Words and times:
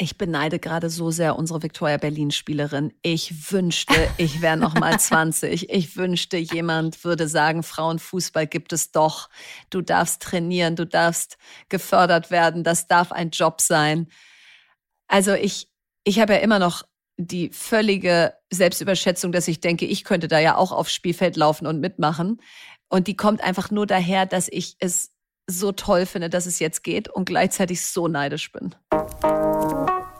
Ich 0.00 0.16
beneide 0.16 0.60
gerade 0.60 0.90
so 0.90 1.10
sehr 1.10 1.36
unsere 1.36 1.62
Victoria 1.62 1.96
Berlin 1.96 2.30
Spielerin. 2.30 2.92
Ich 3.02 3.52
wünschte, 3.52 3.94
ich 4.16 4.40
wäre 4.40 4.56
noch 4.56 4.74
mal 4.74 4.98
20. 5.00 5.70
Ich 5.70 5.96
wünschte, 5.96 6.36
jemand 6.36 7.02
würde 7.02 7.26
sagen, 7.26 7.64
Frauenfußball 7.64 8.46
gibt 8.46 8.72
es 8.72 8.92
doch. 8.92 9.28
Du 9.70 9.82
darfst 9.82 10.22
trainieren, 10.22 10.76
du 10.76 10.86
darfst 10.86 11.36
gefördert 11.68 12.30
werden, 12.30 12.62
das 12.62 12.86
darf 12.86 13.10
ein 13.10 13.30
Job 13.30 13.60
sein. 13.60 14.06
Also 15.08 15.34
ich 15.34 15.68
ich 16.08 16.20
habe 16.20 16.32
ja 16.32 16.38
immer 16.38 16.58
noch 16.58 16.84
die 17.18 17.50
völlige 17.50 18.32
Selbstüberschätzung, 18.50 19.30
dass 19.30 19.46
ich 19.46 19.60
denke, 19.60 19.84
ich 19.84 20.04
könnte 20.04 20.26
da 20.26 20.38
ja 20.38 20.56
auch 20.56 20.72
aufs 20.72 20.94
Spielfeld 20.94 21.36
laufen 21.36 21.66
und 21.66 21.80
mitmachen. 21.80 22.40
Und 22.88 23.08
die 23.08 23.16
kommt 23.16 23.42
einfach 23.42 23.70
nur 23.70 23.86
daher, 23.86 24.24
dass 24.24 24.48
ich 24.48 24.76
es 24.78 25.12
so 25.46 25.72
toll 25.72 26.06
finde, 26.06 26.30
dass 26.30 26.46
es 26.46 26.60
jetzt 26.60 26.82
geht 26.82 27.08
und 27.08 27.26
gleichzeitig 27.26 27.84
so 27.84 28.08
neidisch 28.08 28.52
bin. 28.52 28.74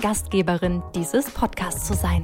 Gastgeberin 0.00 0.82
dieses 0.94 1.28
Podcasts 1.30 1.86
zu 1.86 1.94
sein. 1.94 2.22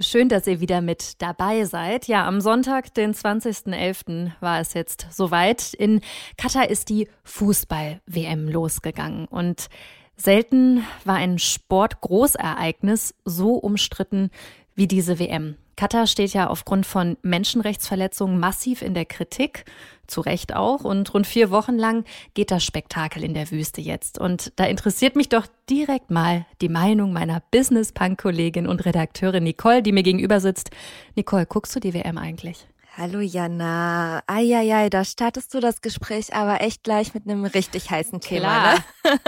Schön, 0.00 0.28
dass 0.28 0.48
ihr 0.48 0.60
wieder 0.60 0.80
mit 0.80 1.22
dabei 1.22 1.64
seid. 1.64 2.08
Ja, 2.08 2.26
am 2.26 2.40
Sonntag, 2.40 2.92
den 2.94 3.14
20.11., 3.14 4.32
war 4.40 4.60
es 4.60 4.74
jetzt 4.74 5.06
soweit. 5.12 5.72
In 5.72 6.00
Katar 6.36 6.68
ist 6.68 6.88
die 6.88 7.08
Fußball-WM 7.22 8.48
losgegangen. 8.48 9.26
Und 9.26 9.68
selten 10.16 10.84
war 11.04 11.16
ein 11.16 11.38
Sportgroßereignis 11.38 13.14
so 13.24 13.54
umstritten 13.54 14.30
wie 14.74 14.88
diese 14.88 15.20
WM. 15.20 15.56
Katar 15.76 16.06
steht 16.06 16.32
ja 16.34 16.48
aufgrund 16.48 16.86
von 16.86 17.16
Menschenrechtsverletzungen 17.22 18.38
massiv 18.38 18.82
in 18.82 18.94
der 18.94 19.04
Kritik, 19.04 19.64
zu 20.06 20.20
Recht 20.20 20.54
auch. 20.54 20.84
Und 20.84 21.12
rund 21.14 21.26
vier 21.26 21.50
Wochen 21.50 21.76
lang 21.76 22.04
geht 22.34 22.50
das 22.50 22.64
Spektakel 22.64 23.24
in 23.24 23.34
der 23.34 23.50
Wüste 23.50 23.80
jetzt. 23.80 24.18
Und 24.18 24.52
da 24.56 24.64
interessiert 24.64 25.16
mich 25.16 25.28
doch 25.28 25.46
direkt 25.68 26.10
mal 26.10 26.46
die 26.60 26.68
Meinung 26.68 27.12
meiner 27.12 27.42
Business-Punk-Kollegin 27.50 28.66
und 28.66 28.84
Redakteurin 28.84 29.44
Nicole, 29.44 29.82
die 29.82 29.92
mir 29.92 30.02
gegenüber 30.02 30.40
sitzt. 30.40 30.70
Nicole, 31.16 31.46
guckst 31.46 31.74
du 31.74 31.80
die 31.80 31.94
WM 31.94 32.18
eigentlich? 32.18 32.66
Hallo 32.96 33.18
Jana. 33.18 34.22
Eieiei, 34.28 34.88
da 34.88 35.04
startest 35.04 35.52
du 35.52 35.58
das 35.58 35.80
Gespräch 35.80 36.32
aber 36.32 36.60
echt 36.60 36.84
gleich 36.84 37.12
mit 37.12 37.28
einem 37.28 37.44
richtig 37.44 37.90
heißen 37.90 38.20
Thema. 38.20 38.74
Ne? 38.74 38.84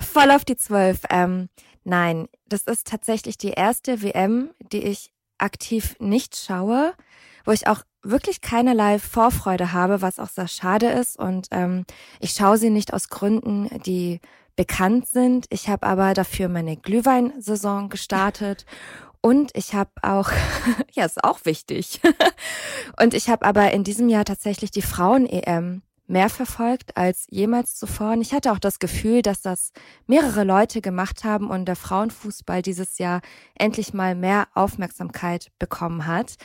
Voll 0.00 0.32
auf 0.32 0.44
die 0.44 0.56
Zwölf. 0.56 1.02
Ähm, 1.10 1.48
Nein, 1.84 2.28
das 2.54 2.62
ist 2.62 2.86
tatsächlich 2.86 3.36
die 3.36 3.50
erste 3.50 4.00
WM, 4.00 4.50
die 4.72 4.84
ich 4.84 5.12
aktiv 5.38 5.96
nicht 5.98 6.36
schaue, 6.36 6.94
wo 7.44 7.50
ich 7.50 7.66
auch 7.66 7.82
wirklich 8.02 8.40
keinerlei 8.42 9.00
Vorfreude 9.00 9.72
habe, 9.72 10.02
was 10.02 10.20
auch 10.20 10.28
sehr 10.28 10.46
schade 10.46 10.86
ist. 10.86 11.18
Und 11.18 11.48
ähm, 11.50 11.84
ich 12.20 12.30
schaue 12.30 12.56
sie 12.56 12.70
nicht 12.70 12.94
aus 12.94 13.08
Gründen, 13.08 13.68
die 13.84 14.20
bekannt 14.54 15.08
sind. 15.08 15.46
Ich 15.50 15.68
habe 15.68 15.84
aber 15.84 16.14
dafür 16.14 16.48
meine 16.48 16.76
Glühweinsaison 16.76 17.88
gestartet 17.88 18.66
und 19.20 19.50
ich 19.56 19.74
habe 19.74 19.90
auch, 20.02 20.30
ja, 20.92 21.04
ist 21.04 21.24
auch 21.24 21.40
wichtig. 21.44 22.00
und 23.00 23.14
ich 23.14 23.28
habe 23.30 23.44
aber 23.44 23.72
in 23.72 23.82
diesem 23.82 24.08
Jahr 24.08 24.24
tatsächlich 24.24 24.70
die 24.70 24.82
Frauen-EM 24.82 25.82
mehr 26.06 26.28
verfolgt 26.28 26.96
als 26.96 27.26
jemals 27.30 27.76
zuvor. 27.76 28.12
Und 28.12 28.20
ich 28.20 28.32
hatte 28.32 28.52
auch 28.52 28.58
das 28.58 28.78
Gefühl, 28.78 29.22
dass 29.22 29.42
das 29.42 29.72
mehrere 30.06 30.44
Leute 30.44 30.80
gemacht 30.80 31.24
haben 31.24 31.50
und 31.50 31.66
der 31.66 31.76
Frauenfußball 31.76 32.62
dieses 32.62 32.98
Jahr 32.98 33.20
endlich 33.54 33.94
mal 33.94 34.14
mehr 34.14 34.48
Aufmerksamkeit 34.54 35.50
bekommen 35.58 36.06
hat. 36.06 36.36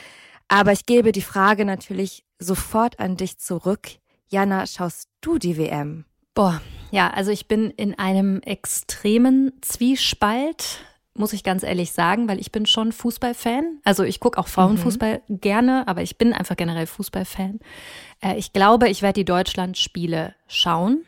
Aber 0.48 0.72
ich 0.72 0.86
gebe 0.86 1.12
die 1.12 1.22
Frage 1.22 1.64
natürlich 1.64 2.24
sofort 2.38 2.98
an 2.98 3.16
dich 3.16 3.38
zurück. 3.38 3.88
Jana, 4.28 4.66
schaust 4.66 5.08
du 5.20 5.38
die 5.38 5.56
WM? 5.56 6.04
Boah, 6.34 6.60
ja, 6.90 7.10
also 7.10 7.30
ich 7.30 7.48
bin 7.48 7.70
in 7.70 7.98
einem 7.98 8.40
extremen 8.40 9.52
Zwiespalt 9.60 10.84
muss 11.14 11.32
ich 11.32 11.42
ganz 11.42 11.62
ehrlich 11.62 11.92
sagen, 11.92 12.28
weil 12.28 12.40
ich 12.40 12.52
bin 12.52 12.66
schon 12.66 12.92
Fußballfan. 12.92 13.80
Also 13.84 14.04
ich 14.04 14.20
gucke 14.20 14.38
auch 14.38 14.48
Frauenfußball 14.48 15.22
mhm. 15.26 15.40
gerne, 15.40 15.88
aber 15.88 16.02
ich 16.02 16.18
bin 16.18 16.32
einfach 16.32 16.56
generell 16.56 16.86
Fußballfan. 16.86 17.60
Äh, 18.20 18.36
ich 18.36 18.52
glaube, 18.52 18.88
ich 18.88 19.02
werde 19.02 19.20
die 19.20 19.24
Deutschlandspiele 19.24 20.34
schauen, 20.46 21.04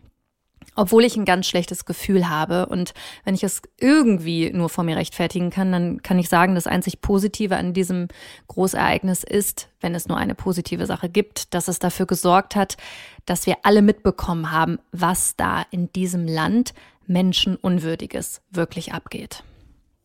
obwohl 0.74 1.04
ich 1.04 1.16
ein 1.16 1.24
ganz 1.24 1.46
schlechtes 1.46 1.84
Gefühl 1.84 2.28
habe. 2.28 2.66
Und 2.66 2.94
wenn 3.24 3.34
ich 3.34 3.44
es 3.44 3.62
irgendwie 3.78 4.50
nur 4.50 4.68
vor 4.68 4.84
mir 4.84 4.96
rechtfertigen 4.96 5.50
kann, 5.50 5.70
dann 5.70 6.02
kann 6.02 6.18
ich 6.18 6.28
sagen, 6.28 6.54
das 6.56 6.66
einzig 6.66 7.00
Positive 7.00 7.56
an 7.56 7.72
diesem 7.72 8.08
Großereignis 8.48 9.22
ist, 9.22 9.68
wenn 9.80 9.94
es 9.94 10.08
nur 10.08 10.18
eine 10.18 10.34
positive 10.34 10.86
Sache 10.86 11.08
gibt, 11.08 11.54
dass 11.54 11.68
es 11.68 11.78
dafür 11.78 12.06
gesorgt 12.06 12.56
hat, 12.56 12.76
dass 13.24 13.46
wir 13.46 13.58
alle 13.62 13.82
mitbekommen 13.82 14.50
haben, 14.50 14.78
was 14.90 15.36
da 15.36 15.64
in 15.70 15.92
diesem 15.92 16.26
Land 16.26 16.74
Menschenunwürdiges 17.06 18.42
wirklich 18.50 18.92
abgeht. 18.92 19.44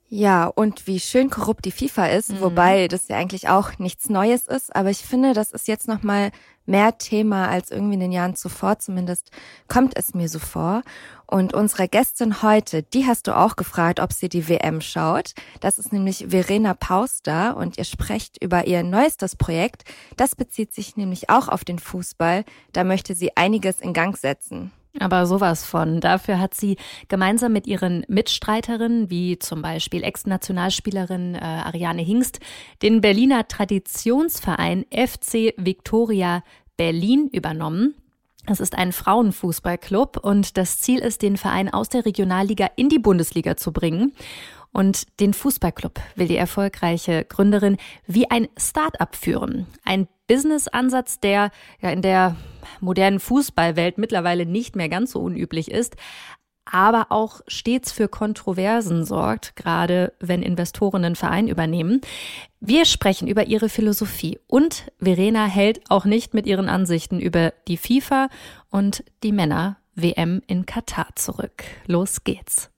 Ja, 0.09 0.45
und 0.45 0.87
wie 0.87 1.01
schön 1.01 1.29
korrupt 1.29 1.65
die 1.65 1.71
FIFA 1.71 2.07
ist, 2.07 2.31
mhm. 2.31 2.39
wobei 2.39 2.87
das 2.87 3.09
ja 3.09 3.17
eigentlich 3.17 3.49
auch 3.49 3.77
nichts 3.77 4.09
Neues 4.09 4.47
ist, 4.47 4.73
aber 4.73 4.89
ich 4.89 4.99
finde, 4.99 5.33
das 5.33 5.51
ist 5.51 5.67
jetzt 5.67 5.89
noch 5.89 6.01
mal 6.01 6.31
mehr 6.65 6.97
Thema 6.97 7.49
als 7.49 7.71
irgendwie 7.71 7.95
in 7.95 7.99
den 7.99 8.11
Jahren 8.13 8.35
zuvor, 8.35 8.79
zumindest 8.79 9.31
kommt 9.67 9.97
es 9.97 10.13
mir 10.13 10.29
so 10.29 10.39
vor. 10.39 10.83
Und 11.25 11.53
unsere 11.53 11.89
Gästin 11.89 12.41
heute, 12.41 12.83
die 12.83 13.05
hast 13.05 13.27
du 13.27 13.35
auch 13.35 13.57
gefragt, 13.57 13.99
ob 13.99 14.13
sie 14.13 14.29
die 14.29 14.47
WM 14.47 14.79
schaut. 14.79 15.33
Das 15.59 15.77
ist 15.77 15.91
nämlich 15.91 16.27
Verena 16.29 16.73
Pauster 16.73 17.57
und 17.57 17.77
ihr 17.77 17.83
sprecht 17.83 18.41
über 18.41 18.65
ihr 18.65 18.83
neuestes 18.83 19.35
Projekt. 19.35 19.83
Das 20.15 20.35
bezieht 20.35 20.73
sich 20.73 20.95
nämlich 20.95 21.29
auch 21.29 21.49
auf 21.49 21.65
den 21.65 21.79
Fußball. 21.79 22.45
Da 22.71 22.85
möchte 22.85 23.13
sie 23.13 23.35
einiges 23.35 23.81
in 23.81 23.91
Gang 23.91 24.17
setzen. 24.17 24.71
Aber 24.99 25.25
sowas 25.25 25.65
von. 25.65 25.99
Dafür 25.99 26.39
hat 26.39 26.53
sie 26.53 26.77
gemeinsam 27.07 27.53
mit 27.53 27.67
ihren 27.67 28.05
Mitstreiterinnen, 28.07 29.09
wie 29.09 29.37
zum 29.39 29.61
Beispiel 29.61 30.03
Ex-Nationalspielerin 30.03 31.35
äh, 31.35 31.39
Ariane 31.39 32.01
Hingst, 32.01 32.39
den 32.81 33.01
Berliner 33.01 33.47
Traditionsverein 33.47 34.85
FC 34.91 35.53
Victoria 35.57 36.43
Berlin 36.77 37.27
übernommen. 37.31 37.95
Es 38.49 38.61
ist 38.61 38.77
ein 38.77 38.93
Frauenfußballclub 38.93 40.17
und 40.23 40.55
das 40.55 40.79
Ziel 40.79 40.99
ist, 40.99 41.21
den 41.21 41.35
Verein 41.35 41.71
aus 41.71 41.89
der 41.89 42.05
Regionalliga 42.05 42.69
in 42.77 42.87
die 42.87 42.99
Bundesliga 42.99 43.57
zu 43.57 43.73
bringen. 43.73 44.13
Und 44.77 45.19
den 45.19 45.33
Fußballclub 45.33 45.99
will 46.13 46.27
die 46.27 46.37
erfolgreiche 46.37 47.25
Gründerin 47.25 47.77
wie 48.05 48.29
ein 48.29 48.47
Start-up 48.59 49.15
führen. 49.15 49.65
Ein 49.83 50.07
Business-Ansatz, 50.27 51.19
der 51.19 51.49
ja 51.81 51.89
in 51.89 52.03
der 52.03 52.35
modernen 52.79 53.19
Fußballwelt 53.19 53.97
mittlerweile 53.97 54.45
nicht 54.45 54.75
mehr 54.75 54.87
ganz 54.87 55.13
so 55.13 55.19
unüblich 55.19 55.71
ist, 55.71 55.95
aber 56.63 57.07
auch 57.09 57.41
stets 57.47 57.91
für 57.91 58.07
Kontroversen 58.07 59.03
sorgt, 59.03 59.55
gerade 59.55 60.13
wenn 60.19 60.43
Investoren 60.43 61.03
einen 61.03 61.15
Verein 61.15 61.47
übernehmen. 61.47 62.01
Wir 62.59 62.85
sprechen 62.85 63.27
über 63.27 63.47
ihre 63.47 63.69
Philosophie 63.69 64.37
und 64.45 64.91
Verena 64.99 65.47
hält 65.47 65.89
auch 65.89 66.05
nicht 66.05 66.35
mit 66.35 66.45
ihren 66.45 66.69
Ansichten 66.69 67.19
über 67.19 67.51
die 67.67 67.77
FIFA 67.77 68.29
und 68.69 69.03
die 69.23 69.31
Männer 69.31 69.77
WM 69.95 70.43
in 70.45 70.67
Katar 70.67 71.07
zurück. 71.15 71.63
Los 71.87 72.23
geht's. 72.23 72.69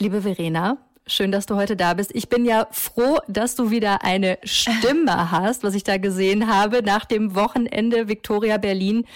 Liebe 0.00 0.22
Verena, 0.22 0.78
Schön, 1.10 1.32
dass 1.32 1.46
du 1.46 1.56
heute 1.56 1.74
da 1.74 1.94
bist. 1.94 2.14
Ich 2.14 2.28
bin 2.28 2.44
ja 2.44 2.68
froh, 2.70 3.16
dass 3.28 3.56
du 3.56 3.70
wieder 3.70 4.04
eine 4.04 4.38
Stimme 4.44 5.30
hast, 5.30 5.62
was 5.62 5.74
ich 5.74 5.82
da 5.82 5.96
gesehen 5.96 6.48
habe 6.48 6.82
nach 6.82 7.06
dem 7.06 7.34
Wochenende 7.34 8.08
Victoria 8.08 8.58
Berlin. 8.58 9.06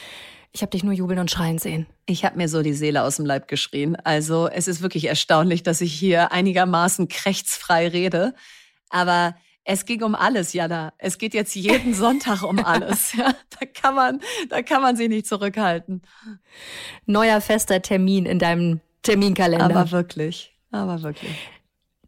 Ich 0.52 0.62
habe 0.62 0.70
dich 0.70 0.84
nur 0.84 0.94
jubeln 0.94 1.18
und 1.18 1.30
schreien 1.30 1.58
sehen. 1.58 1.86
Ich 2.06 2.24
habe 2.24 2.38
mir 2.38 2.48
so 2.48 2.62
die 2.62 2.72
Seele 2.72 3.02
aus 3.02 3.16
dem 3.16 3.26
Leib 3.26 3.46
geschrien. 3.46 3.94
Also 3.96 4.48
es 4.48 4.68
ist 4.68 4.80
wirklich 4.80 5.04
erstaunlich, 5.04 5.62
dass 5.62 5.82
ich 5.82 5.92
hier 5.92 6.32
einigermaßen 6.32 7.08
krechtsfrei 7.08 7.88
rede. 7.88 8.34
Aber 8.88 9.36
es 9.64 9.84
ging 9.84 10.02
um 10.02 10.14
alles, 10.14 10.54
Jana. 10.54 10.94
Es 10.96 11.18
geht 11.18 11.34
jetzt 11.34 11.54
jeden 11.54 11.92
Sonntag 11.94 12.42
um 12.42 12.58
alles. 12.64 13.12
Ja, 13.12 13.34
da 13.60 13.66
kann 13.66 13.94
man, 13.94 14.20
da 14.48 14.62
kann 14.62 14.80
man 14.80 14.96
sich 14.96 15.10
nicht 15.10 15.26
zurückhalten. 15.26 16.00
Neuer 17.04 17.42
fester 17.42 17.82
Termin 17.82 18.24
in 18.24 18.38
deinem 18.38 18.80
Terminkalender. 19.02 19.64
Aber 19.64 19.90
wirklich, 19.90 20.51
aber 20.72 21.02
wirklich. 21.02 21.48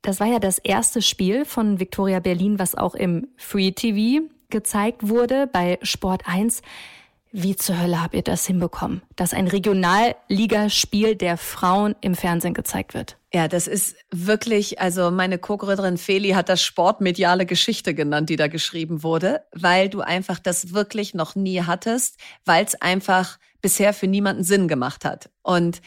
Das 0.02 0.20
war 0.20 0.26
ja 0.26 0.38
das 0.38 0.58
erste 0.58 1.00
Spiel 1.00 1.44
von 1.44 1.80
Victoria 1.80 2.20
Berlin, 2.20 2.58
was 2.58 2.74
auch 2.74 2.94
im 2.94 3.28
Free 3.36 3.72
TV 3.72 4.26
gezeigt 4.50 5.08
wurde 5.08 5.46
bei 5.46 5.78
Sport 5.82 6.24
1. 6.26 6.60
Wie 7.36 7.56
zur 7.56 7.80
Hölle 7.80 8.00
habt 8.00 8.14
ihr 8.14 8.22
das 8.22 8.46
hinbekommen, 8.46 9.02
dass 9.16 9.34
ein 9.34 9.48
Regionalligaspiel 9.48 11.16
der 11.16 11.36
Frauen 11.36 11.96
im 12.00 12.14
Fernsehen 12.14 12.54
gezeigt 12.54 12.94
wird? 12.94 13.16
Ja, 13.32 13.48
das 13.48 13.66
ist 13.66 13.96
wirklich, 14.12 14.80
also 14.80 15.10
meine 15.10 15.38
Co-Gründerin 15.38 15.98
Feli 15.98 16.30
hat 16.30 16.48
das 16.48 16.62
sportmediale 16.62 17.44
Geschichte 17.44 17.92
genannt, 17.92 18.30
die 18.30 18.36
da 18.36 18.46
geschrieben 18.46 19.02
wurde, 19.02 19.42
weil 19.52 19.88
du 19.88 20.02
einfach 20.02 20.38
das 20.38 20.72
wirklich 20.72 21.14
noch 21.14 21.34
nie 21.34 21.62
hattest, 21.62 22.20
weil 22.44 22.64
es 22.64 22.80
einfach 22.80 23.40
bisher 23.60 23.94
für 23.94 24.06
niemanden 24.06 24.44
Sinn 24.44 24.68
gemacht 24.68 25.04
hat. 25.04 25.30
Und 25.42 25.82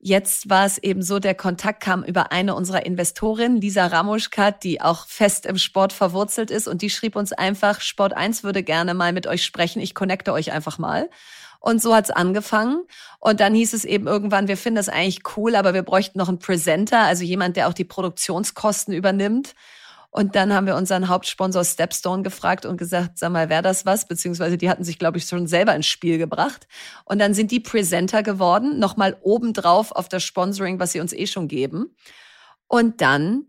Jetzt 0.00 0.48
war 0.48 0.64
es 0.64 0.78
eben 0.78 1.02
so, 1.02 1.18
der 1.18 1.34
Kontakt 1.34 1.82
kam 1.82 2.04
über 2.04 2.30
eine 2.30 2.54
unserer 2.54 2.86
Investorinnen, 2.86 3.60
Lisa 3.60 3.86
Ramuschkat, 3.86 4.62
die 4.62 4.80
auch 4.80 5.06
fest 5.08 5.44
im 5.44 5.58
Sport 5.58 5.92
verwurzelt 5.92 6.52
ist. 6.52 6.68
Und 6.68 6.82
die 6.82 6.90
schrieb 6.90 7.16
uns 7.16 7.32
einfach, 7.32 7.80
Sport 7.80 8.12
1 8.12 8.44
würde 8.44 8.62
gerne 8.62 8.94
mal 8.94 9.12
mit 9.12 9.26
euch 9.26 9.44
sprechen. 9.44 9.80
Ich 9.80 9.96
connecte 9.96 10.32
euch 10.32 10.52
einfach 10.52 10.78
mal. 10.78 11.10
Und 11.58 11.82
so 11.82 11.96
hat's 11.96 12.10
angefangen. 12.10 12.84
Und 13.18 13.40
dann 13.40 13.54
hieß 13.54 13.72
es 13.72 13.84
eben 13.84 14.06
irgendwann, 14.06 14.46
wir 14.46 14.56
finden 14.56 14.76
das 14.76 14.88
eigentlich 14.88 15.22
cool, 15.36 15.56
aber 15.56 15.74
wir 15.74 15.82
bräuchten 15.82 16.18
noch 16.18 16.28
einen 16.28 16.38
Presenter, 16.38 17.00
also 17.00 17.24
jemand, 17.24 17.56
der 17.56 17.66
auch 17.66 17.74
die 17.74 17.84
Produktionskosten 17.84 18.94
übernimmt. 18.94 19.56
Und 20.10 20.36
dann 20.36 20.54
haben 20.54 20.66
wir 20.66 20.76
unseren 20.76 21.08
Hauptsponsor 21.08 21.64
Stepstone 21.64 22.22
gefragt 22.22 22.64
und 22.64 22.78
gesagt, 22.78 23.18
sag 23.18 23.30
mal, 23.30 23.50
wäre 23.50 23.62
das 23.62 23.84
was? 23.84 24.08
Beziehungsweise 24.08 24.56
die 24.56 24.70
hatten 24.70 24.84
sich, 24.84 24.98
glaube 24.98 25.18
ich, 25.18 25.24
schon 25.24 25.46
selber 25.46 25.74
ins 25.74 25.86
Spiel 25.86 26.16
gebracht. 26.18 26.66
Und 27.04 27.18
dann 27.18 27.34
sind 27.34 27.50
die 27.50 27.60
Presenter 27.60 28.22
geworden, 28.22 28.78
nochmal 28.78 29.18
obendrauf 29.20 29.92
auf 29.92 30.08
das 30.08 30.24
Sponsoring, 30.24 30.80
was 30.80 30.92
sie 30.92 31.00
uns 31.00 31.12
eh 31.12 31.26
schon 31.26 31.46
geben. 31.46 31.94
Und 32.68 33.00
dann 33.00 33.46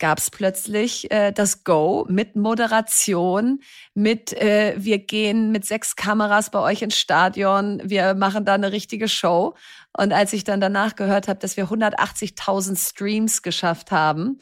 gab 0.00 0.18
es 0.18 0.30
plötzlich 0.30 1.10
äh, 1.10 1.30
das 1.30 1.62
Go 1.62 2.06
mit 2.08 2.34
Moderation, 2.34 3.60
mit 3.94 4.32
äh, 4.32 4.74
wir 4.76 4.98
gehen 4.98 5.52
mit 5.52 5.64
sechs 5.64 5.94
Kameras 5.94 6.50
bei 6.50 6.58
euch 6.58 6.82
ins 6.82 6.96
Stadion, 6.96 7.80
wir 7.84 8.14
machen 8.14 8.44
da 8.44 8.54
eine 8.54 8.72
richtige 8.72 9.08
Show. 9.08 9.54
Und 9.96 10.12
als 10.12 10.32
ich 10.32 10.42
dann 10.42 10.60
danach 10.60 10.96
gehört 10.96 11.28
habe, 11.28 11.38
dass 11.38 11.56
wir 11.56 11.66
180.000 11.66 12.78
Streams 12.78 13.42
geschafft 13.42 13.92
haben, 13.92 14.40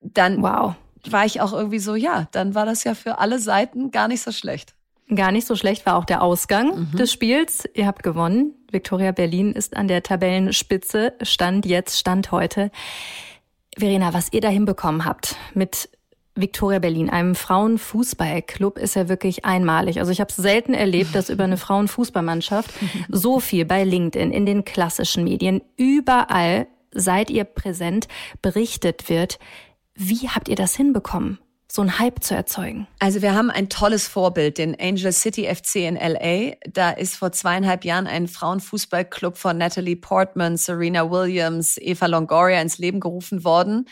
dann 0.00 0.42
wow. 0.42 0.74
war 1.08 1.24
ich 1.24 1.40
auch 1.40 1.52
irgendwie 1.52 1.78
so, 1.78 1.94
ja, 1.94 2.28
dann 2.32 2.54
war 2.54 2.66
das 2.66 2.84
ja 2.84 2.94
für 2.94 3.18
alle 3.18 3.38
Seiten 3.38 3.90
gar 3.90 4.08
nicht 4.08 4.22
so 4.22 4.32
schlecht. 4.32 4.74
Gar 5.14 5.32
nicht 5.32 5.46
so 5.46 5.56
schlecht 5.56 5.86
war 5.86 5.96
auch 5.96 6.04
der 6.04 6.22
Ausgang 6.22 6.90
mhm. 6.92 6.96
des 6.96 7.12
Spiels. 7.12 7.64
Ihr 7.74 7.86
habt 7.86 8.02
gewonnen. 8.02 8.54
Victoria 8.70 9.10
Berlin 9.10 9.52
ist 9.52 9.76
an 9.76 9.88
der 9.88 10.02
Tabellenspitze. 10.02 11.14
Stand 11.22 11.66
jetzt, 11.66 11.98
Stand 11.98 12.30
heute. 12.30 12.70
Verena, 13.76 14.14
was 14.14 14.32
ihr 14.32 14.40
da 14.40 14.48
hinbekommen 14.48 15.04
habt 15.04 15.36
mit 15.54 15.88
Victoria 16.36 16.78
Berlin, 16.78 17.10
einem 17.10 17.34
Frauenfußballclub, 17.34 18.78
ist 18.78 18.94
ja 18.94 19.08
wirklich 19.08 19.44
einmalig. 19.44 19.98
Also 19.98 20.12
ich 20.12 20.20
habe 20.20 20.30
es 20.30 20.36
selten 20.36 20.74
erlebt, 20.74 21.14
dass 21.14 21.28
über 21.28 21.44
eine 21.44 21.56
Frauenfußballmannschaft 21.56 22.70
so 23.08 23.40
viel 23.40 23.64
bei 23.64 23.84
LinkedIn, 23.84 24.32
in 24.32 24.46
den 24.46 24.64
klassischen 24.64 25.24
Medien, 25.24 25.60
überall, 25.76 26.66
seid 26.92 27.30
ihr 27.30 27.44
präsent, 27.44 28.08
berichtet 28.42 29.08
wird. 29.08 29.38
Wie 30.02 30.30
habt 30.30 30.48
ihr 30.48 30.56
das 30.56 30.74
hinbekommen? 30.74 31.38
so 31.72 31.82
einen 31.82 32.00
Hype 32.00 32.24
zu 32.24 32.34
erzeugen? 32.34 32.88
Also 32.98 33.22
wir 33.22 33.32
haben 33.32 33.48
ein 33.48 33.68
tolles 33.68 34.08
Vorbild, 34.08 34.58
den 34.58 34.74
Angel 34.80 35.12
City 35.12 35.44
FC 35.44 35.76
in 35.76 35.94
LA. 35.94 36.56
Da 36.68 36.90
ist 36.90 37.14
vor 37.14 37.30
zweieinhalb 37.30 37.84
Jahren 37.84 38.08
ein 38.08 38.26
Frauenfußballclub 38.26 39.36
von 39.36 39.58
Natalie 39.58 39.94
Portman, 39.94 40.56
Serena 40.56 41.08
Williams, 41.10 41.76
Eva 41.78 42.06
Longoria 42.06 42.60
ins 42.60 42.78
Leben 42.78 42.98
gerufen 42.98 43.44
worden, 43.44 43.88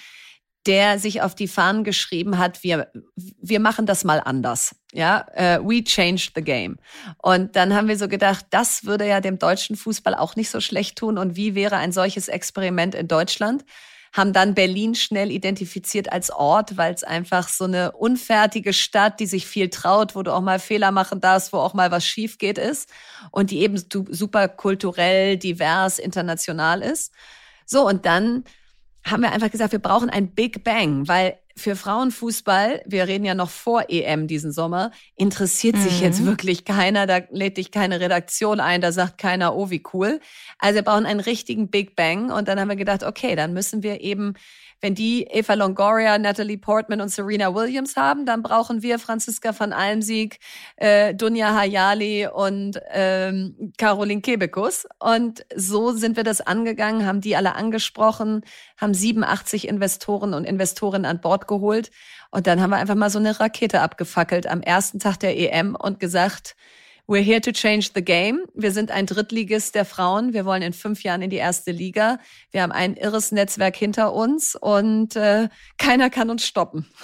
der 0.66 0.99
sich 0.99 1.22
auf 1.22 1.37
die 1.37 1.46
Fahnen 1.46 1.84
geschrieben 1.84 2.38
hat, 2.38 2.64
wir, 2.64 2.90
wir 3.14 3.61
machen 3.61 3.87
das 3.87 4.02
mal 4.02 4.20
anders. 4.25 4.75
Ja, 4.93 5.26
uh, 5.34 5.69
we 5.69 5.84
changed 5.84 6.32
the 6.34 6.43
game. 6.43 6.78
Und 7.22 7.54
dann 7.54 7.75
haben 7.75 7.87
wir 7.87 7.96
so 7.96 8.08
gedacht, 8.08 8.46
das 8.50 8.84
würde 8.84 9.06
ja 9.06 9.20
dem 9.20 9.38
deutschen 9.38 9.76
Fußball 9.76 10.14
auch 10.14 10.34
nicht 10.34 10.50
so 10.50 10.61
schlecht 10.61 10.99
tun. 10.99 11.16
Und 11.16 11.37
wie 11.37 11.54
wäre 11.54 11.76
ein 11.76 11.93
solches 11.93 12.26
Experiment 12.26 12.96
in 12.96 13.06
Deutschland? 13.06 13.64
Haben 14.12 14.32
dann 14.32 14.55
Berlin 14.55 14.94
schnell 14.94 15.31
identifiziert 15.31 16.12
als 16.12 16.31
Ort, 16.31 16.76
weil 16.76 16.94
es 16.94 17.05
einfach 17.05 17.49
so 17.49 17.64
eine 17.64 17.93
unfertige 17.93 18.72
Stadt, 18.72 19.20
die 19.20 19.26
sich 19.26 19.46
viel 19.46 19.70
traut, 19.70 20.14
wo 20.14 20.22
du 20.22 20.32
auch 20.32 20.40
mal 20.40 20.58
Fehler 20.58 20.90
machen 20.90 21.20
darfst, 21.20 21.52
wo 21.52 21.58
auch 21.58 21.75
mal 21.75 21.90
was 21.90 22.06
schief 22.06 22.38
geht 22.38 22.58
ist 22.58 22.88
und 23.31 23.50
die 23.50 23.60
eben 23.60 23.76
super 24.10 24.49
kulturell, 24.49 25.37
divers, 25.37 25.99
international 25.99 26.82
ist. 26.82 27.12
So, 27.66 27.87
und 27.87 28.06
dann 28.06 28.44
haben 29.05 29.22
wir 29.22 29.32
einfach 29.32 29.50
gesagt, 29.50 29.72
wir 29.72 29.78
brauchen 29.78 30.11
ein 30.11 30.34
Big 30.34 30.64
Bang, 30.64 31.06
weil 31.08 31.38
für 31.58 31.76
Frauenfußball, 31.76 32.82
wir 32.87 33.06
reden 33.06 33.25
ja 33.25 33.34
noch 33.34 33.50
vor 33.50 33.84
EM 33.88 34.26
diesen 34.26 34.52
Sommer, 34.52 34.93
interessiert 35.16 35.76
mhm. 35.76 35.81
sich 35.81 36.00
jetzt 36.00 36.25
wirklich 36.25 36.64
keiner, 36.64 37.06
da 37.06 37.20
lädt 37.31 37.56
dich 37.58 37.70
keine 37.70 38.00
Redaktion 38.00 38.60
ein, 38.60 38.81
da 38.81 38.93
sagt 38.93 39.19
keiner, 39.19 39.55
oh, 39.55 39.70
wie 39.70 39.82
cool. 39.93 40.20
Also 40.58 40.76
wir 40.76 40.82
brauchen 40.82 41.06
einen 41.06 41.20
richtigen 41.20 41.69
Big 41.69 41.96
Bang 41.96 42.31
und 42.31 42.49
dann 42.49 42.58
haben 42.58 42.69
wir 42.69 42.76
gedacht, 42.76 43.02
okay, 43.02 43.37
dann 43.37 43.52
müssen 43.52 43.82
wir 43.82 44.00
eben 44.00 44.34
wenn 44.80 44.94
die 44.94 45.25
Eva 45.25 45.54
Longoria, 45.54 46.19
Natalie 46.19 46.56
Portman 46.56 47.00
und 47.00 47.08
Serena 47.08 47.54
Williams 47.54 47.96
haben, 47.96 48.26
dann 48.26 48.42
brauchen 48.42 48.82
wir 48.82 48.98
Franziska 48.98 49.58
van 49.58 49.72
Almsieg, 49.72 50.38
äh, 50.76 51.14
Dunja 51.14 51.54
Hayali 51.54 52.28
und 52.28 52.80
ähm, 52.90 53.72
Caroline 53.76 54.20
Kebekus. 54.20 54.86
Und 54.98 55.44
so 55.54 55.92
sind 55.92 56.16
wir 56.16 56.25
das 56.25 56.40
angegangen, 56.40 57.06
haben 57.06 57.20
die 57.20 57.36
alle 57.36 57.54
angesprochen, 57.54 58.42
haben 58.76 58.94
87 58.94 59.66
Investoren 59.69 60.34
und 60.34 60.44
Investorinnen 60.44 61.06
an 61.06 61.20
Bord 61.20 61.48
geholt. 61.48 61.90
Und 62.30 62.46
dann 62.46 62.60
haben 62.60 62.70
wir 62.70 62.76
einfach 62.76 62.94
mal 62.94 63.10
so 63.10 63.19
eine 63.19 63.40
Rakete 63.40 63.80
abgefackelt 63.80 64.46
am 64.46 64.60
ersten 64.60 64.98
Tag 64.98 65.19
der 65.19 65.36
EM 65.36 65.75
und 65.75 65.98
gesagt, 65.98 66.56
We're 67.10 67.22
here 67.22 67.40
to 67.40 67.52
change 67.52 67.93
the 67.94 68.05
game. 68.05 68.44
Wir 68.52 68.70
sind 68.70 68.90
ein 68.90 69.06
Drittligist 69.06 69.75
der 69.75 69.87
Frauen. 69.87 70.34
Wir 70.34 70.44
wollen 70.44 70.60
in 70.60 70.75
fünf 70.75 71.02
Jahren 71.02 71.22
in 71.22 71.31
die 71.31 71.37
erste 71.37 71.72
Liga. 71.72 72.19
Wir 72.50 72.60
haben 72.60 72.70
ein 72.70 72.96
irres 72.96 73.32
Netzwerk 73.32 73.76
hinter 73.76 74.12
uns 74.12 74.55
und 74.55 75.16
äh, 75.16 75.49
keiner 75.78 76.10
kann 76.10 76.28
uns 76.28 76.46
stoppen. 76.46 76.87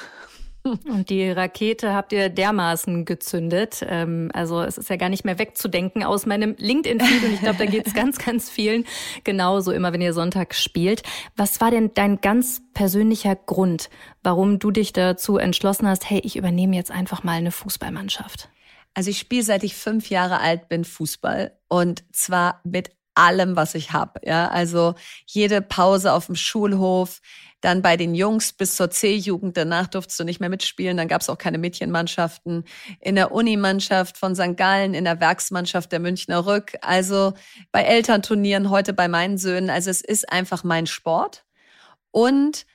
Und 0.65 1.11
die 1.11 1.31
Rakete 1.31 1.93
habt 1.93 2.11
ihr 2.15 2.31
dermaßen 2.31 3.05
gezündet. 3.05 3.85
Ähm, 3.87 4.31
also 4.33 4.63
es 4.63 4.79
ist 4.79 4.89
ja 4.89 4.97
gar 4.97 5.11
nicht 5.11 5.23
mehr 5.23 5.39
wegzudenken 5.39 6.03
aus 6.03 6.25
meinem 6.25 6.55
LinkedIn-Feed 6.57 7.23
und 7.23 7.35
ich 7.35 7.41
glaube, 7.41 7.59
da 7.59 7.67
geht 7.67 7.87
es 7.87 7.93
ganz, 7.95 8.17
ganz 8.17 8.49
vielen 8.49 8.87
genauso 9.25 9.73
immer, 9.73 9.93
wenn 9.93 10.01
ihr 10.01 10.15
Sonntag 10.15 10.55
spielt. 10.55 11.03
Was 11.37 11.61
war 11.61 11.71
denn 11.71 11.91
dein 11.93 12.23
ganz 12.23 12.63
persönlicher 12.73 13.37
Grund, 13.37 13.91
warum 14.23 14.59
du 14.59 14.71
dich 14.71 14.95
dazu 14.95 15.37
entschlossen 15.37 15.87
hast, 15.87 16.09
hey, 16.09 16.21
ich 16.25 16.37
übernehme 16.37 16.77
jetzt 16.77 16.91
einfach 16.91 17.25
mal 17.25 17.33
eine 17.33 17.51
Fußballmannschaft? 17.51 18.49
Also 18.95 19.11
ich 19.11 19.19
spiele 19.19 19.43
seit 19.43 19.65
ich 19.65 19.75
fünf 19.75 20.09
Jahre 20.09 20.41
alt 20.41 20.69
bin 20.69 20.85
Fußball 20.85 21.59
und 21.69 22.05
zwar 22.13 22.61
mit 22.65 22.91
allem, 23.15 23.57
was 23.57 23.75
ich 23.75 23.93
habe. 23.93 24.21
Ja, 24.25 24.49
also 24.49 24.95
jede 25.27 25.63
Pause 25.63 26.13
auf 26.13 26.27
dem 26.27 26.37
Schulhof, 26.37 27.21
dann 27.61 27.81
bei 27.81 27.97
den 27.97 28.15
Jungs 28.15 28.53
bis 28.53 28.77
zur 28.77 28.91
C-Jugend. 28.91 29.57
Danach 29.57 29.87
durfst 29.87 30.19
du 30.21 30.25
nicht 30.25 30.39
mehr 30.39 30.51
mitspielen. 30.51 30.99
Dann 30.99 31.09
gab 31.09 31.23
es 31.23 31.31
auch 31.31 31.39
keine 31.39 31.57
Mädchenmannschaften. 31.57 32.65
In 33.01 33.15
der 33.15 33.33
Unimannschaft 33.33 34.19
von 34.19 34.35
St. 34.35 34.57
Gallen, 34.57 34.93
in 34.93 35.05
der 35.05 35.19
Werksmannschaft 35.21 35.91
der 35.91 36.01
Münchner 36.01 36.45
Rück. 36.45 36.75
Also 36.83 37.33
bei 37.73 37.83
Elternturnieren, 37.83 38.69
heute 38.69 38.93
bei 38.93 39.09
meinen 39.09 39.39
Söhnen. 39.39 39.71
Also 39.71 39.89
es 39.89 40.03
ist 40.03 40.31
einfach 40.31 40.63
mein 40.63 40.87
Sport. 40.87 41.47
Und 42.11 42.67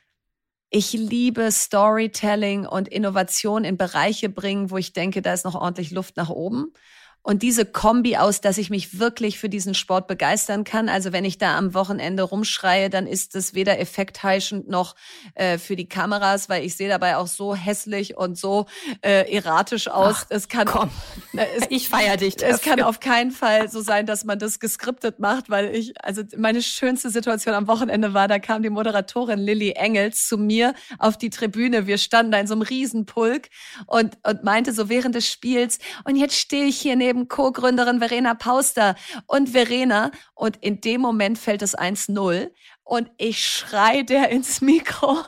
ich 0.70 0.94
liebe 0.94 1.52
Storytelling 1.52 2.66
und 2.66 2.88
Innovation 2.88 3.64
in 3.64 3.78
Bereiche 3.78 4.30
bringen, 4.30 4.70
wo 4.72 4.78
ich 4.78 4.94
denke, 4.94 5.22
da 5.22 5.34
ist 5.34 5.46
noch 5.46 5.56
ordentlich 5.56 5.92
Luft 5.92 6.18
nach 6.18 6.30
oben. 6.30 6.74
Und 7.22 7.44
diese 7.44 7.66
Kombi 7.66 8.16
aus, 8.16 8.42
dass 8.42 8.58
ich 8.58 8.70
mich 8.70 8.98
wirklich 8.98 9.40
für 9.40 9.50
diesen 9.50 9.76
Sport 9.76 10.08
begeistern 10.08 10.64
kann. 10.64 10.88
Also 10.88 11.12
wenn 11.12 11.26
ich 11.26 11.38
da 11.38 11.58
am 11.58 11.74
Wochenende 11.74 12.24
rumschreie, 12.24 12.90
dann 12.90 13.06
ist 13.06 13.36
es 13.36 13.54
weder 13.54 13.78
effektheischend 13.80 14.70
noch 14.70 14.96
äh, 15.36 15.58
für 15.58 15.76
die 15.76 15.88
Kameras, 15.88 16.48
weil 16.48 16.64
ich 16.64 16.78
sehe 16.78 16.88
dabei 16.88 17.18
auch 17.18 17.28
so 17.28 17.54
hässlich 17.54 18.16
und 18.18 18.38
so 18.38 18.68
äh, 19.02 19.32
erratisch 19.32 19.90
aus. 19.90 20.16
Ach, 20.22 20.26
es 20.30 20.48
kann, 20.48 20.66
komm, 20.66 20.90
es, 21.34 21.66
ich 21.70 21.90
feiere 21.90 22.16
dich. 22.16 22.38
Dafür. 22.38 22.56
Es 22.56 22.62
kann 22.62 22.82
auf 22.82 23.00
keinen 23.00 23.32
Fall 23.32 23.70
so 23.70 23.82
sein, 23.82 24.06
dass 24.06 24.24
man 24.24 24.40
das 24.40 24.60
geskriptet 24.60 25.20
macht, 25.20 25.50
weil 25.50 25.76
ich, 25.76 25.94
also 26.04 26.24
meine 26.38 26.62
schönste 26.62 27.10
Situation 27.10 27.54
am 27.54 27.68
Wochenende 27.68 28.14
war, 28.14 28.30
da 28.30 28.40
kam 28.40 28.64
die 28.64 28.70
Moderatorin 28.70 29.40
Lilly 29.40 29.72
Engels 29.72 30.26
zu 30.26 30.38
mir 30.38 30.74
auf 30.98 31.18
die 31.18 31.30
Tribüne. 31.30 31.86
Wir 31.86 31.98
standen 31.98 32.32
da 32.32 32.40
in 32.40 32.48
so 32.48 32.54
einem 32.54 32.62
Riesenpulk 32.62 33.50
und, 33.88 34.18
und 34.26 34.44
meinte 34.44 34.72
so 34.72 34.88
während 34.88 35.16
des 35.16 35.30
Spiels, 35.30 35.80
und 36.06 36.16
jetzt 36.16 36.36
stehe 36.36 36.66
ich 36.66 36.80
hier 36.80 36.96
neben 36.96 37.09
neben 37.10 37.28
Co-Gründerin 37.28 38.00
Verena 38.00 38.36
Pauster 38.36 38.96
und 39.25 39.50
Verena. 39.50 40.12
Und 40.36 40.58
in 40.58 40.80
dem 40.80 41.01
Moment 41.01 41.39
fällt 41.39 41.63
es 41.63 41.75
1-0 41.75 42.51
und 42.84 43.10
ich 43.18 43.44
schrei 43.44 44.04
der 44.04 44.30
ins 44.30 44.62
Mikro. 44.62 45.18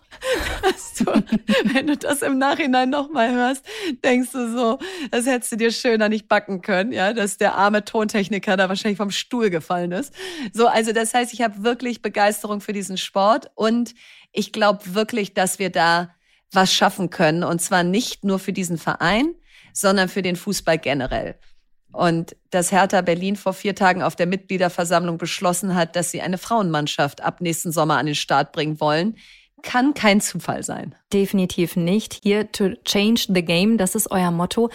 Du, 0.99 1.05
wenn 1.73 1.87
du 1.87 1.97
das 1.97 2.21
im 2.21 2.37
Nachhinein 2.37 2.91
nochmal 2.91 3.31
hörst, 3.31 3.65
denkst 4.03 4.31
du 4.33 4.51
so, 4.55 4.77
das 5.09 5.25
hättest 5.25 5.53
du 5.53 5.55
dir 5.55 5.71
schöner 5.71 6.09
nicht 6.09 6.27
backen 6.27 6.61
können, 6.61 6.91
ja, 6.91 7.13
dass 7.13 7.37
der 7.37 7.55
arme 7.55 7.83
Tontechniker 7.83 8.55
da 8.55 8.69
wahrscheinlich 8.69 8.97
vom 8.97 9.09
Stuhl 9.09 9.49
gefallen 9.49 9.93
ist. 9.93 10.13
So, 10.53 10.67
also 10.67 10.91
das 10.91 11.15
heißt, 11.15 11.33
ich 11.33 11.41
habe 11.41 11.63
wirklich 11.63 12.03
Begeisterung 12.03 12.61
für 12.61 12.73
diesen 12.73 12.97
Sport 12.97 13.49
und 13.55 13.95
ich 14.31 14.51
glaube 14.51 14.93
wirklich, 14.93 15.33
dass 15.33 15.57
wir 15.57 15.71
da 15.71 16.13
was 16.51 16.71
schaffen 16.71 17.09
können 17.09 17.43
und 17.43 17.59
zwar 17.59 17.81
nicht 17.81 18.23
nur 18.23 18.37
für 18.37 18.53
diesen 18.53 18.77
Verein, 18.77 19.33
sondern 19.73 20.09
für 20.09 20.21
den 20.21 20.35
Fußball 20.35 20.77
generell. 20.77 21.35
Und 21.91 22.35
dass 22.51 22.71
Hertha 22.71 23.01
Berlin 23.01 23.35
vor 23.35 23.53
vier 23.53 23.75
Tagen 23.75 24.01
auf 24.01 24.15
der 24.15 24.27
Mitgliederversammlung 24.27 25.17
beschlossen 25.17 25.75
hat, 25.75 25.95
dass 25.95 26.11
sie 26.11 26.21
eine 26.21 26.37
Frauenmannschaft 26.37 27.21
ab 27.21 27.41
nächsten 27.41 27.71
Sommer 27.71 27.97
an 27.97 28.05
den 28.05 28.15
Start 28.15 28.53
bringen 28.53 28.79
wollen, 28.79 29.15
kann 29.61 29.93
kein 29.93 30.21
Zufall 30.21 30.63
sein. 30.63 30.95
Definitiv 31.13 31.75
nicht. 31.75 32.19
Hier 32.23 32.51
to 32.51 32.69
change 32.83 33.27
the 33.29 33.43
game, 33.43 33.77
das 33.77 33.95
ist 33.95 34.09
euer 34.09 34.31
Motto. 34.31 34.69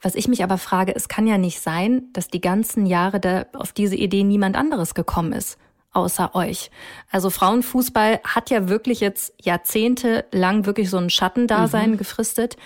Was 0.00 0.14
ich 0.14 0.26
mich 0.26 0.42
aber 0.42 0.58
frage, 0.58 0.94
es 0.96 1.08
kann 1.08 1.26
ja 1.26 1.38
nicht 1.38 1.60
sein, 1.60 2.08
dass 2.12 2.28
die 2.28 2.40
ganzen 2.40 2.86
Jahre 2.86 3.20
da 3.20 3.46
auf 3.52 3.72
diese 3.72 3.96
Idee 3.96 4.24
niemand 4.24 4.56
anderes 4.56 4.94
gekommen 4.94 5.32
ist 5.32 5.58
außer 5.92 6.34
euch. 6.34 6.70
Also 7.10 7.30
Frauenfußball 7.30 8.20
hat 8.24 8.50
ja 8.50 8.68
wirklich 8.68 9.00
jetzt 9.00 9.34
jahrzehntelang 9.40 10.66
wirklich 10.66 10.90
so 10.90 10.96
ein 10.96 11.10
Schattendasein 11.10 11.92
mhm. 11.92 11.96
gefristet. 11.98 12.56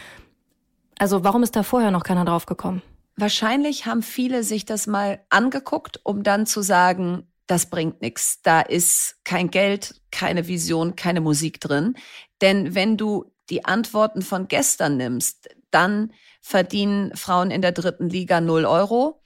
Also 0.98 1.24
warum 1.24 1.42
ist 1.42 1.56
da 1.56 1.62
vorher 1.62 1.90
noch 1.90 2.04
keiner 2.04 2.24
drauf 2.24 2.46
gekommen? 2.46 2.82
Wahrscheinlich 3.16 3.86
haben 3.86 4.02
viele 4.02 4.42
sich 4.42 4.66
das 4.66 4.86
mal 4.86 5.24
angeguckt, 5.30 6.00
um 6.04 6.22
dann 6.22 6.46
zu 6.46 6.60
sagen, 6.60 7.26
das 7.46 7.66
bringt 7.70 8.02
nichts. 8.02 8.42
Da 8.42 8.60
ist 8.60 9.16
kein 9.24 9.50
Geld, 9.50 10.00
keine 10.10 10.48
Vision, 10.48 10.96
keine 10.96 11.20
Musik 11.20 11.60
drin. 11.60 11.94
Denn 12.40 12.74
wenn 12.74 12.96
du 12.96 13.32
die 13.48 13.64
Antworten 13.64 14.22
von 14.22 14.48
gestern 14.48 14.96
nimmst, 14.96 15.48
dann 15.70 16.12
verdienen 16.40 17.14
Frauen 17.16 17.50
in 17.50 17.62
der 17.62 17.72
dritten 17.72 18.08
Liga 18.08 18.40
null 18.40 18.64
Euro. 18.64 19.22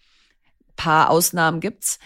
paar 0.77 1.11
Ausnahmen 1.11 1.61
gibt's. 1.61 1.99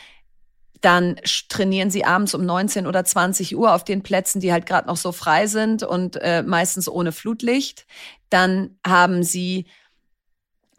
Dann 0.80 1.16
trainieren 1.48 1.90
sie 1.90 2.04
abends 2.04 2.34
um 2.34 2.44
19 2.44 2.86
oder 2.86 3.04
20 3.04 3.56
Uhr 3.56 3.74
auf 3.74 3.84
den 3.84 4.02
Plätzen, 4.02 4.40
die 4.40 4.52
halt 4.52 4.66
gerade 4.66 4.86
noch 4.88 4.96
so 4.96 5.12
frei 5.12 5.46
sind 5.46 5.82
und 5.82 6.16
äh, 6.16 6.42
meistens 6.42 6.88
ohne 6.88 7.12
Flutlicht. 7.12 7.86
Dann 8.30 8.78
haben 8.86 9.22
sie 9.22 9.66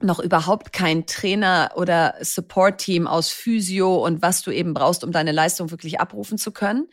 noch 0.02 0.20
überhaupt 0.20 0.74
kein 0.74 1.06
Trainer 1.06 1.72
oder 1.75 2.16
Support-Team 2.22 3.08
aus 3.08 3.30
Physio 3.30 4.06
und 4.06 4.22
was 4.22 4.42
du 4.42 4.52
eben 4.52 4.74
brauchst, 4.74 5.04
um 5.04 5.12
deine 5.12 5.32
Leistung 5.32 5.72
wirklich 5.72 6.00
abrufen 6.00 6.38
zu 6.38 6.52
können. 6.52 6.88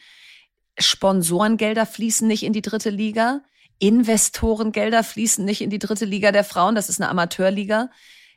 Sponsorengelder 0.79 1.87
fließen 1.87 2.27
nicht 2.27 2.43
in 2.45 2.53
die 2.53 2.63
dritte 2.63 2.91
Liga. 2.91 3.43
Investorengelder 3.79 5.03
fließen 5.03 5.45
nicht 5.45 5.61
in 5.61 5.71
die 5.71 5.79
dritte 5.79 6.05
Liga 6.05 6.33
der 6.33 6.45
Frauen. 6.45 6.75
Das 6.75 6.89
ist 6.89 7.01
eine 7.01 7.11
Amateurliga. 7.11 7.91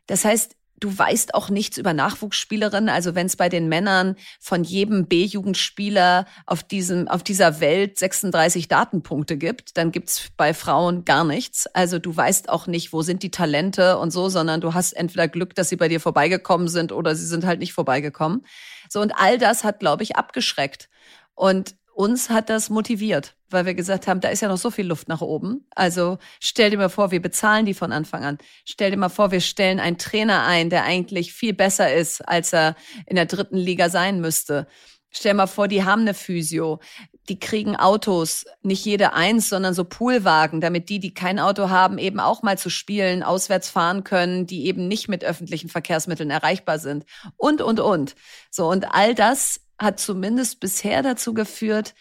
Das 0.08 0.26
heißt, 0.26 0.56
du 0.80 0.98
weißt 0.98 1.34
auch 1.34 1.50
nichts 1.50 1.78
über 1.78 1.94
Nachwuchsspielerinnen. 1.94 2.90
Also 2.90 3.16
wenn 3.16 3.28
es 3.28 3.36
bei 3.36 3.50
den 3.50 3.70
Männern 3.70 4.16
von 4.40 4.64
jedem 4.64 5.08
B-Jugendspieler 5.08 6.26
auf 6.46 6.64
diesem, 6.64 7.08
auf 7.08 7.24
dieser 7.24 7.60
Welt 7.60 7.98
36 7.98 8.68
Datenpunkte 8.68 9.38
gibt, 9.38 9.78
dann 9.78 9.92
gibt's 9.92 10.30
bei 10.36 10.54
Frauen 10.54 11.06
gar 11.06 11.24
nichts. 11.24 11.68
Also 11.68 12.00
du 12.00 12.16
weißt 12.16 12.50
auch 12.50 12.68
nicht, 12.68 12.94
wo 12.94 13.02
sind 13.02 13.24
die 13.24 13.32
Talente 13.32 13.98
und 13.98 14.12
so, 14.12 14.30
sondern 14.30 14.62
du 14.62 14.74
hast 14.74 14.94
entweder 14.94 15.28
Glück, 15.28 15.56
dass 15.56 15.70
sie 15.70 15.78
bei 15.78 15.88
dir 15.88 16.00
vorbeigekommen 16.00 16.68
sind 16.68 16.92
oder 16.92 17.16
sie 17.16 17.26
sind 17.26 17.46
halt 17.46 17.60
nicht 17.60 17.74
vorbeigekommen. 17.74 18.46
So 18.90 19.02
und 19.02 19.14
all 19.16 19.38
das 19.38 19.64
hat, 19.64 19.80
glaube 19.80 20.04
ich, 20.04 20.16
abgeschreckt. 20.16 20.90
Und 21.36 21.76
uns 21.96 22.30
hat 22.30 22.50
das 22.50 22.70
motiviert, 22.70 23.36
weil 23.50 23.66
wir 23.66 23.74
gesagt 23.74 24.06
haben, 24.06 24.20
da 24.20 24.28
ist 24.28 24.42
ja 24.42 24.50
noch 24.50 24.58
so 24.58 24.70
viel 24.70 24.86
Luft 24.86 25.08
nach 25.08 25.22
oben. 25.22 25.66
Also 25.74 26.18
stell 26.42 26.70
dir 26.70 26.78
mal 26.78 26.90
vor, 26.90 27.12
wir 27.12 27.22
bezahlen 27.22 27.66
die 27.66 27.74
von 27.74 27.94
Anfang 27.94 28.26
an. 28.26 28.38
Stell 28.66 28.92
dir 28.92 28.98
mal 28.98 29.08
vor, 29.08 29.32
wir 29.32 29.40
stellen 29.40 29.80
einen 29.80 29.98
Trainer 29.98 30.44
ein, 30.44 30.70
der 30.70 30.84
eigentlich 30.84 31.32
viel 31.32 31.54
besser 31.54 31.94
ist, 31.94 32.22
als 32.28 32.52
er 32.52 32.76
in 33.06 33.16
der 33.16 33.28
dritten 33.28 33.56
Liga 33.56 33.90
sein 33.90 34.20
müsste. 34.20 34.68
Stell 35.10 35.32
dir 35.32 35.38
mal 35.38 35.48
vor, 35.48 35.70
die 35.70 35.86
haben 35.86 36.02
eine 36.02 36.14
Physio. 36.14 36.82
Die 37.30 37.40
kriegen 37.40 37.78
Autos, 37.78 38.46
nicht 38.62 38.84
jede 38.84 39.14
eins, 39.14 39.48
sondern 39.48 39.74
so 39.74 39.86
Poolwagen, 39.86 40.60
damit 40.60 40.90
die, 40.90 41.00
die 41.00 41.14
kein 41.14 41.40
Auto 41.40 41.70
haben, 41.70 41.98
eben 41.98 42.20
auch 42.20 42.44
mal 42.44 42.58
zu 42.58 42.70
spielen, 42.70 43.24
auswärts 43.24 43.70
fahren 43.70 44.04
können, 44.04 44.46
die 44.46 44.66
eben 44.66 44.90
nicht 44.90 45.08
mit 45.08 45.24
öffentlichen 45.24 45.70
Verkehrsmitteln 45.70 46.30
erreichbar 46.30 46.78
sind. 46.78 47.06
Und, 47.38 47.62
und, 47.62 47.80
und. 47.80 48.16
So, 48.52 48.68
und 48.68 48.94
all 48.94 49.16
das 49.16 49.62
hat 49.78 50.00
zumindest 50.00 50.60
bisher 50.60 51.02
dazu 51.02 51.34
geführt, 51.34 51.96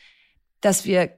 dass 0.61 0.85
wir 0.85 1.11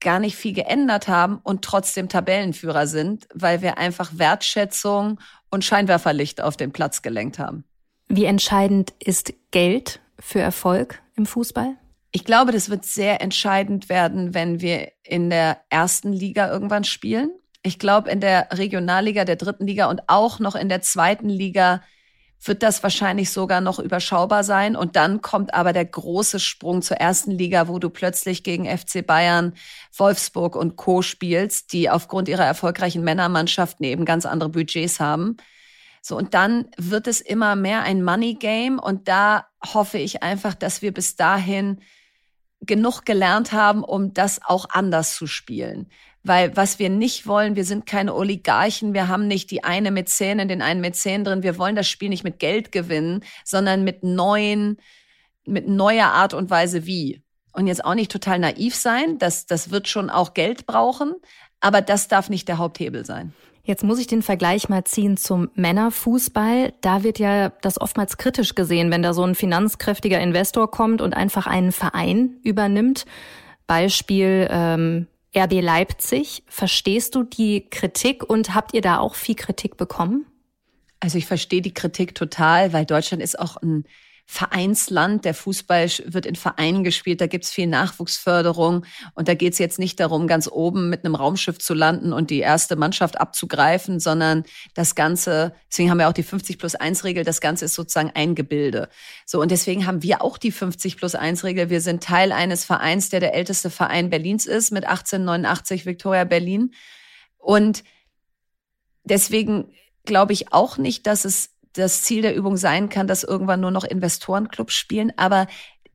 gar 0.00 0.20
nicht 0.20 0.36
viel 0.36 0.52
geändert 0.52 1.08
haben 1.08 1.40
und 1.42 1.62
trotzdem 1.62 2.08
Tabellenführer 2.08 2.86
sind, 2.86 3.26
weil 3.34 3.62
wir 3.62 3.78
einfach 3.78 4.12
Wertschätzung 4.18 5.18
und 5.50 5.64
Scheinwerferlicht 5.64 6.40
auf 6.42 6.56
den 6.56 6.72
Platz 6.72 7.02
gelenkt 7.02 7.38
haben. 7.38 7.64
Wie 8.08 8.26
entscheidend 8.26 8.92
ist 8.98 9.32
Geld 9.50 10.00
für 10.20 10.40
Erfolg 10.40 11.02
im 11.16 11.26
Fußball? 11.26 11.76
Ich 12.12 12.24
glaube, 12.24 12.52
das 12.52 12.70
wird 12.70 12.84
sehr 12.84 13.20
entscheidend 13.22 13.88
werden, 13.88 14.34
wenn 14.34 14.60
wir 14.60 14.92
in 15.02 15.30
der 15.30 15.58
ersten 15.68 16.12
Liga 16.12 16.48
irgendwann 16.48 16.84
spielen. 16.84 17.30
Ich 17.62 17.78
glaube, 17.78 18.10
in 18.10 18.20
der 18.20 18.48
Regionalliga, 18.52 19.24
der 19.24 19.36
dritten 19.36 19.66
Liga 19.66 19.88
und 19.88 20.02
auch 20.06 20.38
noch 20.38 20.54
in 20.54 20.68
der 20.68 20.82
zweiten 20.82 21.28
Liga 21.28 21.82
wird 22.46 22.62
das 22.62 22.82
wahrscheinlich 22.82 23.30
sogar 23.30 23.60
noch 23.60 23.78
überschaubar 23.78 24.44
sein. 24.44 24.76
Und 24.76 24.96
dann 24.96 25.22
kommt 25.22 25.54
aber 25.54 25.72
der 25.72 25.84
große 25.84 26.40
Sprung 26.40 26.82
zur 26.82 26.98
ersten 26.98 27.30
Liga, 27.30 27.68
wo 27.68 27.78
du 27.78 27.90
plötzlich 27.90 28.42
gegen 28.42 28.66
FC 28.66 29.06
Bayern, 29.06 29.54
Wolfsburg 29.96 30.56
und 30.56 30.76
Co. 30.76 31.02
spielst, 31.02 31.72
die 31.72 31.90
aufgrund 31.90 32.28
ihrer 32.28 32.44
erfolgreichen 32.44 33.02
Männermannschaften 33.04 33.84
eben 33.84 34.04
ganz 34.04 34.26
andere 34.26 34.50
Budgets 34.50 35.00
haben. 35.00 35.36
So, 36.02 36.16
und 36.16 36.34
dann 36.34 36.66
wird 36.76 37.06
es 37.06 37.22
immer 37.22 37.56
mehr 37.56 37.82
ein 37.82 38.04
Money 38.04 38.34
Game. 38.34 38.78
Und 38.78 39.08
da 39.08 39.46
hoffe 39.64 39.98
ich 39.98 40.22
einfach, 40.22 40.54
dass 40.54 40.82
wir 40.82 40.92
bis 40.92 41.16
dahin 41.16 41.80
genug 42.60 43.04
gelernt 43.04 43.52
haben, 43.52 43.82
um 43.82 44.12
das 44.12 44.40
auch 44.44 44.66
anders 44.70 45.14
zu 45.14 45.26
spielen. 45.26 45.88
Weil 46.24 46.56
was 46.56 46.78
wir 46.78 46.88
nicht 46.88 47.26
wollen, 47.26 47.54
wir 47.54 47.66
sind 47.66 47.84
keine 47.84 48.14
Oligarchen, 48.14 48.94
wir 48.94 49.08
haben 49.08 49.28
nicht 49.28 49.50
die 49.50 49.62
eine 49.62 49.90
Mäzen 49.90 50.48
den 50.48 50.62
einen 50.62 50.80
Mäzen 50.80 51.22
drin, 51.22 51.42
wir 51.42 51.58
wollen 51.58 51.76
das 51.76 51.86
Spiel 51.86 52.08
nicht 52.08 52.24
mit 52.24 52.38
Geld 52.38 52.72
gewinnen, 52.72 53.22
sondern 53.44 53.84
mit 53.84 54.02
neuen, 54.02 54.78
mit 55.44 55.68
neuer 55.68 56.06
Art 56.06 56.32
und 56.32 56.48
Weise 56.48 56.86
wie. 56.86 57.22
Und 57.52 57.66
jetzt 57.66 57.84
auch 57.84 57.94
nicht 57.94 58.10
total 58.10 58.38
naiv 58.38 58.74
sein, 58.74 59.18
das, 59.18 59.46
das 59.46 59.70
wird 59.70 59.86
schon 59.86 60.08
auch 60.08 60.32
Geld 60.32 60.66
brauchen, 60.66 61.14
aber 61.60 61.82
das 61.82 62.08
darf 62.08 62.30
nicht 62.30 62.48
der 62.48 62.58
Haupthebel 62.58 63.04
sein. 63.04 63.34
Jetzt 63.62 63.84
muss 63.84 63.98
ich 63.98 64.06
den 64.06 64.22
Vergleich 64.22 64.68
mal 64.68 64.84
ziehen 64.84 65.16
zum 65.16 65.50
Männerfußball. 65.54 66.74
Da 66.82 67.02
wird 67.02 67.18
ja 67.18 67.50
das 67.62 67.80
oftmals 67.80 68.18
kritisch 68.18 68.54
gesehen, 68.54 68.90
wenn 68.90 69.02
da 69.02 69.14
so 69.14 69.24
ein 69.24 69.34
finanzkräftiger 69.34 70.20
Investor 70.20 70.70
kommt 70.70 71.00
und 71.00 71.14
einfach 71.14 71.46
einen 71.46 71.72
Verein 71.72 72.36
übernimmt. 72.42 73.06
Beispiel 73.66 74.46
ähm, 74.50 75.06
RB 75.36 75.60
Leipzig. 75.60 76.42
Verstehst 76.46 77.14
du 77.14 77.22
die 77.22 77.68
Kritik 77.68 78.28
und 78.28 78.54
habt 78.54 78.74
ihr 78.74 78.80
da 78.80 78.98
auch 78.98 79.14
viel 79.14 79.34
Kritik 79.34 79.76
bekommen? 79.76 80.26
Also 81.00 81.18
ich 81.18 81.26
verstehe 81.26 81.60
die 81.60 81.74
Kritik 81.74 82.14
total, 82.14 82.72
weil 82.72 82.86
Deutschland 82.86 83.22
ist 83.22 83.38
auch 83.38 83.56
ein 83.58 83.84
Vereinsland. 84.26 85.24
Der 85.24 85.34
Fußball 85.34 85.88
wird 86.06 86.24
in 86.24 86.34
Vereinen 86.34 86.82
gespielt, 86.82 87.20
da 87.20 87.26
gibt's 87.26 87.52
viel 87.52 87.66
Nachwuchsförderung. 87.66 88.86
Und 89.14 89.28
da 89.28 89.34
geht's 89.34 89.58
jetzt 89.58 89.78
nicht 89.78 90.00
darum, 90.00 90.26
ganz 90.26 90.48
oben 90.48 90.88
mit 90.88 91.04
einem 91.04 91.14
Raumschiff 91.14 91.58
zu 91.58 91.74
landen 91.74 92.12
und 92.12 92.30
die 92.30 92.40
erste 92.40 92.76
Mannschaft 92.76 93.20
abzugreifen, 93.20 94.00
sondern 94.00 94.44
das 94.74 94.94
Ganze, 94.94 95.54
deswegen 95.70 95.90
haben 95.90 95.98
wir 95.98 96.08
auch 96.08 96.14
die 96.14 96.22
50 96.22 96.58
plus 96.58 96.74
1 96.74 97.04
Regel, 97.04 97.24
das 97.24 97.40
Ganze 97.40 97.66
ist 97.66 97.74
sozusagen 97.74 98.12
ein 98.14 98.34
Gebilde. 98.34 98.88
So, 99.26 99.40
und 99.40 99.50
deswegen 99.50 99.86
haben 99.86 100.02
wir 100.02 100.22
auch 100.22 100.38
die 100.38 100.52
50 100.52 100.96
plus 100.96 101.14
1 101.14 101.44
Regel. 101.44 101.68
Wir 101.68 101.80
sind 101.80 102.02
Teil 102.02 102.32
eines 102.32 102.64
Vereins, 102.64 103.10
der 103.10 103.20
der 103.20 103.34
älteste 103.34 103.70
Verein 103.70 104.10
Berlins 104.10 104.46
ist, 104.46 104.70
mit 104.70 104.84
1889 104.84 105.84
Victoria 105.84 106.24
Berlin. 106.24 106.72
Und 107.36 107.84
deswegen 109.04 109.72
glaube 110.04 110.32
ich 110.32 110.52
auch 110.52 110.78
nicht, 110.78 111.06
dass 111.06 111.24
es 111.24 111.53
das 111.74 112.02
Ziel 112.02 112.22
der 112.22 112.34
Übung 112.34 112.56
sein 112.56 112.88
kann, 112.88 113.06
dass 113.06 113.24
irgendwann 113.24 113.60
nur 113.60 113.70
noch 113.70 113.84
Investorenclubs 113.84 114.74
spielen. 114.74 115.12
Aber 115.16 115.46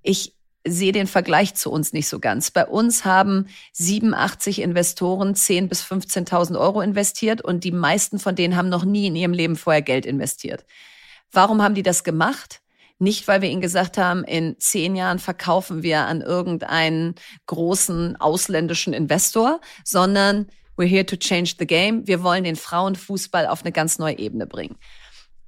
ich 0.03 0.35
sehe 0.67 0.91
den 0.91 1.07
Vergleich 1.07 1.55
zu 1.55 1.71
uns 1.71 1.93
nicht 1.93 2.07
so 2.07 2.19
ganz. 2.19 2.51
Bei 2.51 2.65
uns 2.65 3.05
haben 3.05 3.47
87 3.73 4.61
Investoren 4.61 5.33
10.000 5.33 5.67
bis 5.67 5.83
15.000 5.83 6.59
Euro 6.59 6.81
investiert 6.81 7.41
und 7.41 7.63
die 7.63 7.71
meisten 7.71 8.19
von 8.19 8.35
denen 8.35 8.55
haben 8.55 8.69
noch 8.69 8.85
nie 8.85 9.07
in 9.07 9.15
ihrem 9.15 9.33
Leben 9.33 9.55
vorher 9.55 9.81
Geld 9.81 10.05
investiert. 10.05 10.65
Warum 11.31 11.61
haben 11.61 11.75
die 11.75 11.83
das 11.83 12.03
gemacht? 12.03 12.61
Nicht, 12.97 13.29
weil 13.29 13.41
wir 13.41 13.49
ihnen 13.49 13.61
gesagt 13.61 13.97
haben, 13.97 14.25
in 14.25 14.59
zehn 14.59 14.95
Jahren 14.95 15.19
verkaufen 15.19 15.83
wir 15.83 16.05
an 16.05 16.21
irgendeinen 16.21 17.15
großen 17.45 18.17
ausländischen 18.17 18.91
Investor, 18.93 19.61
sondern 19.85 20.47
we're 20.77 20.85
here 20.85 21.05
to 21.05 21.15
change 21.15 21.55
the 21.57 21.67
game. 21.67 22.05
Wir 22.07 22.23
wollen 22.23 22.43
den 22.43 22.57
Frauenfußball 22.57 23.47
auf 23.47 23.61
eine 23.61 23.71
ganz 23.71 23.99
neue 23.99 24.17
Ebene 24.17 24.45
bringen. 24.45 24.75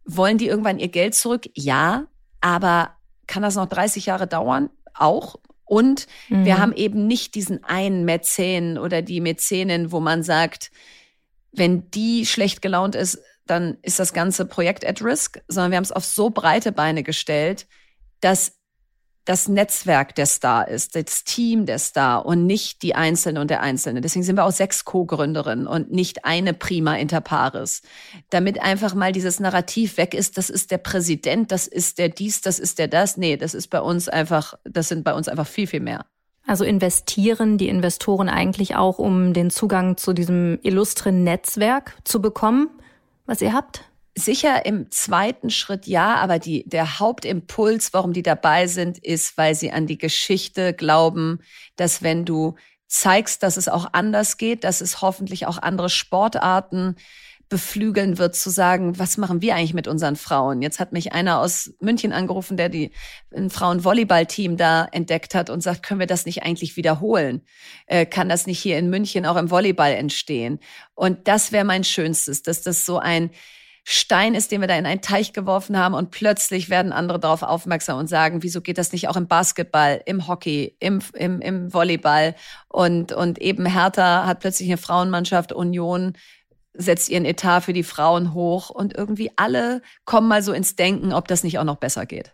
Wollen 0.06 0.38
die 0.38 0.48
irgendwann 0.48 0.80
ihr 0.80 0.88
Geld 0.88 1.16
zurück? 1.16 1.50
Ja, 1.54 2.08
aber 2.42 2.96
kann 3.28 3.44
das 3.44 3.56
noch 3.56 3.68
30 3.68 4.06
Jahre 4.06 4.28
dauern? 4.28 4.70
Auch. 4.94 5.36
Und 5.66 6.08
mhm. 6.30 6.46
wir 6.46 6.58
haben 6.58 6.74
eben 6.74 7.08
nicht 7.08 7.36
diesen 7.36 7.64
einen 7.64 8.04
Mäzen 8.04 8.78
oder 8.78 9.02
die 9.02 9.22
Mäzenin, 9.22 9.92
wo 9.92 10.00
man 10.00 10.24
sagt, 10.24 10.72
wenn 11.52 11.90
die 11.92 12.26
schlecht 12.26 12.62
gelaunt 12.62 12.96
ist, 12.96 13.20
dann 13.46 13.78
ist 13.82 14.00
das 14.00 14.14
ganze 14.14 14.46
Projekt 14.46 14.86
at 14.86 15.02
risk, 15.02 15.42
sondern 15.48 15.72
wir 15.72 15.78
haben 15.78 15.84
es 15.84 15.92
auf 15.92 16.06
so 16.06 16.30
breite 16.30 16.72
Beine 16.72 17.04
gestellt, 17.04 17.68
dass 18.22 18.58
das 19.26 19.48
Netzwerk 19.48 20.16
der 20.16 20.26
Star 20.26 20.68
ist, 20.68 20.96
das 20.96 21.24
Team 21.24 21.66
der 21.66 21.78
Star 21.80 22.26
und 22.26 22.46
nicht 22.46 22.82
die 22.82 22.96
Einzelne 22.96 23.40
und 23.40 23.50
der 23.50 23.62
Einzelne. 23.62 24.02
Deswegen 24.02 24.24
sind 24.24 24.36
wir 24.36 24.46
auch 24.46 24.52
sechs 24.52 24.84
Co-Gründerinnen 24.84 25.68
und 25.68 25.92
nicht 25.92 26.26
eine 26.26 26.54
Prima 26.54 26.96
inter 26.96 27.22
pares. 27.22 27.82
Damit 28.32 28.62
einfach 28.62 28.96
mal 28.96 29.12
dieses 29.12 29.40
Narrativ 29.40 29.98
weg 29.98 30.14
ist, 30.14 30.38
das 30.38 30.50
ist 30.50 30.72
der 30.72 30.80
Präsident, 30.80 31.52
das 31.52 31.68
ist 31.68 32.00
der 32.00 32.10
dies, 32.10 32.42
das 32.42 32.58
ist 32.58 32.80
der 32.80 32.88
das. 32.88 33.18
Nee, 33.18 33.38
das 33.38 33.54
ist 33.54 33.68
bei 33.68 33.82
uns 33.82 34.10
einfach, 34.10 34.56
das 34.64 34.88
sind 34.88 35.04
bei 35.04 35.14
uns 35.14 35.28
einfach 35.28 35.48
viel, 35.48 35.68
viel 35.68 35.82
mehr. 35.82 36.06
Also 36.48 36.64
investieren 36.64 37.60
die 37.60 37.70
Investoren 37.70 38.28
eigentlich 38.28 38.76
auch, 38.76 38.98
um 38.98 39.34
den 39.34 39.52
Zugang 39.52 39.98
zu 39.98 40.14
diesem 40.14 40.58
illustren 40.64 41.24
Netzwerk 41.24 41.96
zu 42.04 42.22
bekommen, 42.22 42.70
was 43.28 43.42
ihr 43.42 43.54
habt? 43.54 43.91
Sicher 44.18 44.66
im 44.66 44.92
zweiten 44.92 45.50
Schritt 45.50 45.88
ja, 45.88 46.16
aber 46.16 46.38
die, 46.38 46.68
der 46.68 47.00
Hauptimpuls, 47.00 47.94
warum 47.94 48.12
die 48.12 48.24
dabei 48.24 48.68
sind, 48.68 48.98
ist, 48.98 49.38
weil 49.38 49.56
sie 49.56 49.72
an 49.72 49.88
die 49.88 49.98
Geschichte 49.98 50.74
glauben, 50.74 51.40
dass 51.78 52.04
wenn 52.04 52.26
du 52.26 52.56
zeigst, 52.88 53.42
dass 53.42 53.56
es 53.56 53.70
auch 53.70 53.88
anders 53.94 54.36
geht, 54.36 54.66
dass 54.66 54.82
es 54.82 55.02
hoffentlich 55.02 55.48
auch 55.48 55.58
andere 55.58 55.90
Sportarten 55.90 56.98
beflügeln 57.52 58.18
wird, 58.18 58.36
zu 58.36 58.50
sagen, 58.50 58.98
was 58.98 59.18
machen 59.18 59.42
wir 59.42 59.56
eigentlich 59.56 59.74
mit 59.74 59.88
unseren 59.88 60.16
Frauen? 60.16 60.62
Jetzt 60.62 60.80
hat 60.80 60.94
mich 60.94 61.12
einer 61.12 61.40
aus 61.40 61.74
München 61.82 62.14
angerufen, 62.14 62.56
der 62.56 62.70
die 62.70 62.92
ein 63.36 63.50
Frauenvolleyballteam 63.50 64.56
da 64.56 64.86
entdeckt 64.86 65.36
hat 65.36 65.50
und 65.50 65.62
sagt, 65.62 65.84
können 65.84 66.00
wir 66.00 66.08
das 66.08 66.26
nicht 66.26 66.44
eigentlich 66.44 66.78
wiederholen? 66.78 67.42
Äh, 67.88 68.06
kann 68.06 68.30
das 68.30 68.48
nicht 68.48 68.60
hier 68.60 68.78
in 68.78 68.90
München 68.90 69.26
auch 69.26 69.36
im 69.36 69.52
Volleyball 69.52 69.92
entstehen? 69.92 70.60
Und 70.96 71.28
das 71.28 71.52
wäre 71.52 71.66
mein 71.66 71.84
Schönstes, 71.84 72.42
dass 72.42 72.62
das 72.62 72.86
so 72.86 73.00
ein 73.00 73.32
Stein 73.84 74.36
ist, 74.36 74.52
den 74.52 74.62
wir 74.62 74.68
da 74.68 74.76
in 74.76 74.86
einen 74.86 75.02
Teich 75.02 75.34
geworfen 75.34 75.78
haben 75.78 75.96
und 75.96 76.12
plötzlich 76.12 76.70
werden 76.70 76.92
andere 76.92 77.20
darauf 77.20 77.42
aufmerksam 77.42 77.98
und 77.98 78.08
sagen, 78.08 78.44
wieso 78.44 78.62
geht 78.62 78.78
das 78.78 78.92
nicht 78.92 79.08
auch 79.08 79.16
im 79.16 79.28
Basketball, 79.28 80.02
im 80.06 80.28
Hockey, 80.28 80.76
im, 80.80 81.02
im, 81.14 81.42
im 81.42 81.74
Volleyball 81.74 82.36
und, 82.68 83.12
und 83.12 83.40
eben 83.40 83.66
Hertha 83.66 84.26
hat 84.26 84.40
plötzlich 84.40 84.70
eine 84.70 84.78
Frauenmannschaft, 84.78 85.52
Union 85.52 86.14
setzt 86.74 87.10
ihren 87.10 87.26
Etat 87.26 87.62
für 87.62 87.74
die 87.74 87.84
Frauen 87.84 88.34
hoch 88.34 88.70
und 88.70 88.96
irgendwie 88.96 89.32
alle 89.36 89.82
kommen 90.06 90.28
mal 90.28 90.44
so 90.44 90.54
ins 90.54 90.76
Denken, 90.76 91.12
ob 91.12 91.28
das 91.28 91.44
nicht 91.44 91.58
auch 91.60 91.64
noch 91.64 91.78
besser 91.78 92.06
geht. 92.06 92.34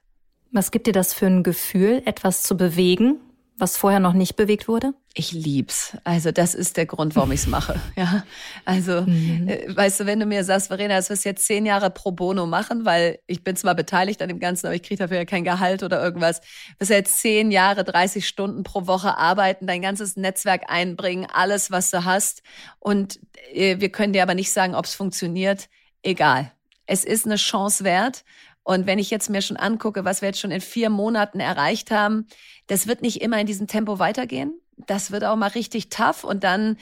Was 0.51 0.71
gibt 0.71 0.87
dir 0.87 0.93
das 0.93 1.13
für 1.13 1.27
ein 1.27 1.43
Gefühl, 1.43 2.01
etwas 2.05 2.43
zu 2.43 2.55
bewegen? 2.55 3.19
Was 3.59 3.75
vorher 3.75 3.99
noch 3.99 4.13
nicht 4.13 4.35
bewegt 4.35 4.67
wurde? 4.67 4.93
Ich 5.15 5.31
lieb's. 5.31 5.97
Also 6.03 6.31
das 6.31 6.53
ist 6.53 6.77
der 6.77 6.85
Grund, 6.85 7.15
warum 7.15 7.31
ich's 7.31 7.47
mache. 7.47 7.79
Ja, 7.97 8.23
also 8.63 9.01
mhm. 9.01 9.47
äh, 9.47 9.75
weißt 9.75 10.01
du, 10.01 10.05
wenn 10.05 10.19
du 10.19 10.27
mir 10.27 10.43
sagst, 10.43 10.67
Verena, 10.67 10.95
das 10.95 11.09
wirst 11.09 11.25
jetzt 11.25 11.47
zehn 11.47 11.65
Jahre 11.65 11.89
pro 11.89 12.11
Bono 12.11 12.45
machen, 12.45 12.85
weil 12.85 13.17
ich 13.25 13.43
bin 13.43 13.55
zwar 13.55 13.73
beteiligt 13.73 14.21
an 14.21 14.27
dem 14.27 14.39
Ganzen, 14.39 14.67
aber 14.67 14.75
ich 14.75 14.83
kriege 14.83 14.99
dafür 14.99 15.17
ja 15.17 15.25
kein 15.25 15.43
Gehalt 15.43 15.81
oder 15.81 16.03
irgendwas. 16.03 16.41
Wirst 16.77 16.91
jetzt 16.91 17.19
zehn 17.19 17.49
Jahre, 17.49 17.83
30 17.83 18.27
Stunden 18.27 18.61
pro 18.61 18.85
Woche 18.85 19.17
arbeiten, 19.17 19.65
dein 19.65 19.81
ganzes 19.81 20.15
Netzwerk 20.15 20.65
einbringen, 20.67 21.25
alles, 21.33 21.71
was 21.71 21.89
du 21.89 22.05
hast. 22.05 22.43
Und 22.77 23.19
äh, 23.51 23.79
wir 23.79 23.89
können 23.89 24.13
dir 24.13 24.21
aber 24.21 24.35
nicht 24.35 24.51
sagen, 24.51 24.75
ob's 24.75 24.93
funktioniert. 24.93 25.67
Egal. 26.03 26.51
Es 26.85 27.03
ist 27.03 27.25
eine 27.25 27.35
Chance 27.35 27.83
wert. 27.83 28.23
Und 28.67 28.85
wenn 28.85 28.99
ich 28.99 29.09
jetzt 29.09 29.29
mir 29.29 29.41
schon 29.41 29.55
angucke, 29.55 30.03
was 30.03 30.21
wir 30.21 30.27
jetzt 30.27 30.41
schon 30.41 30.51
in 30.51 30.59
vier 30.59 30.89
Monaten 30.89 31.39
erreicht 31.39 31.89
haben, 31.89 32.27
das 32.67 32.85
wird 32.85 33.01
nicht 33.01 33.21
immer 33.21 33.39
in 33.39 33.47
diesem 33.47 33.67
Tempo 33.67 33.97
weitergehen. 33.97 34.59
Das 34.75 35.09
wird 35.09 35.23
auch 35.23 35.37
mal 35.37 35.47
richtig 35.47 35.87
tough 35.87 36.25
und 36.25 36.43
dann 36.43 36.75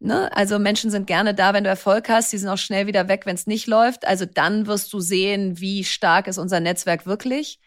Ne? 0.00 0.30
Also 0.36 0.58
Menschen 0.58 0.90
sind 0.90 1.06
gerne 1.06 1.32
da, 1.32 1.54
wenn 1.54 1.64
du 1.64 1.70
Erfolg 1.70 2.10
hast. 2.10 2.30
Die 2.30 2.36
sind 2.36 2.50
auch 2.50 2.58
schnell 2.58 2.86
wieder 2.86 3.08
weg, 3.08 3.22
wenn 3.24 3.36
es 3.36 3.46
nicht 3.46 3.66
läuft. 3.66 4.06
Also 4.06 4.26
dann 4.26 4.66
wirst 4.66 4.92
du 4.92 5.00
sehen, 5.00 5.60
wie 5.60 5.82
stark 5.82 6.26
ist 6.26 6.36
unser 6.36 6.60
Netzwerk 6.60 7.06
wirklich. 7.06 7.58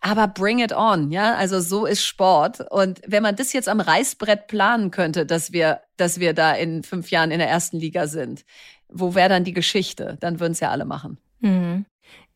Aber 0.00 0.28
bring 0.28 0.60
it 0.60 0.72
on, 0.72 1.10
ja. 1.10 1.34
Also 1.34 1.60
so 1.60 1.84
ist 1.84 2.04
Sport. 2.04 2.70
Und 2.70 3.00
wenn 3.08 3.24
man 3.24 3.34
das 3.34 3.52
jetzt 3.52 3.68
am 3.68 3.80
Reißbrett 3.80 4.46
planen 4.46 4.92
könnte, 4.92 5.26
dass 5.26 5.50
wir, 5.52 5.80
dass 5.96 6.20
wir 6.20 6.32
da 6.32 6.52
in 6.52 6.84
fünf 6.84 7.10
Jahren 7.10 7.32
in 7.32 7.40
der 7.40 7.48
ersten 7.48 7.78
Liga 7.78 8.06
sind, 8.06 8.44
wo 8.88 9.16
wäre 9.16 9.30
dann 9.30 9.42
die 9.42 9.54
Geschichte? 9.54 10.16
Dann 10.20 10.38
würden 10.38 10.52
es 10.52 10.60
ja 10.60 10.70
alle 10.70 10.84
machen. 10.84 11.18
Mhm. 11.40 11.86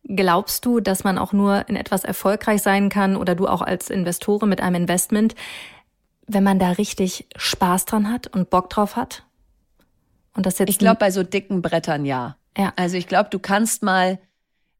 Glaubst 0.05 0.65
du, 0.65 0.81
dass 0.81 1.05
man 1.05 1.19
auch 1.19 1.33
nur 1.33 1.69
in 1.69 1.77
etwas 1.77 2.05
erfolgreich 2.05 2.63
sein 2.63 2.89
kann 2.89 3.17
oder 3.17 3.35
du 3.35 3.47
auch 3.47 3.63
als 3.63 3.91
Investorin 3.91 4.49
mit 4.49 4.61
einem 4.61 4.77
Investment, 4.77 5.35
wenn 6.27 6.45
man 6.45 6.59
da 6.59 6.73
richtig 6.73 7.27
Spaß 7.37 7.85
dran 7.85 8.11
hat 8.11 8.27
und 8.29 8.51
Bock 8.51 8.71
drauf 8.71 8.97
hat? 8.97 9.25
Und 10.35 10.47
das 10.47 10.59
jetzt 10.59 10.71
ich 10.71 10.79
glaube, 10.79 10.99
bei 10.99 11.11
so 11.11 11.23
dicken 11.23 11.63
Brettern 11.63 12.05
ja. 12.05 12.37
ja. 12.57 12.73
Also 12.77 12.97
ich 12.97 13.07
glaube, 13.07 13.29
du 13.31 13.39
kannst 13.39 13.83
mal 13.83 14.19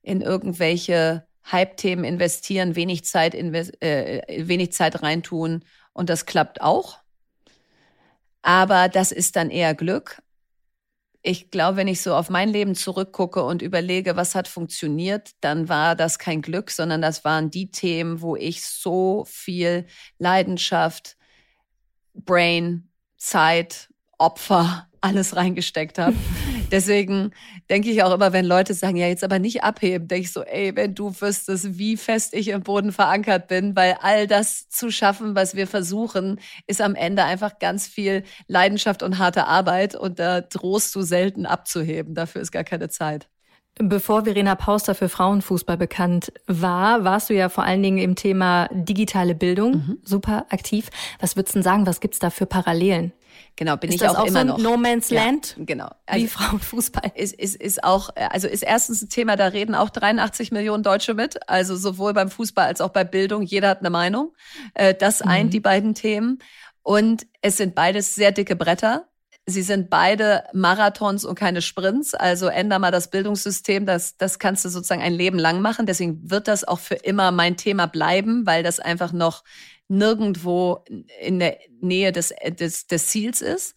in 0.03 0.21
irgendwelche 0.21 1.27
Hype-Themen 1.51 2.05
investieren, 2.05 2.77
wenig 2.77 3.05
Zeit, 3.05 3.35
invest 3.35 3.83
äh, 3.83 4.23
wenig 4.47 4.73
Zeit 4.73 5.03
reintun 5.03 5.65
und 5.93 6.11
das 6.11 6.27
klappt 6.27 6.61
auch. 6.61 6.99
Aber 8.43 8.89
das 8.89 9.13
ist 9.13 9.37
dann 9.37 9.51
eher 9.51 9.75
Glück 9.75 10.23
ich 11.29 11.51
glaube, 11.51 11.77
wenn 11.77 11.89
ich 11.89 12.01
so 12.01 12.15
auf 12.15 12.31
mein 12.31 12.49
Leben 12.49 12.75
zurückgucke 12.75 13.45
und 13.45 13.61
überlege, 13.61 14.17
was 14.17 14.35
hat 14.35 14.49
funktioniert, 14.49 15.33
dann 15.43 15.69
war 15.69 15.95
das 15.95 16.19
kein 16.19 16.41
Glück, 16.41 16.71
sondern 16.71 17.03
das 17.03 17.23
waren 17.23 17.51
die 17.51 17.71
Themen, 17.71 18.23
wo 18.23 18.35
ich 18.35 18.65
so 18.65 19.27
viel 19.29 19.85
Leidenschaft, 20.19 21.19
Brain, 22.15 22.89
Zeit, 23.19 23.91
Opfer, 24.17 24.89
alles 25.03 25.37
reingesteckt 25.37 25.99
habe. 25.99 26.17
Deswegen 26.71 27.33
denke 27.71 27.91
ich 27.91 28.03
auch 28.03 28.13
immer, 28.13 28.33
wenn 28.33 28.45
Leute 28.45 28.75
sagen, 28.75 28.97
ja, 28.97 29.07
jetzt 29.07 29.25
aber 29.25 29.39
nicht 29.39 29.65
abheben, 29.65 30.07
denke 30.07 30.25
ich 30.25 30.33
so, 30.33 30.43
ey, 30.43 30.77
wenn 30.77 30.95
du 30.95 31.13
wüsstest, 31.19 31.79
wie 31.79 31.97
fest 31.97 32.35
ich 32.35 32.49
im 32.49 32.63
Boden 32.63 32.93
verankert 32.93 33.49
bin, 33.49 33.75
weil 33.75 33.97
all 34.03 34.27
das 34.27 34.69
zu 34.69 34.91
schaffen, 34.91 35.35
was 35.35 35.55
wir 35.55 35.67
versuchen, 35.67 36.41
ist 36.67 36.83
am 36.83 36.95
Ende 36.95 37.25
einfach 37.25 37.59
ganz 37.59 37.87
viel 37.87 38.23
Leidenschaft 38.49 39.03
und 39.03 39.19
harte 39.19 39.47
Arbeit 39.47 39.95
und 39.95 40.19
da 40.19 40.43
drohst 40.43 40.95
du 40.95 41.03
selten 41.03 41.47
abzuheben. 41.47 42.15
Dafür 42.15 42.43
ist 42.43 42.53
gar 42.53 42.65
keine 42.65 42.89
Zeit. 42.89 43.29
Bevor 43.81 44.25
Verena 44.25 44.57
Pauster 44.57 44.97
für 44.97 45.09
Frauenfußball 45.09 45.77
bekannt 45.77 46.33
war, 46.49 47.05
warst 47.05 47.31
du 47.31 47.35
ja 47.35 47.49
vor 47.49 47.63
allen 47.63 47.83
Dingen 47.83 47.99
im 47.99 48.17
Thema 48.17 48.69
digitale 48.73 49.37
Bildung 49.37 49.73
mhm. 49.73 49.99
super 50.03 50.47
aktiv. 50.51 50.91
Was 51.21 51.37
würdest 51.37 51.55
du 51.55 51.59
denn 51.59 51.63
sagen, 51.63 51.87
was 51.87 52.01
gibt's 52.01 52.19
da 52.19 52.31
für 52.31 52.47
Parallelen? 52.47 53.13
Genau, 53.57 53.77
bin 53.77 53.91
ist 53.91 53.97
ich 53.97 54.09
auch, 54.09 54.19
auch 54.19 54.27
immer 54.27 54.41
so 54.41 54.47
noch. 54.47 54.59
No 54.59 54.77
Man's 54.77 55.11
Land? 55.11 55.57
Ja, 55.59 55.65
genau. 55.65 55.91
Also, 56.07 56.25
wie 56.25 56.29
Frauenfußball. 56.29 57.13
Ist, 57.15 57.35
ist, 57.35 57.57
ist 57.57 57.85
auch, 57.85 58.11
also 58.15 58.49
ist 58.49 58.63
erstens 58.63 59.03
ein 59.03 59.09
Thema, 59.09 59.37
da 59.37 59.47
reden 59.49 59.75
auch 59.75 59.91
83 59.91 60.53
Millionen 60.53 60.83
Deutsche 60.83 61.15
mit. 61.15 61.49
Also 61.49 61.77
sowohl 61.77 62.15
beim 62.15 62.31
Fußball 62.31 62.67
als 62.67 62.81
auch 62.81 62.91
bei 62.91 63.05
Bildung. 63.05 63.43
Jeder 63.43 63.69
hat 63.69 63.81
eine 63.81 63.91
Meinung. 63.91 64.35
Äh, 64.75 64.95
das 64.95 65.25
mhm. 65.25 65.31
eint 65.31 65.55
die 65.55 65.61
beiden 65.61 65.95
Themen. 65.95 66.39
Und 66.83 67.27
es 67.43 67.57
sind 67.57 67.75
beides 67.75 68.15
sehr 68.15 68.33
dicke 68.33 68.57
Bretter. 68.57 69.09
Sie 69.45 69.63
sind 69.63 69.89
beide 69.89 70.45
Marathons 70.53 71.25
und 71.25 71.35
keine 71.35 71.63
Sprints. 71.63 72.15
Also 72.15 72.49
änder 72.49 72.79
mal 72.79 72.91
das 72.91 73.09
Bildungssystem. 73.11 73.87
Das, 73.87 74.19
das 74.19 74.39
kannst 74.39 74.65
du 74.65 74.69
sozusagen 74.69 75.01
ein 75.01 75.15
Leben 75.15 75.39
lang 75.39 75.63
machen. 75.63 75.87
Deswegen 75.87 76.31
wird 76.31 76.49
das 76.49 76.65
auch 76.65 76.79
für 76.79 76.97
immer 76.97 77.31
mein 77.33 77.57
Thema 77.57 77.87
bleiben, 77.87 78.45
weil 78.45 78.63
das 78.63 78.79
einfach 78.79 79.13
noch 79.13 79.45
nirgendwo 79.89 80.85
in 81.21 81.39
der 81.39 81.59
Nähe 81.81 82.13
des, 82.13 82.35
des, 82.59 82.87
des 82.87 83.09
Ziels 83.09 83.41
ist. 83.41 83.75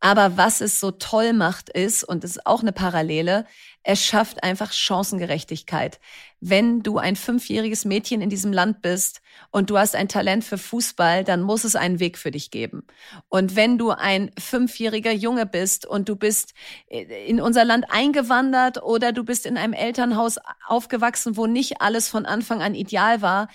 Aber 0.00 0.36
was 0.36 0.60
es 0.60 0.78
so 0.78 0.92
toll 0.92 1.32
macht, 1.32 1.68
ist, 1.70 2.04
und 2.04 2.22
das 2.22 2.32
ist 2.32 2.46
auch 2.46 2.60
eine 2.62 2.72
Parallele, 2.72 3.46
es 3.82 4.04
schafft 4.04 4.44
einfach 4.44 4.72
Chancengerechtigkeit. 4.72 5.98
Wenn 6.40 6.84
du 6.84 6.98
ein 6.98 7.16
fünfjähriges 7.16 7.84
Mädchen 7.84 8.20
in 8.20 8.30
diesem 8.30 8.52
Land 8.52 8.80
bist 8.80 9.22
und 9.50 9.70
du 9.70 9.78
hast 9.78 9.96
ein 9.96 10.08
Talent 10.08 10.44
für 10.44 10.58
Fußball, 10.58 11.24
dann 11.24 11.42
muss 11.42 11.64
es 11.64 11.74
einen 11.74 11.98
Weg 11.98 12.16
für 12.16 12.30
dich 12.30 12.52
geben. 12.52 12.86
Und 13.28 13.56
wenn 13.56 13.76
du 13.76 13.90
ein 13.90 14.30
fünfjähriger 14.38 15.12
Junge 15.12 15.46
bist 15.46 15.84
und 15.84 16.08
du 16.08 16.14
bist 16.14 16.54
in 16.88 17.40
unser 17.40 17.64
Land 17.64 17.86
eingewandert 17.88 18.80
oder 18.80 19.12
du 19.12 19.24
bist 19.24 19.46
in 19.46 19.56
einem 19.56 19.72
Elternhaus 19.72 20.36
aufgewachsen, 20.66 21.36
wo 21.36 21.46
nicht 21.46 21.80
alles 21.80 22.08
von 22.08 22.24
Anfang 22.24 22.62
an 22.62 22.76
ideal 22.76 23.20
war, 23.20 23.48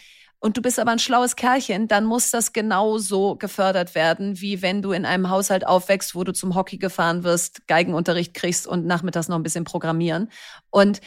und 0.44 0.58
du 0.58 0.62
bist 0.62 0.78
aber 0.78 0.92
ein 0.92 1.00
schlaues 1.00 1.38
Kerlchen, 1.38 1.88
dann 1.88 2.04
muss 2.04 2.30
das 2.30 2.52
genauso 2.52 3.38
gefördert 3.38 3.96
werden, 3.96 4.42
wie 4.42 4.62
wenn 4.62 4.82
du 4.82 4.92
in 4.92 5.06
einem 5.06 5.30
Haushalt 5.30 5.66
aufwächst, 5.66 6.16
wo 6.16 6.26
du 6.26 6.34
zum 6.34 6.54
Hockey 6.54 6.78
gefahren 6.78 7.24
wirst, 7.24 7.66
Geigenunterricht 7.68 8.34
kriegst 8.34 8.68
und 8.68 8.86
nachmittags 8.86 9.30
noch 9.30 9.38
ein 9.38 9.44
bisschen 9.44 9.64
programmieren. 9.64 10.30
Und 10.70 11.00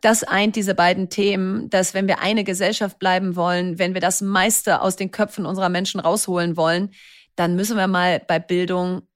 das 0.00 0.22
eint 0.22 0.54
diese 0.54 0.76
beiden 0.76 1.08
Themen, 1.08 1.68
dass 1.70 1.92
wenn 1.92 2.06
wir 2.06 2.20
eine 2.20 2.44
Gesellschaft 2.44 3.00
bleiben 3.00 3.34
wollen, 3.34 3.80
wenn 3.80 3.94
wir 3.94 4.00
das 4.00 4.20
meiste 4.20 4.80
aus 4.80 4.94
den 4.94 5.10
Köpfen 5.10 5.44
unserer 5.44 5.70
Menschen 5.70 5.98
rausholen 5.98 6.56
wollen, 6.56 6.92
dann 7.34 7.56
müssen 7.56 7.76
wir 7.76 7.88
mal 7.88 8.20
bei 8.20 8.38
Bildung 8.38 9.08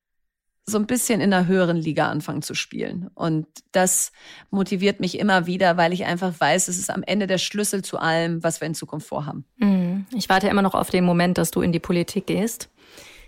so 0.68 0.78
ein 0.78 0.86
bisschen 0.86 1.20
in 1.20 1.32
einer 1.32 1.46
höheren 1.46 1.76
Liga 1.76 2.08
anfangen 2.08 2.42
zu 2.42 2.54
spielen. 2.54 3.10
Und 3.14 3.46
das 3.72 4.12
motiviert 4.50 5.00
mich 5.00 5.18
immer 5.18 5.46
wieder, 5.46 5.76
weil 5.76 5.92
ich 5.92 6.04
einfach 6.04 6.32
weiß, 6.38 6.68
es 6.68 6.78
ist 6.78 6.90
am 6.90 7.02
Ende 7.02 7.26
der 7.26 7.38
Schlüssel 7.38 7.82
zu 7.82 7.98
allem, 7.98 8.42
was 8.42 8.60
wir 8.60 8.66
in 8.66 8.74
Zukunft 8.74 9.08
vorhaben. 9.08 9.44
Mhm. 9.56 10.06
Ich 10.14 10.28
warte 10.28 10.48
immer 10.48 10.62
noch 10.62 10.74
auf 10.74 10.90
den 10.90 11.04
Moment, 11.04 11.38
dass 11.38 11.50
du 11.50 11.60
in 11.62 11.72
die 11.72 11.80
Politik 11.80 12.26
gehst. 12.26 12.68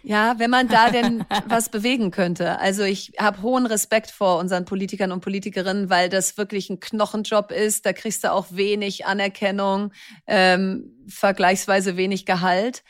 Ja, 0.03 0.39
wenn 0.39 0.51
man 0.51 0.69
da 0.69 0.91
denn 0.91 1.25
was 1.47 1.69
bewegen 1.69 2.11
könnte. 2.11 2.59
Also 2.59 2.83
ich 2.83 3.13
habe 3.19 3.43
hohen 3.43 3.67
Respekt 3.67 4.11
vor 4.11 4.39
unseren 4.39 4.65
Politikern 4.65 5.13
und 5.13 5.21
Politikerinnen, 5.21 5.91
weil 5.91 6.09
das 6.09 6.39
wirklich 6.39 6.71
ein 6.71 6.81
Knochenjob 6.81 7.53
ist. 7.53 7.85
Da 7.85 7.93
kriegst 7.93 8.25
du 8.25 8.33
auch 8.33 8.47
wenig 8.51 9.07
Anerkennung, 9.07 9.93
ähm, 10.27 10.93
vergleichsweise 11.07 11.97
wenig 11.97 12.25
Gehalt. 12.25 12.83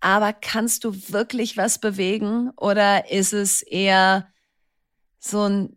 Aber 0.00 0.32
kannst 0.32 0.84
du 0.84 0.92
wirklich 1.10 1.56
was 1.56 1.80
bewegen 1.80 2.50
oder 2.56 3.10
ist 3.10 3.32
es 3.32 3.62
eher 3.62 4.28
so 5.18 5.48
ein 5.48 5.74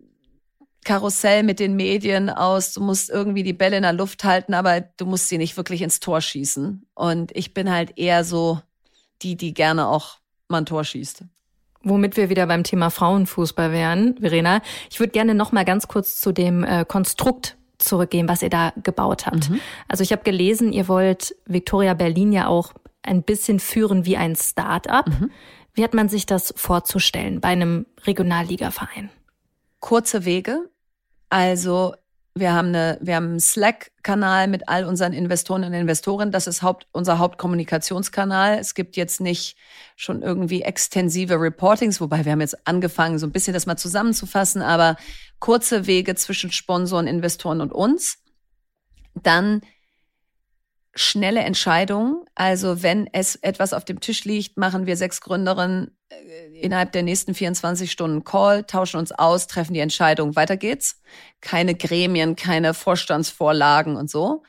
Karussell 0.84 1.44
mit 1.44 1.60
den 1.60 1.76
Medien 1.76 2.30
aus, 2.30 2.74
du 2.74 2.82
musst 2.82 3.10
irgendwie 3.10 3.44
die 3.44 3.54
Bälle 3.54 3.78
in 3.78 3.84
der 3.84 3.94
Luft 3.94 4.24
halten, 4.24 4.56
aber 4.56 4.82
du 4.82 5.06
musst 5.06 5.30
sie 5.30 5.38
nicht 5.38 5.56
wirklich 5.56 5.84
ins 5.84 6.00
Tor 6.00 6.22
schießen. 6.22 6.88
Und 6.96 7.36
ich 7.36 7.54
bin 7.54 7.72
halt 7.72 7.98
eher 7.98 8.24
so 8.24 8.60
die, 9.22 9.36
die 9.36 9.54
gerne 9.54 9.88
auch 9.88 10.18
mal 10.48 10.60
ein 10.60 10.66
Tor 10.66 10.84
schießt. 10.84 11.24
Womit 11.84 12.18
wir 12.18 12.30
wieder 12.30 12.48
beim 12.48 12.64
Thema 12.64 12.90
Frauenfußball 12.90 13.72
wären, 13.72 14.18
Verena. 14.20 14.62
Ich 14.90 15.00
würde 15.00 15.12
gerne 15.12 15.36
noch 15.36 15.52
mal 15.52 15.66
ganz 15.66 15.88
kurz 15.88 16.20
zu 16.20 16.32
dem 16.32 16.64
äh, 16.64 16.86
Konstrukt 16.86 17.58
zurückgehen, 17.78 18.28
was 18.28 18.42
ihr 18.42 18.50
da 18.50 18.74
gebaut 18.84 19.26
habt. 19.26 19.50
Mhm. 19.50 19.60
Also 19.88 20.04
ich 20.04 20.12
habe 20.12 20.24
gelesen, 20.24 20.74
ihr 20.74 20.88
wollt 20.88 21.36
Victoria 21.46 21.94
Berlin 21.94 22.32
ja 22.32 22.48
auch 22.48 22.74
ein 23.04 23.24
bisschen 23.24 23.60
führen 23.60 24.06
wie 24.06 24.18
ein 24.18 24.36
Start-up. 24.36 25.08
Mhm. 25.08 25.32
Wie 25.74 25.84
hat 25.84 25.94
man 25.94 26.10
sich 26.10 26.26
das 26.26 26.54
vorzustellen 26.56 27.42
bei 27.42 27.50
einem 27.50 27.86
Regionalligaverein? 28.06 29.10
Kurze 29.80 30.26
Wege. 30.26 30.70
Also 31.30 31.94
wir 32.34 32.54
haben, 32.54 32.70
eine, 32.70 32.98
wir 33.02 33.16
haben 33.16 33.30
einen 33.30 33.40
Slack-Kanal 33.40 34.48
mit 34.48 34.70
all 34.70 34.86
unseren 34.86 35.12
Investoren 35.12 35.64
und 35.66 35.74
Investoren. 35.74 36.32
Das 36.32 36.48
ist 36.48 36.62
Haupt, 36.62 36.88
unser 36.94 37.20
Hauptkommunikationskanal. 37.20 38.58
Es 38.58 38.74
gibt 38.74 38.96
jetzt 38.96 39.20
nicht 39.20 39.58
schon 39.98 40.22
irgendwie 40.22 40.62
extensive 40.62 41.36
Reportings, 41.36 42.00
wobei 42.00 42.24
wir 42.24 42.32
haben 42.32 42.42
jetzt 42.42 42.66
angefangen, 42.66 43.20
so 43.20 43.28
ein 43.28 43.32
bisschen 43.32 43.54
das 43.54 43.66
mal 43.66 43.76
zusammenzufassen, 43.76 44.62
aber 44.62 44.96
kurze 45.40 45.88
Wege 45.88 46.16
zwischen 46.16 46.52
Sponsoren, 46.52 47.08
Investoren 47.08 47.60
und 47.60 47.74
uns. 47.74 48.20
Dann 49.14 49.62
schnelle 50.94 51.42
Entscheidungen. 51.42 52.26
Also 52.36 52.84
wenn 52.84 53.08
es 53.12 53.36
etwas 53.36 53.74
auf 53.74 53.86
dem 53.86 54.00
Tisch 54.00 54.26
liegt, 54.26 54.58
machen 54.58 54.86
wir 54.86 54.98
sechs 54.98 55.22
Gründerinnen 55.22 55.98
äh, 56.10 56.60
innerhalb 56.60 56.92
der 56.92 57.04
nächsten 57.04 57.34
24 57.34 57.92
Stunden 57.92 58.24
Call, 58.24 58.64
tauschen 58.64 59.00
uns 59.00 59.12
aus, 59.12 59.48
treffen 59.48 59.74
die 59.74 59.80
Entscheidung, 59.80 60.36
weiter 60.36 60.58
geht's. 60.58 61.02
Keine 61.40 61.76
Gremien, 61.76 62.36
keine 62.36 62.74
Vorstandsvorlagen 62.74 63.96
und 63.96 64.10
so. 64.10 64.44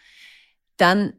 Dann 0.76 1.14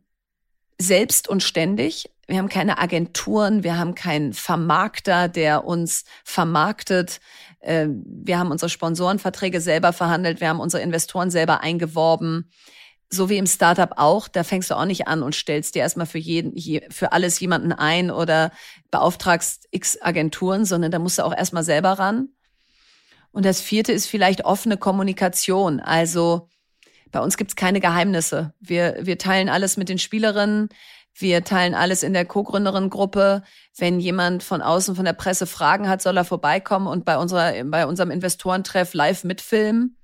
selbst 0.79 1.29
und 1.29 1.41
ständig. 1.41 2.09
Wir 2.27 2.37
haben 2.37 2.49
keine 2.49 2.77
Agenturen, 2.77 3.63
wir 3.63 3.77
haben 3.77 3.95
keinen 3.95 4.33
Vermarkter, 4.33 5.27
der 5.27 5.65
uns 5.65 6.03
vermarktet. 6.23 7.19
Ähm, 7.61 8.03
wir 8.05 8.39
haben 8.39 8.51
unsere 8.51 8.69
Sponsorenverträge 8.69 9.61
selber 9.61 9.93
verhandelt, 9.93 10.41
wir 10.41 10.49
haben 10.49 10.59
unsere 10.59 10.83
Investoren 10.83 11.31
selber 11.31 11.61
eingeworben 11.61 12.49
so 13.13 13.29
wie 13.29 13.37
im 13.37 13.45
Startup 13.45 13.91
auch, 13.97 14.27
da 14.27 14.43
fängst 14.43 14.71
du 14.71 14.75
auch 14.75 14.85
nicht 14.85 15.07
an 15.07 15.23
und 15.23 15.35
stellst 15.35 15.75
dir 15.75 15.79
erstmal 15.79 16.07
für 16.07 16.17
jeden, 16.17 16.53
für 16.91 17.11
alles 17.11 17.39
jemanden 17.39 17.71
ein 17.71 18.11
oder 18.11 18.51
beauftragst 18.91 19.67
x 19.71 20.01
Agenturen, 20.01 20.65
sondern 20.65 20.91
da 20.91 20.99
musst 20.99 21.19
du 21.19 21.23
auch 21.23 21.35
erstmal 21.35 21.63
selber 21.63 21.93
ran. 21.93 22.29
Und 23.31 23.45
das 23.45 23.61
vierte 23.61 23.91
ist 23.91 24.07
vielleicht 24.07 24.45
offene 24.45 24.77
Kommunikation. 24.77 25.79
Also 25.79 26.49
bei 27.11 27.19
uns 27.19 27.37
gibt's 27.37 27.55
keine 27.55 27.79
Geheimnisse. 27.79 28.53
Wir, 28.59 28.97
wir 29.01 29.17
teilen 29.17 29.49
alles 29.49 29.77
mit 29.77 29.89
den 29.89 29.99
Spielerinnen. 29.99 30.69
Wir 31.15 31.43
teilen 31.43 31.75
alles 31.75 32.01
in 32.01 32.13
der 32.13 32.25
Co-Gründerinnen-Gruppe. 32.25 33.43
Wenn 33.77 33.99
jemand 33.99 34.41
von 34.41 34.61
außen 34.61 34.95
von 34.95 35.05
der 35.05 35.13
Presse 35.13 35.45
Fragen 35.45 35.87
hat, 35.87 36.01
soll 36.01 36.17
er 36.17 36.25
vorbeikommen 36.25 36.87
und 36.87 37.05
bei 37.05 37.17
unserer, 37.17 37.63
bei 37.65 37.85
unserem 37.85 38.09
Investorentreff 38.09 38.93
live 38.95 39.23
mitfilmen 39.23 39.97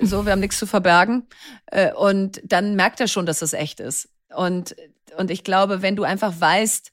so, 0.00 0.24
wir 0.24 0.32
haben 0.32 0.40
nichts 0.40 0.58
zu 0.58 0.66
verbergen. 0.66 1.26
Äh, 1.66 1.92
und 1.92 2.40
dann 2.44 2.76
merkt 2.76 3.00
er 3.00 3.08
schon, 3.08 3.26
dass 3.26 3.40
das 3.40 3.52
echt 3.52 3.80
ist. 3.80 4.08
Und, 4.34 4.76
und 5.16 5.30
ich 5.30 5.44
glaube, 5.44 5.82
wenn 5.82 5.96
du 5.96 6.04
einfach 6.04 6.34
weißt, 6.38 6.92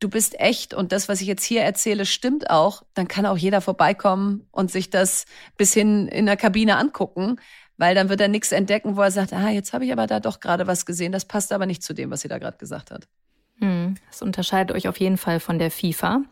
du 0.00 0.08
bist 0.08 0.38
echt 0.38 0.74
und 0.74 0.92
das, 0.92 1.08
was 1.08 1.20
ich 1.20 1.26
jetzt 1.26 1.44
hier 1.44 1.62
erzähle, 1.62 2.04
stimmt 2.04 2.50
auch, 2.50 2.82
dann 2.94 3.08
kann 3.08 3.26
auch 3.26 3.38
jeder 3.38 3.60
vorbeikommen 3.60 4.46
und 4.50 4.70
sich 4.70 4.90
das 4.90 5.24
bis 5.56 5.72
hin 5.72 6.08
in 6.08 6.26
der 6.26 6.36
Kabine 6.36 6.76
angucken, 6.76 7.36
weil 7.76 7.94
dann 7.94 8.08
wird 8.08 8.20
er 8.20 8.28
nichts 8.28 8.52
entdecken, 8.52 8.96
wo 8.96 9.02
er 9.02 9.10
sagt, 9.10 9.32
ah, 9.32 9.48
jetzt 9.48 9.72
habe 9.72 9.84
ich 9.84 9.92
aber 9.92 10.06
da 10.06 10.20
doch 10.20 10.40
gerade 10.40 10.66
was 10.66 10.84
gesehen, 10.84 11.12
das 11.12 11.24
passt 11.24 11.52
aber 11.52 11.66
nicht 11.66 11.82
zu 11.82 11.94
dem, 11.94 12.10
was 12.10 12.20
sie 12.20 12.28
da 12.28 12.38
gerade 12.38 12.58
gesagt 12.58 12.90
hat. 12.90 13.08
Hm, 13.60 13.94
das 14.10 14.20
unterscheidet 14.20 14.76
euch 14.76 14.88
auf 14.88 14.98
jeden 14.98 15.16
Fall 15.16 15.40
von 15.40 15.58
der 15.58 15.70
FIFA, 15.70 16.22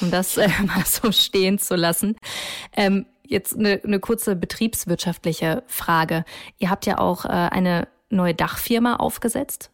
um 0.00 0.10
das 0.10 0.36
äh, 0.36 0.48
mal 0.66 0.84
so 0.86 1.12
stehen 1.12 1.58
zu 1.58 1.76
lassen. 1.76 2.16
Ähm, 2.76 3.06
Jetzt 3.30 3.56
eine, 3.56 3.80
eine 3.84 4.00
kurze 4.00 4.34
betriebswirtschaftliche 4.34 5.62
Frage. 5.68 6.24
Ihr 6.58 6.68
habt 6.68 6.84
ja 6.84 6.98
auch 6.98 7.24
äh, 7.24 7.28
eine 7.28 7.86
neue 8.08 8.34
Dachfirma 8.34 8.96
aufgesetzt, 8.96 9.70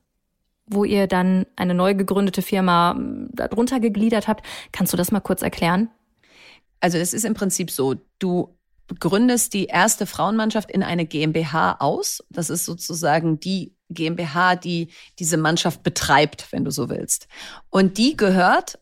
wo 0.66 0.84
ihr 0.84 1.06
dann 1.06 1.46
eine 1.56 1.72
neu 1.72 1.94
gegründete 1.94 2.42
Firma 2.42 2.92
hm, 2.94 3.30
darunter 3.32 3.80
gegliedert 3.80 4.28
habt. 4.28 4.44
Kannst 4.72 4.92
du 4.92 4.98
das 4.98 5.10
mal 5.10 5.20
kurz 5.20 5.40
erklären? 5.40 5.88
Also 6.80 6.98
es 6.98 7.14
ist 7.14 7.24
im 7.24 7.32
Prinzip 7.32 7.70
so, 7.70 7.94
du 8.18 8.54
gründest 9.00 9.54
die 9.54 9.64
erste 9.64 10.04
Frauenmannschaft 10.04 10.70
in 10.70 10.82
eine 10.82 11.06
GmbH 11.06 11.76
aus. 11.80 12.22
Das 12.28 12.50
ist 12.50 12.66
sozusagen 12.66 13.40
die 13.40 13.74
GmbH, 13.88 14.56
die 14.56 14.88
diese 15.18 15.38
Mannschaft 15.38 15.82
betreibt, 15.82 16.52
wenn 16.52 16.66
du 16.66 16.70
so 16.70 16.90
willst. 16.90 17.26
Und 17.70 17.96
die 17.96 18.18
gehört 18.18 18.78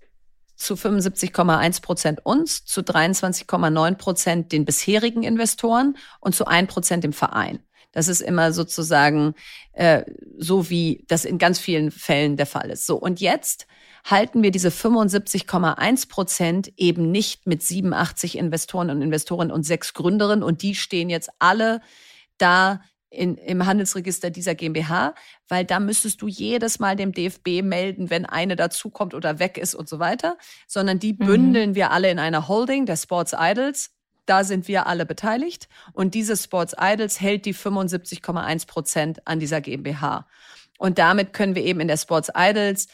zu 0.57 0.75
75,1 0.75 1.83
Prozent 1.83 2.21
uns, 2.25 2.64
zu 2.64 2.81
23,9 2.81 3.95
Prozent 3.97 4.53
den 4.53 4.64
bisherigen 4.64 5.23
Investoren 5.23 5.97
und 6.21 6.35
zu 6.35 6.47
1 6.47 6.73
Prozent 6.73 7.05
dem 7.05 7.12
Verein. 7.12 7.61
Das 7.93 8.09
ist 8.09 8.21
immer 8.21 8.53
sozusagen 8.53 9.35
äh, 9.73 10.03
so, 10.37 10.69
wie 10.69 11.05
das 11.07 11.25
in 11.25 11.38
ganz 11.38 11.61
vielen 11.61 11.93
Fällen 11.93 12.37
der 12.37 12.47
Fall 12.47 12.71
ist. 12.71 12.87
So, 12.87 12.97
und 12.97 13.21
jetzt 13.21 13.67
halten 14.05 14.43
wir 14.43 14.51
diese 14.51 14.69
75,1 14.69 16.09
Prozent 16.09 16.73
eben 16.77 17.11
nicht 17.11 17.47
mit 17.47 17.62
87 17.62 18.37
Investoren 18.37 18.90
und 18.90 19.01
Investorinnen 19.01 19.53
und 19.53 19.62
sechs 19.62 19.95
Gründerinnen 19.95 20.43
und 20.43 20.62
die 20.62 20.75
stehen 20.75 21.09
jetzt 21.09 21.31
alle 21.38 21.81
da 22.37 22.81
in, 23.14 23.37
im 23.37 23.66
Handelsregister 23.66 24.31
dieser 24.31 24.55
GmbH, 24.55 25.14
weil 25.48 25.64
da 25.64 25.81
müsstest 25.81 26.22
du 26.22 26.29
jedes 26.29 26.79
Mal 26.79 26.96
dem 26.96 27.12
DFB 27.12 27.62
melden, 27.62 28.11
wenn 28.11 28.27
eine 28.27 28.57
dazukommt 28.57 29.14
oder 29.14 29.38
weg 29.38 29.59
ist 29.59 29.74
und 29.74 29.88
so 29.88 29.98
weiter, 29.98 30.37
sondern 30.66 30.98
die 30.98 31.12
mhm. 31.12 31.27
bündeln 31.27 31.74
wir 31.74 31.90
alle 31.90 32.11
in 32.11 32.18
einer 32.18 32.48
Holding, 32.48 32.87
der 32.87 32.96
Sports 32.96 33.35
Idols. 33.38 33.90
Da 34.27 34.42
sind 34.42 34.68
wir 34.68 34.87
alle 34.87 35.05
beteiligt 35.05 35.68
und 35.92 36.14
diese 36.14 36.37
Sports 36.37 36.74
Idols 36.81 37.20
hält 37.20 37.44
die 37.44 37.55
75,1 37.55 38.66
Prozent 38.66 39.27
an 39.27 39.38
dieser 39.38 39.61
GmbH. 39.61 40.27
Und 40.79 40.98
damit 40.98 41.33
können 41.33 41.55
wir 41.55 41.62
eben 41.62 41.81
in 41.81 41.88
der 41.88 41.98
Sports 41.98 42.31
Idols 42.35 42.88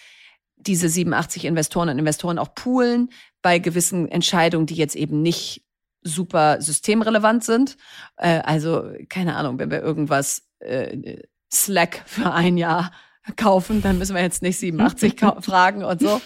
diese 0.56 0.88
87 0.88 1.44
Investoren 1.44 1.88
und 1.88 1.98
Investoren 1.98 2.38
auch 2.38 2.54
poolen 2.54 3.10
bei 3.42 3.58
gewissen 3.58 4.08
Entscheidungen, 4.08 4.66
die 4.66 4.74
jetzt 4.74 4.96
eben 4.96 5.22
nicht 5.22 5.62
super 6.02 6.60
systemrelevant 6.60 7.44
sind. 7.44 7.76
Äh, 8.16 8.40
also, 8.40 8.90
keine 9.08 9.36
Ahnung, 9.36 9.58
wenn 9.58 9.70
wir 9.70 9.82
irgendwas 9.82 10.42
äh, 10.60 11.18
Slack 11.52 12.02
für 12.06 12.32
ein 12.32 12.56
Jahr 12.56 12.92
kaufen, 13.36 13.82
dann 13.82 13.98
müssen 13.98 14.14
wir 14.14 14.22
jetzt 14.22 14.42
nicht 14.42 14.58
87 14.58 15.20
fragen 15.40 15.84
und 15.84 16.00
so. 16.00 16.20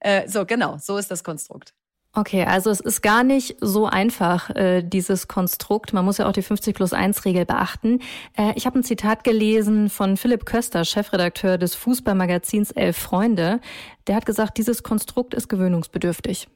Äh, 0.00 0.28
so, 0.28 0.44
genau, 0.44 0.78
so 0.78 0.96
ist 0.96 1.10
das 1.10 1.24
Konstrukt. 1.24 1.74
Okay, 2.12 2.44
also 2.44 2.70
es 2.70 2.80
ist 2.80 3.02
gar 3.02 3.22
nicht 3.22 3.56
so 3.60 3.86
einfach, 3.86 4.50
äh, 4.50 4.82
dieses 4.82 5.28
Konstrukt. 5.28 5.92
Man 5.92 6.04
muss 6.04 6.18
ja 6.18 6.26
auch 6.26 6.32
die 6.32 6.42
50 6.42 6.74
plus 6.74 6.92
1 6.92 7.24
Regel 7.24 7.46
beachten. 7.46 8.00
Äh, 8.36 8.52
ich 8.56 8.66
habe 8.66 8.80
ein 8.80 8.82
Zitat 8.82 9.22
gelesen 9.22 9.88
von 9.90 10.16
Philipp 10.16 10.44
Köster, 10.44 10.84
Chefredakteur 10.84 11.56
des 11.56 11.76
Fußballmagazins 11.76 12.72
Elf 12.72 12.96
Freunde. 12.96 13.60
Der 14.08 14.16
hat 14.16 14.26
gesagt, 14.26 14.58
dieses 14.58 14.82
Konstrukt 14.82 15.34
ist 15.34 15.48
gewöhnungsbedürftig. 15.48 16.48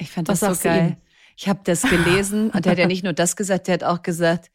Ich 0.00 0.10
fand 0.10 0.28
das 0.28 0.42
Was 0.42 0.62
so 0.62 0.68
geil. 0.68 0.96
Ich 1.38 1.48
habe 1.48 1.60
das 1.62 1.82
gelesen 1.82 2.50
und 2.50 2.66
er 2.66 2.72
hat 2.72 2.78
ja 2.78 2.88
nicht 2.88 3.04
nur 3.04 3.12
das 3.12 3.36
gesagt, 3.36 3.68
der 3.68 3.74
hat 3.74 3.84
auch 3.84 4.02
gesagt, 4.02 4.50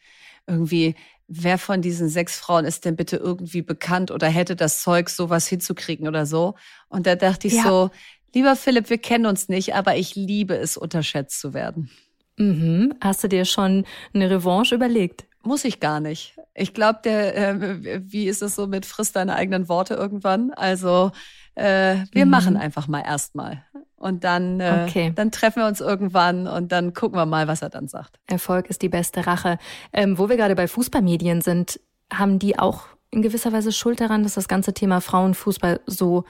irgendwie, 0.48 0.96
wer 1.30 1.58
von 1.58 1.82
diesen 1.82 2.10
sechs 2.10 2.38
Frauen 2.38 2.66
ist 2.66 2.84
denn 2.84 2.98
bitte 2.98 3.16
irgendwie 3.16 3.62
bekannt 3.62 4.12
oder 4.12 4.28
hätte 4.28 4.58
das 4.58 4.82
Zeug, 4.84 5.08
sowas 5.08 5.48
hinzukriegen 5.48 6.10
oder 6.10 6.26
so? 6.26 6.56
Und 6.90 7.08
da 7.08 7.16
dachte 7.16 7.48
ich 7.48 7.54
ja. 7.54 7.64
so, 7.64 7.90
lieber 8.34 8.58
Philipp, 8.58 8.90
wir 8.90 8.98
kennen 8.98 9.28
uns 9.28 9.48
nicht, 9.48 9.74
aber 9.76 9.96
ich 9.96 10.16
liebe 10.16 10.58
es, 10.58 10.76
unterschätzt 10.76 11.40
zu 11.40 11.54
werden. 11.54 11.90
Mhm. 12.36 12.94
Hast 13.00 13.24
du 13.24 13.30
dir 13.30 13.46
schon 13.46 13.86
eine 14.14 14.30
Revanche 14.30 14.76
überlegt? 14.76 15.24
Muss 15.42 15.64
ich 15.64 15.80
gar 15.80 16.02
nicht. 16.02 16.36
Ich 16.54 16.74
glaube, 16.74 17.00
der, 17.06 17.38
äh, 17.38 18.02
wie 18.12 18.28
ist 18.28 18.42
es 18.42 18.56
so 18.56 18.68
mit 18.68 18.86
frisst 18.86 19.16
deine 19.16 19.36
eigenen 19.36 19.70
Worte 19.70 19.94
irgendwann? 19.94 20.52
Also 20.52 21.12
äh, 21.56 21.98
wir 22.12 22.26
mhm. 22.26 22.32
machen 22.32 22.58
einfach 22.58 22.88
mal 22.88 23.02
erstmal. 23.02 23.64
Und 23.96 24.26
dann, 24.26 24.60
äh, 24.60 24.86
okay. 24.86 25.14
dann 25.16 25.32
treffen 25.32 25.62
wir 25.62 25.68
uns 25.68 25.80
irgendwann 25.80 26.46
und 26.46 26.72
dann 26.74 26.94
gucken 26.94 27.18
wir 27.18 27.26
mal, 27.26 27.48
was 27.48 27.62
er 27.62 27.70
dann 27.70 27.88
sagt. 27.88 28.20
Erfolg 28.28 28.70
ist 28.70 28.82
die 28.82 28.90
beste 28.90 29.26
Rache. 29.26 29.58
Ähm, 29.94 30.18
wo 30.18 30.28
wir 30.28 30.36
gerade 30.36 30.56
bei 30.56 30.68
Fußballmedien 30.68 31.42
sind, 31.42 31.80
haben 32.12 32.38
die 32.38 32.60
auch 32.60 32.84
in 33.12 33.22
gewisser 33.22 33.54
Weise 33.54 33.72
Schuld 33.72 34.02
daran, 34.02 34.24
dass 34.24 34.34
das 34.34 34.48
ganze 34.48 34.74
Thema 34.74 35.00
Frauenfußball 35.00 35.80
so 35.86 36.26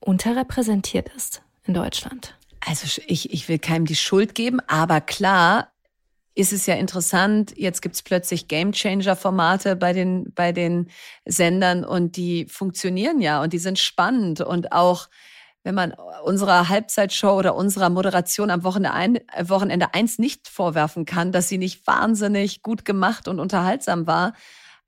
unterrepräsentiert 0.00 1.10
ist 1.14 1.42
in 1.64 1.74
Deutschland? 1.74 2.36
Also 2.66 3.00
ich, 3.06 3.32
ich 3.32 3.48
will 3.48 3.58
keinem 3.58 3.86
die 3.86 3.96
Schuld 3.96 4.34
geben, 4.34 4.60
aber 4.66 5.00
klar 5.00 5.71
ist 6.34 6.52
es 6.52 6.66
ja 6.66 6.74
interessant, 6.74 7.52
jetzt 7.56 7.82
gibt's 7.82 8.02
plötzlich 8.02 8.48
Gamechanger-Formate 8.48 9.76
bei 9.76 9.92
den, 9.92 10.32
bei 10.34 10.52
den 10.52 10.88
Sendern 11.24 11.84
und 11.84 12.16
die 12.16 12.46
funktionieren 12.46 13.20
ja 13.20 13.42
und 13.42 13.52
die 13.52 13.58
sind 13.58 13.78
spannend 13.78 14.40
und 14.40 14.72
auch 14.72 15.08
wenn 15.64 15.74
man 15.74 15.94
unserer 16.24 16.68
Halbzeitshow 16.68 17.38
oder 17.38 17.54
unserer 17.54 17.88
Moderation 17.88 18.50
am 18.50 18.64
Wochenende, 18.64 18.92
ein, 18.94 19.48
Wochenende 19.48 19.94
eins 19.94 20.18
nicht 20.18 20.48
vorwerfen 20.48 21.04
kann, 21.04 21.30
dass 21.30 21.48
sie 21.48 21.58
nicht 21.58 21.86
wahnsinnig 21.86 22.62
gut 22.62 22.84
gemacht 22.84 23.28
und 23.28 23.38
unterhaltsam 23.38 24.06
war. 24.06 24.32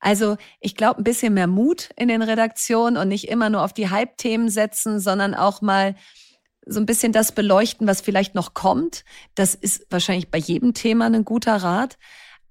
Also 0.00 0.36
ich 0.60 0.74
glaube, 0.74 1.00
ein 1.00 1.04
bisschen 1.04 1.34
mehr 1.34 1.46
Mut 1.46 1.90
in 1.96 2.08
den 2.08 2.22
Redaktionen 2.22 2.96
und 2.96 3.08
nicht 3.08 3.28
immer 3.28 3.50
nur 3.50 3.62
auf 3.62 3.72
die 3.72 3.88
Hype-Themen 3.88 4.48
setzen, 4.48 4.98
sondern 5.00 5.34
auch 5.34 5.62
mal 5.62 5.94
so 6.66 6.80
ein 6.80 6.86
bisschen 6.86 7.12
das 7.12 7.32
beleuchten, 7.32 7.86
was 7.86 8.00
vielleicht 8.00 8.34
noch 8.34 8.54
kommt. 8.54 9.04
Das 9.34 9.54
ist 9.54 9.86
wahrscheinlich 9.90 10.30
bei 10.30 10.38
jedem 10.38 10.74
Thema 10.74 11.06
ein 11.06 11.24
guter 11.24 11.56
Rat. 11.56 11.98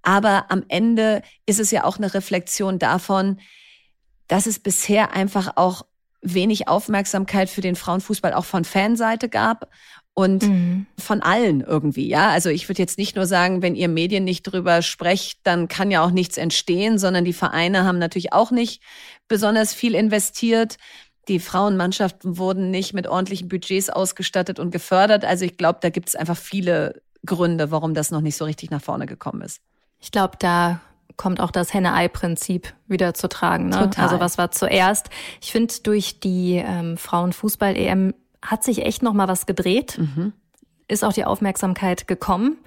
Aber 0.02 0.45
am 0.49 0.63
Ende 0.67 1.21
ist 1.45 1.60
es 1.60 1.71
ja 1.71 1.84
auch 1.86 1.97
eine 1.97 2.13
Reflexion 2.13 2.78
davon, 2.78 3.39
dass 4.28 4.45
es 4.45 4.60
bisher 4.60 5.13
einfach 5.13 5.54
auch 5.56 5.86
wenig 6.21 6.67
Aufmerksamkeit 6.67 7.49
für 7.49 7.62
den 7.62 7.76
Frauenfußball 7.76 8.34
auch 8.34 8.45
von 8.45 8.65
Fanseite 8.65 9.30
gab 9.30 9.69
und 10.13 10.43
mhm. 10.43 10.86
von 10.97 11.21
allen 11.21 11.62
irgendwie, 11.62 12.08
ja. 12.08 12.30
Also 12.30 12.49
ich 12.49 12.69
würde 12.69 12.82
jetzt 12.82 12.97
nicht 12.97 13.15
nur 13.15 13.26
sagen, 13.26 13.62
wenn 13.62 13.76
ihr 13.76 13.88
Medien 13.88 14.23
nicht 14.23 14.43
drüber 14.43 14.82
sprecht, 14.82 15.39
dann 15.43 15.67
kann 15.67 15.89
ja 15.89 16.04
auch 16.04 16.12
nichts 16.12 16.38
entstehen, 16.38 16.99
sondern 16.99 17.26
die 17.26 17.34
Vereine 17.34 17.84
haben 17.84 17.97
natürlich 17.97 18.32
auch 18.32 18.52
nicht 18.52 18.82
besonders 19.28 19.73
viel 19.73 19.95
investiert. 19.95 20.78
Die 21.28 21.40
Frauenmannschaften 21.40 22.38
wurden 22.38 22.70
nicht 22.70 22.94
mit 22.94 23.08
ordentlichen 23.08 23.48
Budgets 23.48 23.90
ausgestattet 23.90 24.60
und 24.60 24.72
gefördert. 24.72 25.24
Also 25.24 25.46
ich 25.46 25.58
glaube, 25.58 25.80
da 25.82 25.90
gibt 25.90 26.10
es 26.10 26.16
einfach 26.16 26.38
viele 26.38 27.02
Gründe, 27.26 27.72
warum 27.72 27.94
das 27.94 28.12
noch 28.12 28.22
nicht 28.22 28.36
so 28.36 28.46
richtig 28.46 28.72
nach 28.72 28.82
vorne 28.82 29.06
gekommen 29.06 29.42
ist. 29.42 29.62
Ich 30.00 30.12
glaube, 30.12 30.36
da 30.38 30.82
kommt 31.16 31.40
auch 31.40 31.52
das 31.52 31.74
Henne-Ei-Prinzip 31.74 32.74
wieder 32.88 33.14
zu 33.14 33.30
tragen. 33.30 33.70
Ne? 33.70 33.78
Total. 33.78 34.06
Also 34.06 34.20
was 34.20 34.38
war 34.38 34.52
zuerst? 34.52 35.10
Ich 35.42 35.52
finde, 35.52 35.74
durch 35.84 36.20
die 36.20 36.56
ähm, 36.56 36.98
Frauenfußball-EM 36.98 38.14
hat 38.42 38.64
sich 38.64 38.86
echt 38.86 39.04
noch 39.04 39.14
mal 39.14 39.28
was 39.28 39.46
gedreht. 39.46 39.98
Mhm. 39.98 40.34
Ist 40.94 41.04
auch 41.04 41.12
die 41.12 41.26
Aufmerksamkeit 41.26 42.08
gekommen. 42.08 42.58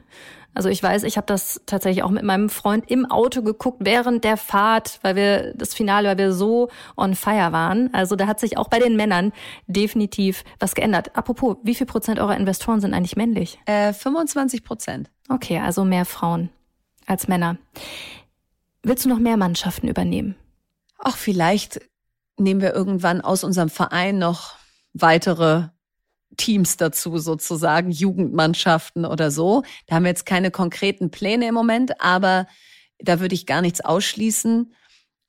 Also 0.53 0.69
ich 0.69 0.83
weiß, 0.83 1.05
ich 1.05 1.17
habe 1.17 1.29
das 1.29 1.61
tatsächlich 1.67 2.03
auch 2.03 2.11
mit 2.11 2.25
meinem 2.25 2.49
Freund 2.49 2.91
im 2.91 3.09
Auto 3.09 3.43
geguckt 3.43 3.79
während 3.83 4.25
der 4.25 4.37
Fahrt, 4.37 4.99
weil 5.03 5.15
wir 5.15 5.55
das 5.55 5.75
Finale, 5.75 6.09
weil 6.09 6.19
wir 6.19 6.33
so 6.33 6.69
on 6.97 7.15
fire 7.15 7.53
waren. 7.53 7.95
Also 7.95 8.17
da 8.17 8.27
hat 8.27 8.41
sich 8.41 8.59
auch 8.59 8.67
bei 8.67 8.81
den 8.81 8.97
Männern 8.97 9.33
definitiv 9.69 10.43
was 10.59 10.75
geändert. 10.75 11.15
Apropos, 11.15 11.59
wie 11.63 11.77
viel 11.77 11.87
Prozent 11.87 12.19
eurer 12.19 12.37
Investoren 12.37 12.81
sind 12.81 12.95
eigentlich 12.95 13.15
männlich? 13.15 13.61
Äh, 13.67 13.93
25 13.93 14.65
Prozent. 14.65 15.09
Okay, 15.29 15.61
also 15.61 15.85
mehr 15.85 16.05
Frauen 16.05 16.51
als 17.07 17.29
Männer. 17.29 17.59
Willst 18.83 19.05
du 19.05 19.09
noch 19.09 19.21
mehr 19.21 19.37
Mannschaften 19.37 19.87
übernehmen? 19.87 20.35
Ach, 20.99 21.17
vielleicht 21.17 21.81
nehmen 22.39 22.61
wir 22.61 22.75
irgendwann 22.75 23.21
aus 23.21 23.45
unserem 23.45 23.69
Verein 23.69 24.19
noch 24.19 24.57
weitere 24.95 25.69
Teams 26.37 26.77
dazu 26.77 27.19
sozusagen, 27.19 27.91
Jugendmannschaften 27.91 29.05
oder 29.05 29.31
so. 29.31 29.63
Da 29.87 29.97
haben 29.97 30.05
wir 30.05 30.11
jetzt 30.11 30.27
keine 30.27 30.51
konkreten 30.51 31.11
Pläne 31.11 31.49
im 31.49 31.55
Moment, 31.55 32.01
aber 32.01 32.47
da 32.99 33.21
würde 33.21 33.35
ich 33.35 33.47
gar 33.47 33.63
nichts 33.63 33.81
ausschließen. 33.81 34.73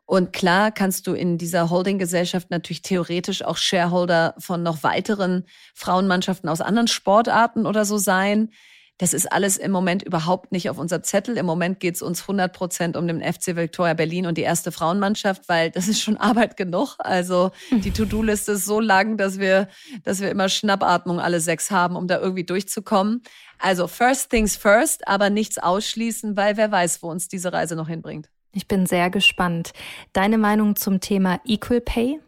Und 0.05 0.31
klar 0.31 0.71
kannst 0.71 1.05
du 1.07 1.13
in 1.13 1.37
dieser 1.37 1.69
Holdinggesellschaft 1.69 2.49
natürlich 2.49 2.81
theoretisch 2.81 3.43
auch 3.43 3.57
Shareholder 3.57 4.35
von 4.37 4.63
noch 4.63 4.83
weiteren 4.83 5.43
Frauenmannschaften 5.75 6.49
aus 6.49 6.61
anderen 6.61 6.87
Sportarten 6.87 7.65
oder 7.65 7.83
so 7.83 7.97
sein. 7.97 8.51
Das 8.97 9.13
ist 9.13 9.31
alles 9.31 9.57
im 9.57 9.71
Moment 9.71 10.01
überhaupt 10.01 10.51
nicht 10.51 10.69
auf 10.69 10.79
unser 10.79 11.03
Zettel. 11.03 11.37
Im 11.37 11.45
Moment 11.45 11.79
geht 11.79 11.95
es 11.95 12.01
uns 12.01 12.21
100 12.21 12.51
Prozent 12.51 12.97
um 12.97 13.07
den 13.07 13.21
FC 13.21 13.55
Victoria 13.55 13.93
Berlin 13.93 14.25
und 14.25 14.37
die 14.37 14.41
erste 14.41 14.71
Frauenmannschaft, 14.71 15.47
weil 15.47 15.69
das 15.69 15.87
ist 15.87 16.01
schon 16.01 16.17
Arbeit 16.17 16.57
genug. 16.57 16.95
Also 16.99 17.51
die 17.71 17.91
To-Do-Liste 17.91 18.53
ist 18.53 18.65
so 18.65 18.79
lang, 18.79 19.17
dass 19.17 19.37
wir, 19.37 19.67
dass 20.03 20.19
wir 20.19 20.31
immer 20.31 20.49
Schnappatmung 20.49 21.19
alle 21.19 21.39
sechs 21.39 21.69
haben, 21.69 21.95
um 21.95 22.07
da 22.07 22.19
irgendwie 22.19 22.43
durchzukommen. 22.43 23.21
Also 23.59 23.87
first 23.87 24.31
things 24.31 24.55
first, 24.55 25.07
aber 25.07 25.29
nichts 25.29 25.57
ausschließen, 25.59 26.35
weil 26.35 26.57
wer 26.57 26.71
weiß, 26.71 27.03
wo 27.03 27.09
uns 27.09 27.27
diese 27.27 27.53
Reise 27.53 27.75
noch 27.75 27.87
hinbringt. 27.87 28.29
Ich 28.53 28.67
bin 28.67 28.87
sehr 28.87 29.11
gespannt. 29.11 29.73
Deine 30.13 30.39
Meinung 30.39 30.75
zum 30.75 30.99
Thema 30.99 31.39
Equal 31.45 31.81
Pay? 31.81 32.19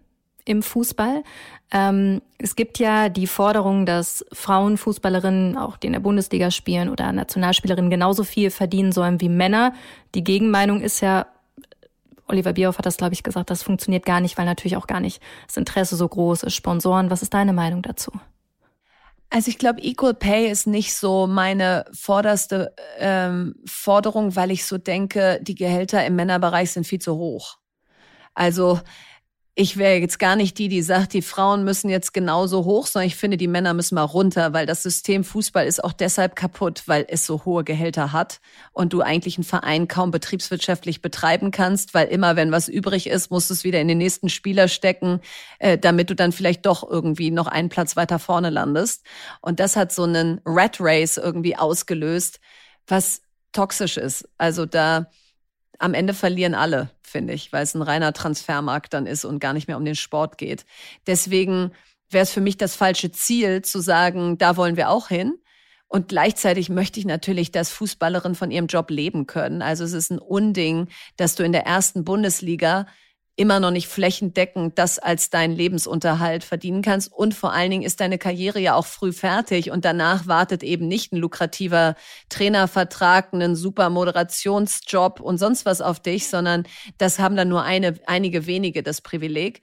Im 0.45 0.63
Fußball. 0.63 1.23
Ähm, 1.71 2.21
es 2.37 2.55
gibt 2.55 2.79
ja 2.79 3.09
die 3.09 3.27
Forderung, 3.27 3.85
dass 3.85 4.25
Frauenfußballerinnen, 4.31 5.57
auch 5.57 5.77
die 5.77 5.87
in 5.87 5.93
der 5.93 5.99
Bundesliga 5.99 6.51
spielen 6.51 6.89
oder 6.89 7.11
Nationalspielerinnen 7.11 7.91
genauso 7.91 8.23
viel 8.23 8.49
verdienen 8.49 8.91
sollen 8.91 9.21
wie 9.21 9.29
Männer. 9.29 9.73
Die 10.15 10.23
Gegenmeinung 10.23 10.81
ist 10.81 11.01
ja, 11.01 11.27
Oliver 12.27 12.53
Bierhoff 12.53 12.77
hat 12.77 12.85
das, 12.85 12.97
glaube 12.97 13.13
ich, 13.13 13.23
gesagt, 13.23 13.49
das 13.49 13.63
funktioniert 13.63 14.05
gar 14.05 14.21
nicht, 14.21 14.37
weil 14.37 14.45
natürlich 14.45 14.77
auch 14.77 14.87
gar 14.87 14.99
nicht 14.99 15.21
das 15.47 15.57
Interesse 15.57 15.95
so 15.95 16.07
groß 16.07 16.43
ist. 16.43 16.53
Sponsoren, 16.53 17.09
was 17.09 17.21
ist 17.21 17.33
deine 17.33 17.53
Meinung 17.53 17.81
dazu? 17.81 18.11
Also 19.31 19.49
ich 19.49 19.59
glaube, 19.59 19.81
Equal 19.81 20.15
Pay 20.15 20.49
ist 20.49 20.65
nicht 20.65 20.95
so 20.95 21.27
meine 21.27 21.85
vorderste 21.93 22.73
ähm, 22.97 23.55
Forderung, 23.65 24.35
weil 24.35 24.49
ich 24.49 24.65
so 24.65 24.79
denke, 24.79 25.39
die 25.43 25.53
Gehälter 25.53 26.03
im 26.03 26.15
Männerbereich 26.15 26.71
sind 26.71 26.87
viel 26.87 26.99
zu 26.99 27.15
hoch. 27.15 27.57
Also 28.33 28.79
ich 29.59 29.75
wäre 29.75 29.99
jetzt 29.99 30.19
gar 30.19 30.37
nicht 30.37 30.57
die, 30.57 30.69
die 30.69 30.81
sagt, 30.81 31.11
die 31.11 31.21
Frauen 31.21 31.65
müssen 31.65 31.89
jetzt 31.89 32.13
genauso 32.13 32.63
hoch, 32.63 32.87
sondern 32.87 33.07
ich 33.07 33.17
finde, 33.17 33.35
die 33.35 33.49
Männer 33.49 33.73
müssen 33.73 33.95
mal 33.95 34.03
runter, 34.03 34.53
weil 34.53 34.65
das 34.65 34.83
System 34.83 35.25
Fußball 35.25 35.67
ist 35.67 35.83
auch 35.83 35.91
deshalb 35.91 36.37
kaputt, 36.37 36.83
weil 36.85 37.05
es 37.09 37.25
so 37.25 37.43
hohe 37.43 37.65
Gehälter 37.65 38.13
hat 38.13 38.39
und 38.71 38.93
du 38.93 39.01
eigentlich 39.01 39.35
einen 39.37 39.43
Verein 39.43 39.89
kaum 39.89 40.11
betriebswirtschaftlich 40.11 41.01
betreiben 41.01 41.51
kannst, 41.51 41.93
weil 41.93 42.07
immer, 42.07 42.37
wenn 42.37 42.53
was 42.53 42.69
übrig 42.69 43.07
ist, 43.07 43.31
musst 43.31 43.49
du 43.49 43.53
es 43.53 43.65
wieder 43.65 43.81
in 43.81 43.89
den 43.89 43.97
nächsten 43.97 44.29
Spieler 44.29 44.69
stecken, 44.69 45.19
äh, 45.59 45.77
damit 45.77 46.09
du 46.09 46.15
dann 46.15 46.31
vielleicht 46.31 46.65
doch 46.65 46.89
irgendwie 46.89 47.29
noch 47.29 47.47
einen 47.47 47.67
Platz 47.67 47.97
weiter 47.97 48.17
vorne 48.17 48.51
landest. 48.51 49.03
Und 49.41 49.59
das 49.59 49.75
hat 49.75 49.91
so 49.91 50.03
einen 50.03 50.39
Rat 50.45 50.77
Race 50.79 51.17
irgendwie 51.17 51.57
ausgelöst, 51.57 52.39
was 52.87 53.23
toxisch 53.51 53.97
ist. 53.97 54.25
Also 54.37 54.65
da 54.65 55.09
am 55.79 55.93
Ende 55.93 56.13
verlieren 56.13 56.55
alle, 56.55 56.91
finde 57.09 57.33
ich, 57.33 57.51
weil 57.51 57.63
es 57.63 57.73
ein 57.75 57.81
reiner 57.81 58.13
Transfermarkt 58.13 58.93
dann 58.93 59.05
ist 59.05 59.25
und 59.25 59.39
gar 59.39 59.53
nicht 59.53 59.67
mehr 59.67 59.77
um 59.77 59.85
den 59.85 59.95
Sport 59.95 60.37
geht. 60.37 60.65
Deswegen 61.07 61.71
wäre 62.09 62.23
es 62.23 62.31
für 62.31 62.41
mich 62.41 62.57
das 62.57 62.75
falsche 62.75 63.11
Ziel 63.11 63.61
zu 63.61 63.79
sagen, 63.79 64.37
da 64.37 64.57
wollen 64.57 64.77
wir 64.77 64.89
auch 64.89 65.09
hin. 65.09 65.33
Und 65.87 66.09
gleichzeitig 66.09 66.69
möchte 66.69 66.99
ich 66.99 67.05
natürlich, 67.05 67.51
dass 67.51 67.71
Fußballerinnen 67.71 68.35
von 68.35 68.51
ihrem 68.51 68.67
Job 68.67 68.91
leben 68.91 69.25
können. 69.25 69.63
Also 69.63 69.83
es 69.83 69.93
ist 69.93 70.11
ein 70.11 70.19
Unding, 70.19 70.87
dass 71.17 71.35
du 71.35 71.43
in 71.43 71.51
der 71.51 71.65
ersten 71.65 72.03
Bundesliga 72.03 72.85
immer 73.39 73.61
noch 73.61 73.71
nicht 73.71 73.87
flächendeckend 73.87 74.77
das 74.77 74.99
als 74.99 75.29
deinen 75.29 75.55
Lebensunterhalt 75.55 76.43
verdienen 76.43 76.81
kannst. 76.81 77.11
Und 77.11 77.33
vor 77.33 77.53
allen 77.53 77.71
Dingen 77.71 77.83
ist 77.83 78.01
deine 78.01 78.17
Karriere 78.17 78.59
ja 78.59 78.75
auch 78.75 78.85
früh 78.85 79.13
fertig 79.13 79.71
und 79.71 79.85
danach 79.85 80.27
wartet 80.27 80.61
eben 80.61 80.89
nicht 80.89 81.13
ein 81.13 81.17
lukrativer 81.17 81.95
Trainervertrag, 82.27 83.31
ein 83.33 83.55
super 83.55 83.89
Moderationsjob 83.89 85.21
und 85.21 85.37
sonst 85.37 85.65
was 85.65 85.79
auf 85.79 86.01
dich, 86.01 86.27
sondern 86.27 86.63
das 86.97 87.17
haben 87.17 87.37
dann 87.37 87.47
nur 87.47 87.63
eine, 87.63 87.97
einige 88.07 88.45
wenige 88.45 88.83
das 88.83 88.99
Privileg. 88.99 89.61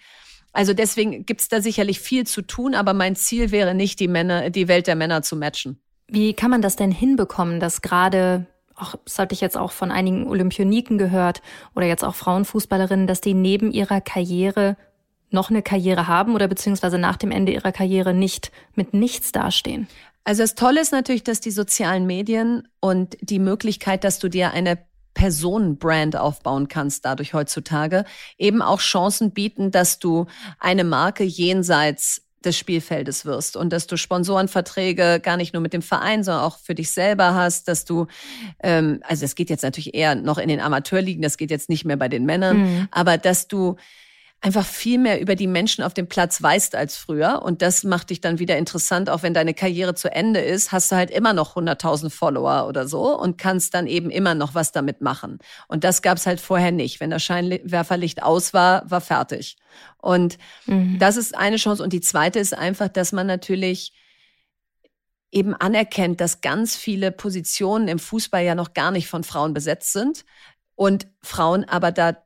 Also 0.53 0.73
deswegen 0.73 1.27
gibt's 1.27 1.49
da 1.49 1.61
sicherlich 1.61 2.01
viel 2.01 2.27
zu 2.27 2.41
tun, 2.41 2.75
aber 2.75 2.95
mein 2.95 3.15
Ziel 3.15 3.51
wäre 3.51 3.75
nicht, 3.75 4.01
die 4.01 4.09
Männer, 4.09 4.49
die 4.49 4.69
Welt 4.69 4.87
der 4.87 4.97
Männer 4.97 5.21
zu 5.21 5.37
matchen. 5.37 5.79
Wie 6.09 6.33
kann 6.33 6.51
man 6.51 6.63
das 6.63 6.77
denn 6.77 6.93
hinbekommen, 6.93 7.61
dass 7.61 7.83
gerade 7.83 8.47
auch, 8.77 8.95
das 9.05 9.19
hatte 9.19 9.35
ich 9.35 9.41
jetzt 9.41 9.57
auch 9.57 9.73
von 9.73 9.91
einigen 9.91 10.27
Olympioniken 10.27 10.99
gehört 10.99 11.43
oder 11.75 11.87
jetzt 11.87 12.05
auch 12.05 12.15
Frauenfußballerinnen, 12.15 13.07
dass 13.07 13.21
die 13.21 13.35
neben 13.35 13.73
ihrer 13.73 14.01
Karriere 14.01 14.77
noch 15.31 15.51
eine 15.51 15.63
Karriere 15.63 16.07
haben 16.07 16.35
oder 16.35 16.49
beziehungsweise 16.49 16.99
nach 16.99 17.17
dem 17.17 17.31
Ende 17.31 17.53
ihrer 17.53 17.73
Karriere 17.73 18.15
nicht 18.15 18.53
mit 18.75 18.95
nichts 18.95 19.33
dastehen. 19.33 19.89
Also 20.25 20.43
das 20.43 20.55
Tolle 20.55 20.81
ist 20.81 20.93
natürlich, 20.93 21.25
dass 21.25 21.41
die 21.41 21.51
sozialen 21.51 22.07
Medien 22.07 22.69
und 22.81 23.17
die 23.21 23.39
Möglichkeit, 23.39 24.05
dass 24.05 24.19
du 24.19 24.29
dir 24.29 24.51
eine 24.53 24.79
Personenbrand 25.15 26.17
aufbauen 26.17 26.69
kannst 26.69 27.05
dadurch 27.05 27.33
heutzutage, 27.33 28.05
eben 28.37 28.61
auch 28.61 28.81
Chancen 28.81 29.33
bieten, 29.33 29.71
dass 29.71 29.99
du 29.99 30.27
eine 30.61 30.85
Marke 30.85 31.25
jenseits 31.25 32.26
des 32.45 32.57
Spielfeldes 32.57 33.25
wirst 33.25 33.57
und 33.57 33.73
dass 33.73 33.87
du 33.87 33.97
Sponsorenverträge 33.97 35.21
gar 35.21 35.37
nicht 35.37 35.53
nur 35.53 35.63
mit 35.63 35.73
dem 35.73 35.83
Verein, 35.83 36.23
sondern 36.23 36.45
auch 36.45 36.59
für 36.59 36.75
dich 36.75 36.91
selber 36.91 37.35
hast, 37.35 37.69
dass 37.69 37.85
du, 37.85 38.07
ähm, 38.63 39.01
also 39.03 39.25
es 39.25 39.35
geht 39.35 39.51
jetzt 39.51 39.63
natürlich 39.63 39.95
eher 39.95 40.15
noch 40.15 40.39
in 40.39 40.49
den 40.49 40.61
Amateurligen, 40.61 41.23
das 41.23 41.37
geht 41.37 41.51
jetzt 41.51 41.69
nicht 41.69 41.85
mehr 41.85 41.97
bei 41.97 42.09
den 42.09 42.25
Männern, 42.25 42.59
mhm. 42.59 42.89
aber 42.91 43.19
dass 43.19 43.49
du 43.49 43.77
einfach 44.41 44.67
viel 44.67 44.99
mehr 44.99 45.21
über 45.21 45.35
die 45.35 45.47
Menschen 45.47 45.83
auf 45.83 45.95
dem 45.95 46.09
Platz 46.09 46.41
weißt 46.41 46.75
als 46.75 46.97
früher. 46.97 47.43
Und 47.43 47.63
das 47.63 47.85
macht 47.85 48.11
dich 48.11 48.21
dann 48.21 48.39
wieder 48.39 48.57
interessant, 48.57 49.11
auch 49.11 49.23
wenn 49.23 49.35
deine 49.35 49.55
Karriere 49.55 49.95
zu 49.95 50.13
Ende 50.13 50.41
ist, 50.41 50.73
hast 50.73 50.93
du 50.93 50.97
halt 50.97 51.11
immer 51.11 51.33
noch 51.33 51.57
100.000 51.57 52.11
Follower 52.11 52.69
oder 52.69 52.87
so 52.87 53.19
und 53.19 53.39
kannst 53.39 53.75
dann 53.75 53.87
eben 53.87 54.11
immer 54.11 54.35
noch 54.35 54.55
was 54.55 54.73
damit 54.73 55.01
machen. 55.01 55.39
Und 55.69 55.85
das 55.85 56.03
gab's 56.03 56.27
halt 56.27 56.41
vorher 56.41 56.71
nicht. 56.71 57.01
Wenn 57.01 57.11
das 57.11 57.25
Scheinwerferlicht 57.25 58.23
aus 58.23 58.55
war, 58.55 58.89
war 58.91 59.01
fertig. 59.01 59.57
Und 59.99 60.39
mhm. 60.67 60.99
das 60.99 61.17
ist 61.17 61.37
eine 61.37 61.57
Chance. 61.57 61.83
Und 61.83 61.93
die 61.93 62.01
zweite 62.01 62.39
ist 62.39 62.57
einfach, 62.57 62.89
dass 62.89 63.13
man 63.13 63.27
natürlich 63.27 63.93
eben 65.33 65.55
anerkennt, 65.55 66.21
dass 66.21 66.41
ganz 66.41 66.77
viele 66.77 67.11
Positionen 67.11 67.89
im 67.89 67.99
Fußball 67.99 68.45
ja 68.45 68.55
noch 68.55 68.75
gar 68.75 68.91
nicht 68.91 69.09
von 69.09 69.25
Frauen 69.25 69.55
besetzt 69.55 69.93
sind 69.93 70.25
und 70.77 71.09
Frauen 71.23 71.65
aber 71.65 71.91
da 71.91 72.17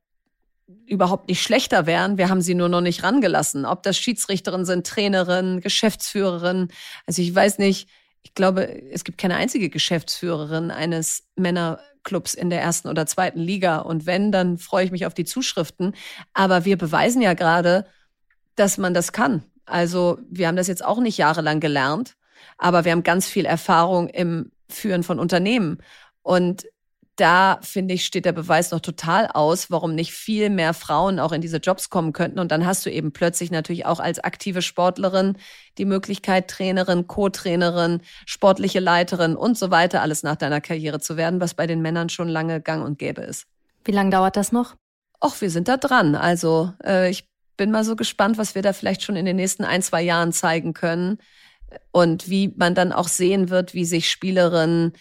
überhaupt 0.86 1.28
nicht 1.28 1.42
schlechter 1.42 1.86
wären. 1.86 2.18
Wir 2.18 2.28
haben 2.28 2.42
sie 2.42 2.54
nur 2.54 2.68
noch 2.68 2.80
nicht 2.80 3.02
rangelassen. 3.02 3.64
Ob 3.64 3.82
das 3.82 3.96
Schiedsrichterin 3.98 4.64
sind, 4.64 4.86
Trainerin, 4.86 5.60
Geschäftsführerin. 5.60 6.68
Also 7.06 7.22
ich 7.22 7.34
weiß 7.34 7.58
nicht, 7.58 7.88
ich 8.22 8.34
glaube, 8.34 8.66
es 8.90 9.04
gibt 9.04 9.18
keine 9.18 9.36
einzige 9.36 9.70
Geschäftsführerin 9.70 10.70
eines 10.70 11.28
Männerclubs 11.36 12.34
in 12.34 12.50
der 12.50 12.60
ersten 12.60 12.88
oder 12.88 13.06
zweiten 13.06 13.40
Liga. 13.40 13.78
Und 13.78 14.06
wenn, 14.06 14.32
dann 14.32 14.58
freue 14.58 14.84
ich 14.84 14.90
mich 14.90 15.06
auf 15.06 15.14
die 15.14 15.24
Zuschriften. 15.24 15.94
Aber 16.34 16.64
wir 16.64 16.76
beweisen 16.76 17.22
ja 17.22 17.34
gerade, 17.34 17.86
dass 18.56 18.78
man 18.78 18.94
das 18.94 19.12
kann. 19.12 19.44
Also 19.64 20.18
wir 20.28 20.48
haben 20.48 20.56
das 20.56 20.66
jetzt 20.66 20.84
auch 20.84 20.98
nicht 20.98 21.16
jahrelang 21.16 21.60
gelernt, 21.60 22.16
aber 22.58 22.84
wir 22.84 22.92
haben 22.92 23.04
ganz 23.04 23.28
viel 23.28 23.46
Erfahrung 23.46 24.08
im 24.08 24.50
Führen 24.68 25.02
von 25.02 25.18
Unternehmen. 25.18 25.78
Und 26.22 26.66
da 27.20 27.58
finde 27.62 27.94
ich, 27.94 28.06
steht 28.06 28.24
der 28.24 28.32
Beweis 28.32 28.70
noch 28.70 28.80
total 28.80 29.26
aus, 29.26 29.70
warum 29.70 29.94
nicht 29.94 30.12
viel 30.12 30.48
mehr 30.48 30.72
Frauen 30.72 31.18
auch 31.18 31.32
in 31.32 31.40
diese 31.40 31.58
Jobs 31.58 31.90
kommen 31.90 32.12
könnten. 32.12 32.38
Und 32.38 32.50
dann 32.50 32.64
hast 32.64 32.86
du 32.86 32.90
eben 32.90 33.12
plötzlich 33.12 33.50
natürlich 33.50 33.84
auch 33.84 34.00
als 34.00 34.18
aktive 34.18 34.62
Sportlerin 34.62 35.36
die 35.76 35.84
Möglichkeit, 35.84 36.48
Trainerin, 36.48 37.06
Co-Trainerin, 37.06 38.00
sportliche 38.24 38.80
Leiterin 38.80 39.36
und 39.36 39.58
so 39.58 39.70
weiter, 39.70 40.00
alles 40.00 40.22
nach 40.22 40.36
deiner 40.36 40.60
Karriere 40.60 41.00
zu 41.00 41.16
werden, 41.16 41.40
was 41.40 41.54
bei 41.54 41.66
den 41.66 41.82
Männern 41.82 42.08
schon 42.08 42.28
lange 42.28 42.60
gang 42.60 42.84
und 42.84 42.98
gäbe 42.98 43.20
ist. 43.20 43.46
Wie 43.84 43.92
lange 43.92 44.10
dauert 44.10 44.36
das 44.36 44.50
noch? 44.50 44.76
Och, 45.22 45.40
wir 45.40 45.50
sind 45.50 45.68
da 45.68 45.76
dran. 45.76 46.14
Also 46.14 46.72
äh, 46.82 47.10
ich 47.10 47.28
bin 47.58 47.70
mal 47.70 47.84
so 47.84 47.96
gespannt, 47.96 48.38
was 48.38 48.54
wir 48.54 48.62
da 48.62 48.72
vielleicht 48.72 49.02
schon 49.02 49.16
in 49.16 49.26
den 49.26 49.36
nächsten 49.36 49.64
ein, 49.64 49.82
zwei 49.82 50.00
Jahren 50.00 50.32
zeigen 50.32 50.72
können. 50.72 51.18
Und 51.92 52.28
wie 52.28 52.52
man 52.56 52.74
dann 52.74 52.92
auch 52.92 53.06
sehen 53.06 53.48
wird, 53.48 53.74
wie 53.74 53.84
sich 53.84 54.10
Spielerinnen 54.10 54.94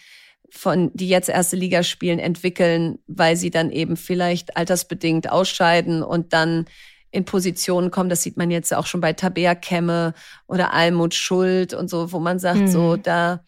von, 0.50 0.90
die 0.94 1.08
jetzt 1.08 1.28
erste 1.28 1.56
Liga 1.56 1.82
spielen, 1.82 2.18
entwickeln, 2.18 2.98
weil 3.06 3.36
sie 3.36 3.50
dann 3.50 3.70
eben 3.70 3.96
vielleicht 3.96 4.56
altersbedingt 4.56 5.30
ausscheiden 5.30 6.02
und 6.02 6.32
dann 6.32 6.66
in 7.10 7.24
Positionen 7.24 7.90
kommen. 7.90 8.10
Das 8.10 8.22
sieht 8.22 8.36
man 8.36 8.50
jetzt 8.50 8.72
auch 8.74 8.86
schon 8.86 9.00
bei 9.00 9.12
Tabea 9.12 9.54
Kemme 9.54 10.14
oder 10.46 10.72
Almut 10.72 11.14
Schuld 11.14 11.74
und 11.74 11.88
so, 11.88 12.12
wo 12.12 12.20
man 12.20 12.38
sagt, 12.38 12.60
mhm. 12.60 12.68
so, 12.68 12.96
da, 12.96 13.44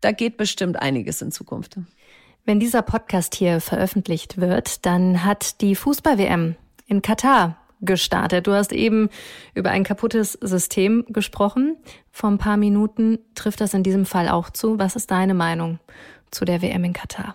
da 0.00 0.12
geht 0.12 0.36
bestimmt 0.36 0.78
einiges 0.78 1.22
in 1.22 1.32
Zukunft. 1.32 1.78
Wenn 2.44 2.60
dieser 2.60 2.82
Podcast 2.82 3.34
hier 3.34 3.60
veröffentlicht 3.60 4.38
wird, 4.38 4.86
dann 4.86 5.24
hat 5.24 5.60
die 5.60 5.74
Fußball-WM 5.74 6.56
in 6.86 7.02
Katar 7.02 7.58
gestartet. 7.80 8.46
Du 8.46 8.52
hast 8.52 8.72
eben 8.72 9.08
über 9.54 9.70
ein 9.70 9.84
kaputtes 9.84 10.32
System 10.40 11.04
gesprochen. 11.08 11.76
Vor 12.10 12.30
ein 12.30 12.38
paar 12.38 12.56
Minuten 12.56 13.18
trifft 13.34 13.60
das 13.60 13.74
in 13.74 13.82
diesem 13.82 14.06
Fall 14.06 14.28
auch 14.28 14.50
zu. 14.50 14.78
Was 14.78 14.96
ist 14.96 15.10
deine 15.10 15.34
Meinung 15.34 15.78
zu 16.30 16.44
der 16.44 16.62
WM 16.62 16.84
in 16.84 16.92
Katar? 16.92 17.34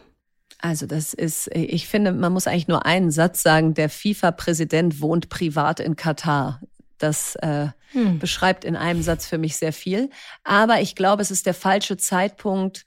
Also 0.59 0.85
das 0.85 1.13
ist, 1.13 1.49
ich 1.53 1.87
finde, 1.87 2.13
man 2.13 2.31
muss 2.31 2.47
eigentlich 2.47 2.69
nur 2.69 2.85
einen 2.85 3.11
Satz 3.11 3.43
sagen, 3.43 3.73
der 3.73 3.89
FIFA-Präsident 3.89 5.01
wohnt 5.01 5.27
privat 5.27 5.81
in 5.81 5.97
Katar. 5.97 6.61
Das 6.99 7.35
äh, 7.35 7.67
hm. 7.91 8.19
beschreibt 8.19 8.63
in 8.63 8.77
einem 8.77 9.01
Satz 9.01 9.27
für 9.27 9.37
mich 9.37 9.57
sehr 9.57 9.73
viel. 9.73 10.09
Aber 10.45 10.79
ich 10.79 10.95
glaube, 10.95 11.21
es 11.21 11.31
ist 11.31 11.45
der 11.45 11.53
falsche 11.53 11.97
Zeitpunkt, 11.97 12.85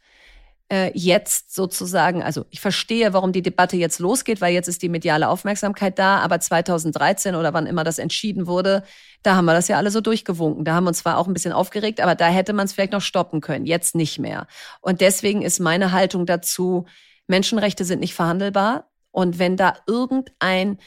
äh, 0.68 0.90
jetzt 0.94 1.54
sozusagen, 1.54 2.22
also 2.22 2.44
ich 2.50 2.60
verstehe, 2.60 3.12
warum 3.12 3.32
die 3.32 3.42
Debatte 3.42 3.76
jetzt 3.76 4.00
losgeht, 4.00 4.40
weil 4.40 4.52
jetzt 4.52 4.66
ist 4.66 4.82
die 4.82 4.88
mediale 4.88 5.28
Aufmerksamkeit 5.28 5.98
da, 5.98 6.18
aber 6.18 6.40
2013 6.40 7.36
oder 7.36 7.54
wann 7.54 7.66
immer 7.66 7.84
das 7.84 7.98
entschieden 7.98 8.46
wurde, 8.46 8.82
da 9.22 9.36
haben 9.36 9.44
wir 9.44 9.54
das 9.54 9.68
ja 9.68 9.76
alle 9.76 9.90
so 9.90 10.00
durchgewunken. 10.00 10.64
Da 10.64 10.74
haben 10.74 10.84
wir 10.84 10.88
uns 10.88 10.98
zwar 10.98 11.18
auch 11.18 11.28
ein 11.28 11.34
bisschen 11.34 11.52
aufgeregt, 11.52 12.00
aber 12.00 12.14
da 12.14 12.26
hätte 12.26 12.52
man 12.52 12.66
es 12.66 12.72
vielleicht 12.72 12.92
noch 12.92 13.00
stoppen 13.00 13.40
können, 13.40 13.66
jetzt 13.66 13.94
nicht 13.94 14.18
mehr. 14.18 14.48
Und 14.80 15.00
deswegen 15.00 15.42
ist 15.42 15.60
meine 15.60 15.92
Haltung 15.92 16.26
dazu, 16.26 16.86
Menschenrechte 17.28 17.84
sind 17.84 18.00
nicht 18.00 18.14
verhandelbar. 18.14 18.90
Und 19.12 19.38
wenn 19.38 19.56
da 19.56 19.76
irgendein, 19.86 20.78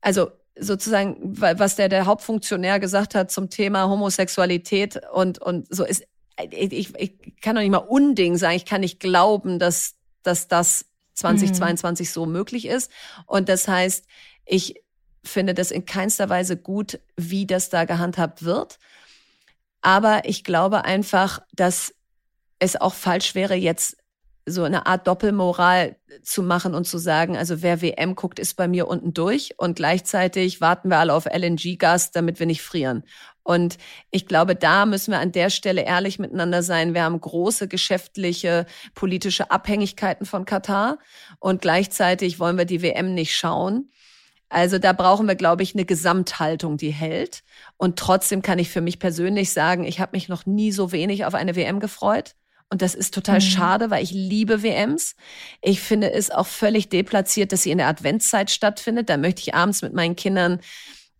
also 0.00 0.30
sozusagen, 0.58 1.16
was 1.20 1.76
der, 1.76 1.88
der 1.88 2.06
Hauptfunktionär 2.06 2.80
gesagt 2.80 3.14
hat 3.14 3.30
zum 3.30 3.48
Thema 3.48 3.88
Homosexualität 3.88 5.00
und, 5.12 5.40
und 5.40 5.72
so 5.72 5.84
ist 5.84 6.04
ich, 6.50 6.94
ich 6.94 7.40
kann 7.40 7.56
doch 7.56 7.62
nicht 7.62 7.70
mal 7.70 7.78
Unding 7.78 8.36
sagen, 8.36 8.56
ich 8.56 8.64
kann 8.64 8.80
nicht 8.80 9.00
glauben, 9.00 9.58
dass, 9.58 9.96
dass 10.22 10.48
das 10.48 10.86
2022 11.14 12.08
mhm. 12.08 12.12
so 12.12 12.26
möglich 12.26 12.66
ist. 12.66 12.90
Und 13.26 13.48
das 13.48 13.68
heißt, 13.68 14.06
ich 14.44 14.82
finde 15.24 15.54
das 15.54 15.70
in 15.70 15.84
keinster 15.84 16.28
Weise 16.28 16.56
gut, 16.56 17.00
wie 17.16 17.46
das 17.46 17.68
da 17.70 17.84
gehandhabt 17.84 18.44
wird. 18.44 18.78
Aber 19.80 20.22
ich 20.24 20.44
glaube 20.44 20.84
einfach, 20.84 21.40
dass 21.52 21.94
es 22.58 22.80
auch 22.80 22.94
falsch 22.94 23.34
wäre, 23.34 23.54
jetzt 23.54 23.96
so 24.46 24.64
eine 24.64 24.86
Art 24.86 25.06
Doppelmoral 25.06 25.96
zu 26.22 26.42
machen 26.42 26.74
und 26.74 26.86
zu 26.86 26.98
sagen, 26.98 27.36
also 27.36 27.62
wer 27.62 27.82
WM 27.82 28.14
guckt, 28.14 28.38
ist 28.38 28.54
bei 28.54 28.66
mir 28.66 28.88
unten 28.88 29.12
durch 29.12 29.54
und 29.58 29.76
gleichzeitig 29.76 30.60
warten 30.60 30.88
wir 30.88 30.98
alle 30.98 31.14
auf 31.14 31.26
LNG-Gas, 31.26 32.12
damit 32.12 32.38
wir 32.38 32.46
nicht 32.46 32.62
frieren. 32.62 33.04
Und 33.48 33.78
ich 34.10 34.26
glaube, 34.26 34.54
da 34.54 34.84
müssen 34.84 35.10
wir 35.10 35.20
an 35.20 35.32
der 35.32 35.48
Stelle 35.48 35.80
ehrlich 35.80 36.18
miteinander 36.18 36.62
sein. 36.62 36.92
Wir 36.92 37.04
haben 37.04 37.18
große 37.18 37.66
geschäftliche, 37.66 38.66
politische 38.94 39.50
Abhängigkeiten 39.50 40.26
von 40.26 40.44
Katar 40.44 40.98
und 41.40 41.62
gleichzeitig 41.62 42.38
wollen 42.40 42.58
wir 42.58 42.66
die 42.66 42.82
WM 42.82 43.14
nicht 43.14 43.34
schauen. 43.34 43.90
Also 44.50 44.78
da 44.78 44.92
brauchen 44.92 45.26
wir, 45.26 45.34
glaube 45.34 45.62
ich, 45.62 45.74
eine 45.74 45.86
Gesamthaltung, 45.86 46.76
die 46.76 46.90
hält. 46.90 47.42
Und 47.78 47.98
trotzdem 47.98 48.42
kann 48.42 48.58
ich 48.58 48.68
für 48.68 48.82
mich 48.82 48.98
persönlich 48.98 49.50
sagen, 49.50 49.84
ich 49.84 49.98
habe 49.98 50.10
mich 50.12 50.28
noch 50.28 50.44
nie 50.44 50.70
so 50.70 50.92
wenig 50.92 51.24
auf 51.24 51.32
eine 51.32 51.56
WM 51.56 51.80
gefreut. 51.80 52.34
Und 52.68 52.82
das 52.82 52.94
ist 52.94 53.14
total 53.14 53.36
mhm. 53.36 53.44
schade, 53.44 53.90
weil 53.90 54.04
ich 54.04 54.10
liebe 54.10 54.62
WMs. 54.62 55.16
Ich 55.62 55.80
finde 55.80 56.12
es 56.12 56.30
auch 56.30 56.46
völlig 56.46 56.90
deplatziert, 56.90 57.52
dass 57.52 57.62
sie 57.62 57.70
in 57.70 57.78
der 57.78 57.88
Adventszeit 57.88 58.50
stattfindet. 58.50 59.08
Da 59.08 59.16
möchte 59.16 59.40
ich 59.40 59.54
abends 59.54 59.80
mit 59.80 59.94
meinen 59.94 60.16
Kindern 60.16 60.60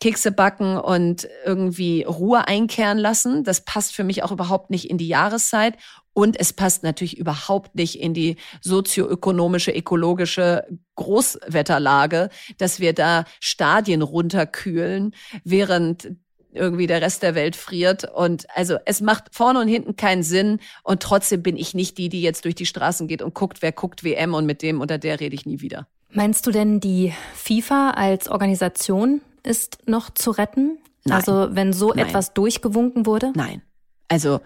Kekse 0.00 0.32
backen 0.32 0.76
und 0.76 1.28
irgendwie 1.44 2.02
Ruhe 2.04 2.46
einkehren 2.46 2.98
lassen. 2.98 3.44
Das 3.44 3.64
passt 3.64 3.94
für 3.94 4.04
mich 4.04 4.22
auch 4.22 4.30
überhaupt 4.30 4.70
nicht 4.70 4.88
in 4.90 4.98
die 4.98 5.08
Jahreszeit. 5.08 5.74
Und 6.12 6.38
es 6.38 6.52
passt 6.52 6.82
natürlich 6.82 7.16
überhaupt 7.16 7.76
nicht 7.76 8.00
in 8.00 8.12
die 8.12 8.36
sozioökonomische, 8.60 9.72
ekologische 9.72 10.64
Großwetterlage, 10.96 12.30
dass 12.58 12.80
wir 12.80 12.92
da 12.92 13.24
Stadien 13.38 14.02
runterkühlen, 14.02 15.14
während 15.44 16.10
irgendwie 16.52 16.86
der 16.86 17.02
Rest 17.02 17.22
der 17.22 17.34
Welt 17.34 17.56
friert. 17.56 18.04
Und 18.12 18.46
also 18.56 18.78
es 18.84 19.00
macht 19.00 19.26
vorne 19.32 19.60
und 19.60 19.68
hinten 19.68 19.96
keinen 19.96 20.22
Sinn. 20.22 20.58
Und 20.82 21.02
trotzdem 21.02 21.42
bin 21.42 21.56
ich 21.56 21.74
nicht 21.74 21.98
die, 21.98 22.08
die 22.08 22.22
jetzt 22.22 22.44
durch 22.44 22.54
die 22.54 22.66
Straßen 22.66 23.06
geht 23.06 23.22
und 23.22 23.34
guckt, 23.34 23.62
wer 23.62 23.72
guckt 23.72 24.02
WM 24.02 24.34
und 24.34 24.46
mit 24.46 24.62
dem 24.62 24.80
oder 24.80 24.98
der 24.98 25.20
rede 25.20 25.34
ich 25.34 25.46
nie 25.46 25.60
wieder. 25.60 25.86
Meinst 26.10 26.46
du 26.46 26.50
denn, 26.50 26.80
die 26.80 27.12
FIFA 27.34 27.90
als 27.90 28.28
Organisation 28.28 29.20
ist 29.48 29.88
noch 29.88 30.10
zu 30.10 30.30
retten? 30.30 30.78
Nein. 31.04 31.16
Also 31.16 31.48
wenn 31.50 31.72
so 31.72 31.88
Nein. 31.88 32.06
etwas 32.06 32.34
durchgewunken 32.34 33.06
wurde? 33.06 33.32
Nein. 33.34 33.62
Also 34.08 34.40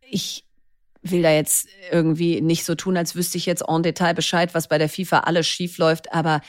ich 0.00 0.44
will 1.02 1.22
da 1.22 1.30
jetzt 1.30 1.68
irgendwie 1.90 2.40
nicht 2.40 2.64
so 2.64 2.74
tun, 2.74 2.96
als 2.96 3.14
wüsste 3.14 3.38
ich 3.38 3.46
jetzt 3.46 3.64
en 3.66 3.82
Detail 3.82 4.14
Bescheid, 4.14 4.54
was 4.54 4.68
bei 4.68 4.78
der 4.78 4.88
FIFA 4.88 5.20
alles 5.20 5.46
schief 5.46 5.78
läuft, 5.78 6.12
aber 6.12 6.40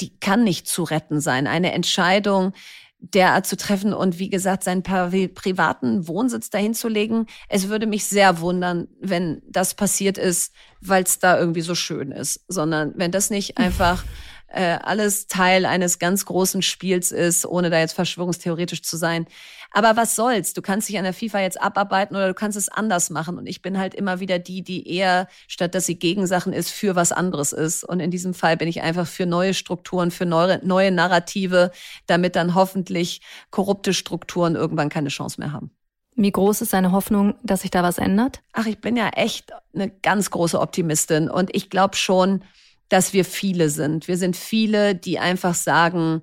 die 0.00 0.18
kann 0.18 0.44
nicht 0.44 0.66
zu 0.66 0.84
retten 0.84 1.20
sein. 1.20 1.46
Eine 1.46 1.72
Entscheidung 1.72 2.54
derart 3.00 3.46
zu 3.46 3.56
treffen 3.56 3.94
und 3.94 4.18
wie 4.18 4.28
gesagt, 4.28 4.62
seinen 4.62 4.82
privaten 4.82 6.06
Wohnsitz 6.06 6.50
dahin 6.50 6.74
zu 6.74 6.88
legen. 6.88 7.26
Es 7.48 7.68
würde 7.68 7.86
mich 7.86 8.04
sehr 8.04 8.40
wundern, 8.40 8.88
wenn 9.00 9.42
das 9.48 9.74
passiert 9.74 10.18
ist, 10.18 10.52
weil 10.80 11.02
es 11.04 11.18
da 11.18 11.38
irgendwie 11.38 11.62
so 11.62 11.74
schön 11.74 12.12
ist, 12.12 12.44
sondern 12.48 12.92
wenn 12.96 13.10
das 13.10 13.30
nicht 13.30 13.56
einfach 13.58 14.04
äh, 14.52 14.78
alles 14.82 15.26
Teil 15.26 15.64
eines 15.64 15.98
ganz 15.98 16.24
großen 16.24 16.62
Spiels 16.62 17.12
ist, 17.12 17.46
ohne 17.46 17.70
da 17.70 17.78
jetzt 17.78 17.92
verschwörungstheoretisch 17.92 18.82
zu 18.82 18.96
sein. 18.96 19.26
Aber 19.72 19.96
was 19.96 20.16
soll's? 20.16 20.52
Du 20.52 20.62
kannst 20.62 20.88
dich 20.88 20.98
an 20.98 21.04
der 21.04 21.14
FIFA 21.14 21.40
jetzt 21.40 21.60
abarbeiten 21.60 22.16
oder 22.16 22.28
du 22.28 22.34
kannst 22.34 22.58
es 22.58 22.68
anders 22.68 23.10
machen. 23.10 23.38
Und 23.38 23.46
ich 23.46 23.62
bin 23.62 23.78
halt 23.78 23.94
immer 23.94 24.18
wieder 24.18 24.38
die, 24.38 24.62
die 24.62 24.88
eher, 24.88 25.28
statt 25.46 25.74
dass 25.74 25.86
sie 25.86 25.98
gegen 25.98 26.26
Sachen 26.26 26.52
ist, 26.52 26.70
für 26.70 26.96
was 26.96 27.12
anderes 27.12 27.52
ist. 27.52 27.84
Und 27.84 28.00
in 28.00 28.10
diesem 28.10 28.34
Fall 28.34 28.56
bin 28.56 28.68
ich 28.68 28.82
einfach 28.82 29.06
für 29.06 29.26
neue 29.26 29.54
Strukturen, 29.54 30.10
für 30.10 30.26
neue, 30.26 30.60
neue 30.64 30.90
Narrative, 30.90 31.70
damit 32.06 32.34
dann 32.34 32.54
hoffentlich 32.54 33.20
korrupte 33.50 33.94
Strukturen 33.94 34.56
irgendwann 34.56 34.88
keine 34.88 35.08
Chance 35.08 35.40
mehr 35.40 35.52
haben. 35.52 35.70
Wie 36.16 36.32
groß 36.32 36.60
ist 36.60 36.72
deine 36.72 36.92
Hoffnung, 36.92 37.36
dass 37.42 37.62
sich 37.62 37.70
da 37.70 37.82
was 37.82 37.98
ändert? 37.98 38.42
Ach, 38.52 38.66
ich 38.66 38.80
bin 38.80 38.96
ja 38.96 39.08
echt 39.10 39.52
eine 39.72 39.88
ganz 39.88 40.30
große 40.30 40.60
Optimistin 40.60 41.30
und 41.30 41.54
ich 41.54 41.70
glaube 41.70 41.96
schon, 41.96 42.42
dass 42.90 43.14
wir 43.14 43.24
viele 43.24 43.70
sind. 43.70 44.06
Wir 44.08 44.18
sind 44.18 44.36
viele, 44.36 44.94
die 44.94 45.18
einfach 45.18 45.54
sagen, 45.54 46.20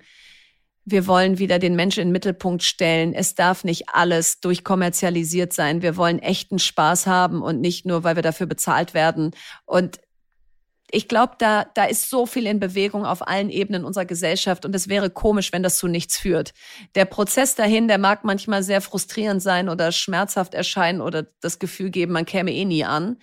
wir 0.84 1.06
wollen 1.06 1.38
wieder 1.38 1.58
den 1.58 1.76
Menschen 1.76 2.00
in 2.00 2.08
den 2.08 2.12
Mittelpunkt 2.12 2.62
stellen. 2.62 3.12
Es 3.12 3.34
darf 3.34 3.64
nicht 3.64 3.90
alles 3.92 4.40
durchkommerzialisiert 4.40 5.52
sein. 5.52 5.82
Wir 5.82 5.96
wollen 5.96 6.18
echten 6.18 6.58
Spaß 6.58 7.06
haben 7.06 7.42
und 7.42 7.60
nicht 7.60 7.84
nur, 7.84 8.04
weil 8.04 8.16
wir 8.16 8.22
dafür 8.22 8.46
bezahlt 8.46 8.94
werden. 8.94 9.32
Und 9.66 9.98
ich 10.90 11.06
glaube, 11.06 11.34
da, 11.38 11.66
da 11.74 11.84
ist 11.84 12.08
so 12.08 12.24
viel 12.24 12.46
in 12.46 12.60
Bewegung 12.60 13.04
auf 13.04 13.26
allen 13.26 13.50
Ebenen 13.50 13.84
unserer 13.84 14.06
Gesellschaft 14.06 14.64
und 14.64 14.74
es 14.74 14.88
wäre 14.88 15.10
komisch, 15.10 15.52
wenn 15.52 15.62
das 15.62 15.76
zu 15.76 15.86
nichts 15.86 16.16
führt. 16.16 16.54
Der 16.94 17.04
Prozess 17.04 17.54
dahin, 17.54 17.88
der 17.88 17.98
mag 17.98 18.24
manchmal 18.24 18.62
sehr 18.62 18.80
frustrierend 18.80 19.42
sein 19.42 19.68
oder 19.68 19.92
schmerzhaft 19.92 20.54
erscheinen 20.54 21.02
oder 21.02 21.26
das 21.40 21.58
Gefühl 21.58 21.90
geben, 21.90 22.12
man 22.12 22.24
käme 22.24 22.52
eh 22.52 22.64
nie 22.64 22.84
an. 22.84 23.18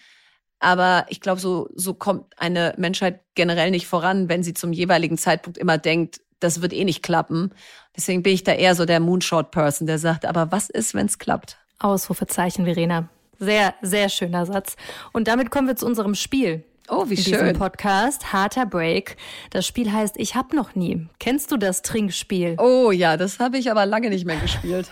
Aber 0.60 1.06
ich 1.10 1.22
glaube, 1.22 1.40
so, 1.40 1.70
so 1.76 1.94
kommt 1.94 2.26
eine 2.38 2.74
Menschheit 2.78 3.22
generell 3.36 3.72
nicht 3.72 3.88
voran, 3.88 4.30
wenn 4.30 4.44
sie 4.44 4.54
zum 4.54 4.74
jeweiligen 4.74 5.18
Zeitpunkt 5.18 5.58
immer 5.58 5.78
denkt, 5.78 6.22
das 6.40 6.62
wird 6.62 6.74
eh 6.74 6.86
nicht 6.86 7.04
klappen. 7.04 7.54
Deswegen 7.96 8.24
bin 8.24 8.34
ich 8.34 8.44
da 8.44 8.54
eher 8.54 8.76
so 8.76 8.86
der 8.86 9.00
Moonshot-Person, 9.00 9.88
der 9.88 10.00
sagt, 10.00 10.26
aber 10.26 10.52
was 10.52 10.70
ist, 10.70 10.94
wenn 10.94 11.06
es 11.06 11.20
klappt? 11.20 11.58
Ausrufezeichen, 11.80 12.66
Verena. 12.66 13.10
Sehr, 13.40 13.74
sehr 13.82 14.10
schöner 14.10 14.46
Satz. 14.46 14.76
Und 15.12 15.28
damit 15.28 15.52
kommen 15.52 15.68
wir 15.68 15.76
zu 15.76 15.86
unserem 15.86 16.16
Spiel. 16.16 16.64
Oh, 16.88 17.10
wie 17.10 17.16
in 17.16 17.22
schön. 17.24 17.34
Diesem 17.34 17.54
Podcast 17.58 18.32
Harter 18.32 18.66
Break. 18.66 19.18
Das 19.50 19.66
Spiel 19.66 19.92
heißt 19.92 20.16
Ich 20.18 20.36
hab 20.36 20.54
noch 20.54 20.76
nie. 20.76 21.08
Kennst 21.20 21.52
du 21.52 21.58
das 21.58 21.82
Trinkspiel? 21.82 22.58
Oh 22.60 22.92
ja, 22.92 23.18
das 23.18 23.40
habe 23.40 23.58
ich 23.58 23.72
aber 23.72 23.86
lange 23.86 24.10
nicht 24.10 24.26
mehr 24.26 24.38
gespielt. 24.38 24.92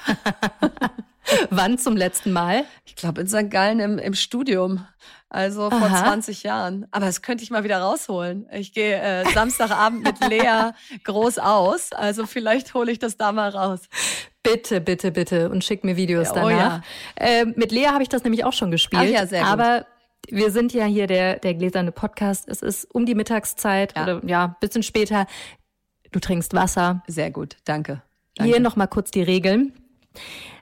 Wann 1.51 1.77
zum 1.77 1.95
letzten 1.95 2.31
Mal? 2.31 2.65
Ich 2.85 2.95
glaube 2.95 3.21
in 3.21 3.27
St. 3.27 3.49
Gallen 3.49 3.79
im, 3.79 3.97
im 3.99 4.13
Studium. 4.15 4.85
Also 5.33 5.71
vor 5.71 5.87
Aha. 5.87 6.05
20 6.05 6.43
Jahren. 6.43 6.85
Aber 6.91 7.07
das 7.07 7.23
könnte 7.23 7.43
ich 7.43 7.49
mal 7.49 7.63
wieder 7.63 7.79
rausholen. 7.79 8.45
Ich 8.51 8.71
gehe 8.71 9.01
äh, 9.01 9.25
Samstagabend 9.33 10.03
mit 10.03 10.29
Lea 10.29 10.73
groß 11.03 11.39
aus. 11.39 11.91
Also 11.91 12.27
vielleicht 12.27 12.75
hole 12.75 12.91
ich 12.91 12.99
das 12.99 13.17
da 13.17 13.31
mal 13.31 13.49
raus. 13.49 13.81
Bitte, 14.43 14.79
bitte, 14.79 15.11
bitte. 15.11 15.49
Und 15.49 15.63
schick 15.63 15.83
mir 15.83 15.97
Videos 15.97 16.27
ja, 16.27 16.33
oh 16.33 16.49
danach. 16.49 16.81
Ja. 17.19 17.25
Äh, 17.25 17.45
mit 17.45 17.71
Lea 17.71 17.87
habe 17.87 18.03
ich 18.03 18.09
das 18.09 18.23
nämlich 18.23 18.45
auch 18.45 18.53
schon 18.53 18.69
gespielt. 18.69 19.01
Ach 19.07 19.09
ja, 19.09 19.25
sehr 19.25 19.41
gut. 19.41 19.49
Aber 19.49 19.87
wir 20.29 20.51
sind 20.51 20.71
ja 20.71 20.85
hier 20.85 21.07
der, 21.07 21.39
der 21.39 21.55
gläserne 21.55 21.91
Podcast. 21.91 22.47
Es 22.47 22.61
ist 22.61 22.85
um 22.93 23.07
die 23.07 23.15
Mittagszeit 23.15 23.95
ja. 23.95 24.03
oder 24.03 24.21
ja, 24.27 24.55
bisschen 24.59 24.83
später. 24.83 25.25
Du 26.11 26.19
trinkst 26.19 26.53
Wasser. 26.53 27.01
Sehr 27.07 27.31
gut, 27.31 27.57
danke. 27.65 28.03
danke. 28.35 28.51
Hier 28.51 28.61
nochmal 28.61 28.87
kurz 28.87 29.09
die 29.09 29.23
Regeln. 29.23 29.73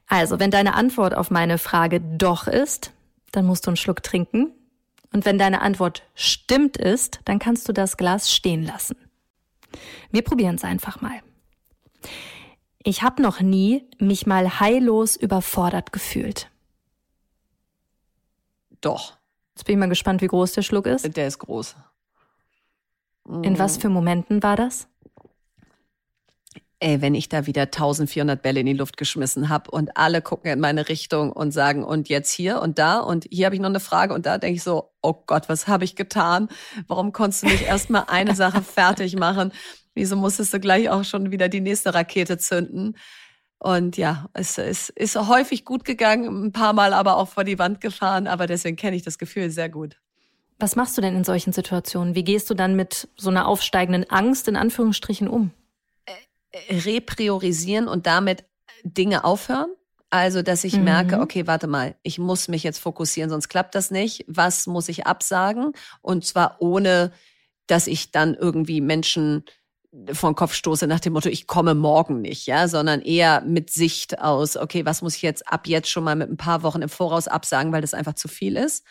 Also, 0.07 0.39
wenn 0.39 0.49
deine 0.49 0.75
Antwort 0.75 1.13
auf 1.13 1.29
meine 1.29 1.57
Frage 1.57 1.99
doch 1.99 2.47
ist, 2.47 2.93
dann 3.33 3.45
musst 3.45 3.65
du 3.65 3.71
einen 3.71 3.77
Schluck 3.77 4.01
trinken. 4.01 4.53
Und 5.13 5.25
wenn 5.25 5.37
deine 5.37 5.61
Antwort 5.61 6.03
stimmt 6.15 6.77
ist, 6.77 7.19
dann 7.25 7.39
kannst 7.39 7.67
du 7.67 7.73
das 7.73 7.97
Glas 7.97 8.31
stehen 8.31 8.63
lassen. 8.63 8.95
Wir 10.11 10.21
probieren 10.21 10.55
es 10.55 10.63
einfach 10.63 11.01
mal. 11.01 11.21
Ich 12.83 13.03
habe 13.03 13.21
noch 13.21 13.41
nie 13.41 13.87
mich 13.99 14.25
mal 14.25 14.59
heillos 14.59 15.15
überfordert 15.15 15.91
gefühlt. 15.91 16.49
Doch. 18.81 19.17
Jetzt 19.55 19.65
bin 19.65 19.75
ich 19.75 19.79
mal 19.79 19.89
gespannt, 19.89 20.21
wie 20.21 20.27
groß 20.27 20.53
der 20.53 20.63
Schluck 20.63 20.87
ist. 20.87 21.15
Der 21.15 21.27
ist 21.27 21.39
groß. 21.39 21.75
In 23.43 23.59
was 23.59 23.77
für 23.77 23.89
Momenten 23.89 24.41
war 24.41 24.55
das? 24.55 24.87
Ey, 26.81 26.99
wenn 26.99 27.15
ich 27.15 27.29
da 27.29 27.45
wieder 27.45 27.63
1400 27.63 28.41
Bälle 28.41 28.59
in 28.59 28.65
die 28.65 28.73
Luft 28.73 28.97
geschmissen 28.97 29.49
habe 29.49 29.69
und 29.71 29.95
alle 29.97 30.21
gucken 30.21 30.51
in 30.51 30.59
meine 30.59 30.89
Richtung 30.89 31.31
und 31.31 31.51
sagen, 31.51 31.83
und 31.83 32.09
jetzt 32.09 32.31
hier 32.31 32.59
und 32.59 32.79
da 32.79 32.99
und 32.99 33.27
hier 33.29 33.45
habe 33.45 33.55
ich 33.55 33.61
noch 33.61 33.69
eine 33.69 33.79
Frage 33.79 34.13
und 34.13 34.25
da 34.25 34.39
denke 34.39 34.55
ich 34.55 34.63
so, 34.63 34.91
oh 35.01 35.13
Gott, 35.27 35.47
was 35.47 35.67
habe 35.67 35.83
ich 35.83 35.95
getan? 35.95 36.49
Warum 36.87 37.13
konntest 37.13 37.43
du 37.43 37.47
nicht 37.47 37.63
erstmal 37.63 38.05
eine 38.07 38.35
Sache 38.35 38.61
fertig 38.63 39.15
machen? 39.15 39.53
Wieso 39.93 40.15
musstest 40.15 40.53
du 40.53 40.59
gleich 40.59 40.89
auch 40.89 41.03
schon 41.03 41.31
wieder 41.31 41.49
die 41.49 41.61
nächste 41.61 41.93
Rakete 41.93 42.39
zünden? 42.39 42.97
Und 43.59 43.95
ja, 43.95 44.27
es, 44.33 44.57
es 44.57 44.89
ist 44.89 45.15
häufig 45.15 45.65
gut 45.65 45.85
gegangen, 45.85 46.47
ein 46.47 46.51
paar 46.51 46.73
Mal 46.73 46.93
aber 46.93 47.17
auch 47.17 47.27
vor 47.27 47.43
die 47.43 47.59
Wand 47.59 47.79
gefahren, 47.79 48.25
aber 48.25 48.47
deswegen 48.47 48.75
kenne 48.75 48.95
ich 48.95 49.03
das 49.03 49.19
Gefühl 49.19 49.51
sehr 49.51 49.69
gut. 49.69 49.97
Was 50.57 50.75
machst 50.75 50.97
du 50.97 51.01
denn 51.01 51.15
in 51.15 51.23
solchen 51.23 51.53
Situationen? 51.53 52.15
Wie 52.15 52.23
gehst 52.23 52.49
du 52.49 52.55
dann 52.55 52.75
mit 52.75 53.07
so 53.17 53.29
einer 53.29 53.47
aufsteigenden 53.47 54.09
Angst 54.09 54.47
in 54.47 54.55
Anführungsstrichen 54.55 55.27
um? 55.27 55.51
Repriorisieren 56.69 57.87
und 57.87 58.07
damit 58.07 58.45
Dinge 58.83 59.23
aufhören. 59.23 59.69
Also, 60.09 60.41
dass 60.41 60.65
ich 60.65 60.75
mhm. 60.75 60.83
merke, 60.83 61.19
okay, 61.21 61.47
warte 61.47 61.67
mal, 61.67 61.95
ich 62.03 62.19
muss 62.19 62.49
mich 62.49 62.63
jetzt 62.63 62.79
fokussieren, 62.79 63.29
sonst 63.29 63.47
klappt 63.47 63.75
das 63.75 63.91
nicht. 63.91 64.25
Was 64.27 64.67
muss 64.67 64.89
ich 64.89 65.07
absagen? 65.07 65.71
Und 66.01 66.25
zwar 66.25 66.57
ohne, 66.59 67.13
dass 67.67 67.87
ich 67.87 68.11
dann 68.11 68.35
irgendwie 68.35 68.81
Menschen 68.81 69.45
vom 70.11 70.35
Kopf 70.35 70.53
stoße 70.53 70.87
nach 70.87 70.99
dem 70.99 71.13
Motto, 71.13 71.29
ich 71.29 71.47
komme 71.47 71.75
morgen 71.75 72.21
nicht, 72.21 72.45
ja, 72.45 72.67
sondern 72.67 73.01
eher 73.01 73.41
mit 73.41 73.71
Sicht 73.71 74.19
aus, 74.19 74.55
okay, 74.55 74.85
was 74.85 75.01
muss 75.01 75.15
ich 75.15 75.21
jetzt 75.21 75.47
ab 75.51 75.67
jetzt 75.67 75.89
schon 75.89 76.03
mal 76.03 76.15
mit 76.15 76.29
ein 76.29 76.37
paar 76.37 76.63
Wochen 76.63 76.81
im 76.81 76.89
Voraus 76.89 77.27
absagen, 77.27 77.71
weil 77.71 77.81
das 77.81 77.93
einfach 77.93 78.13
zu 78.13 78.27
viel 78.27 78.55
ist. 78.55 78.85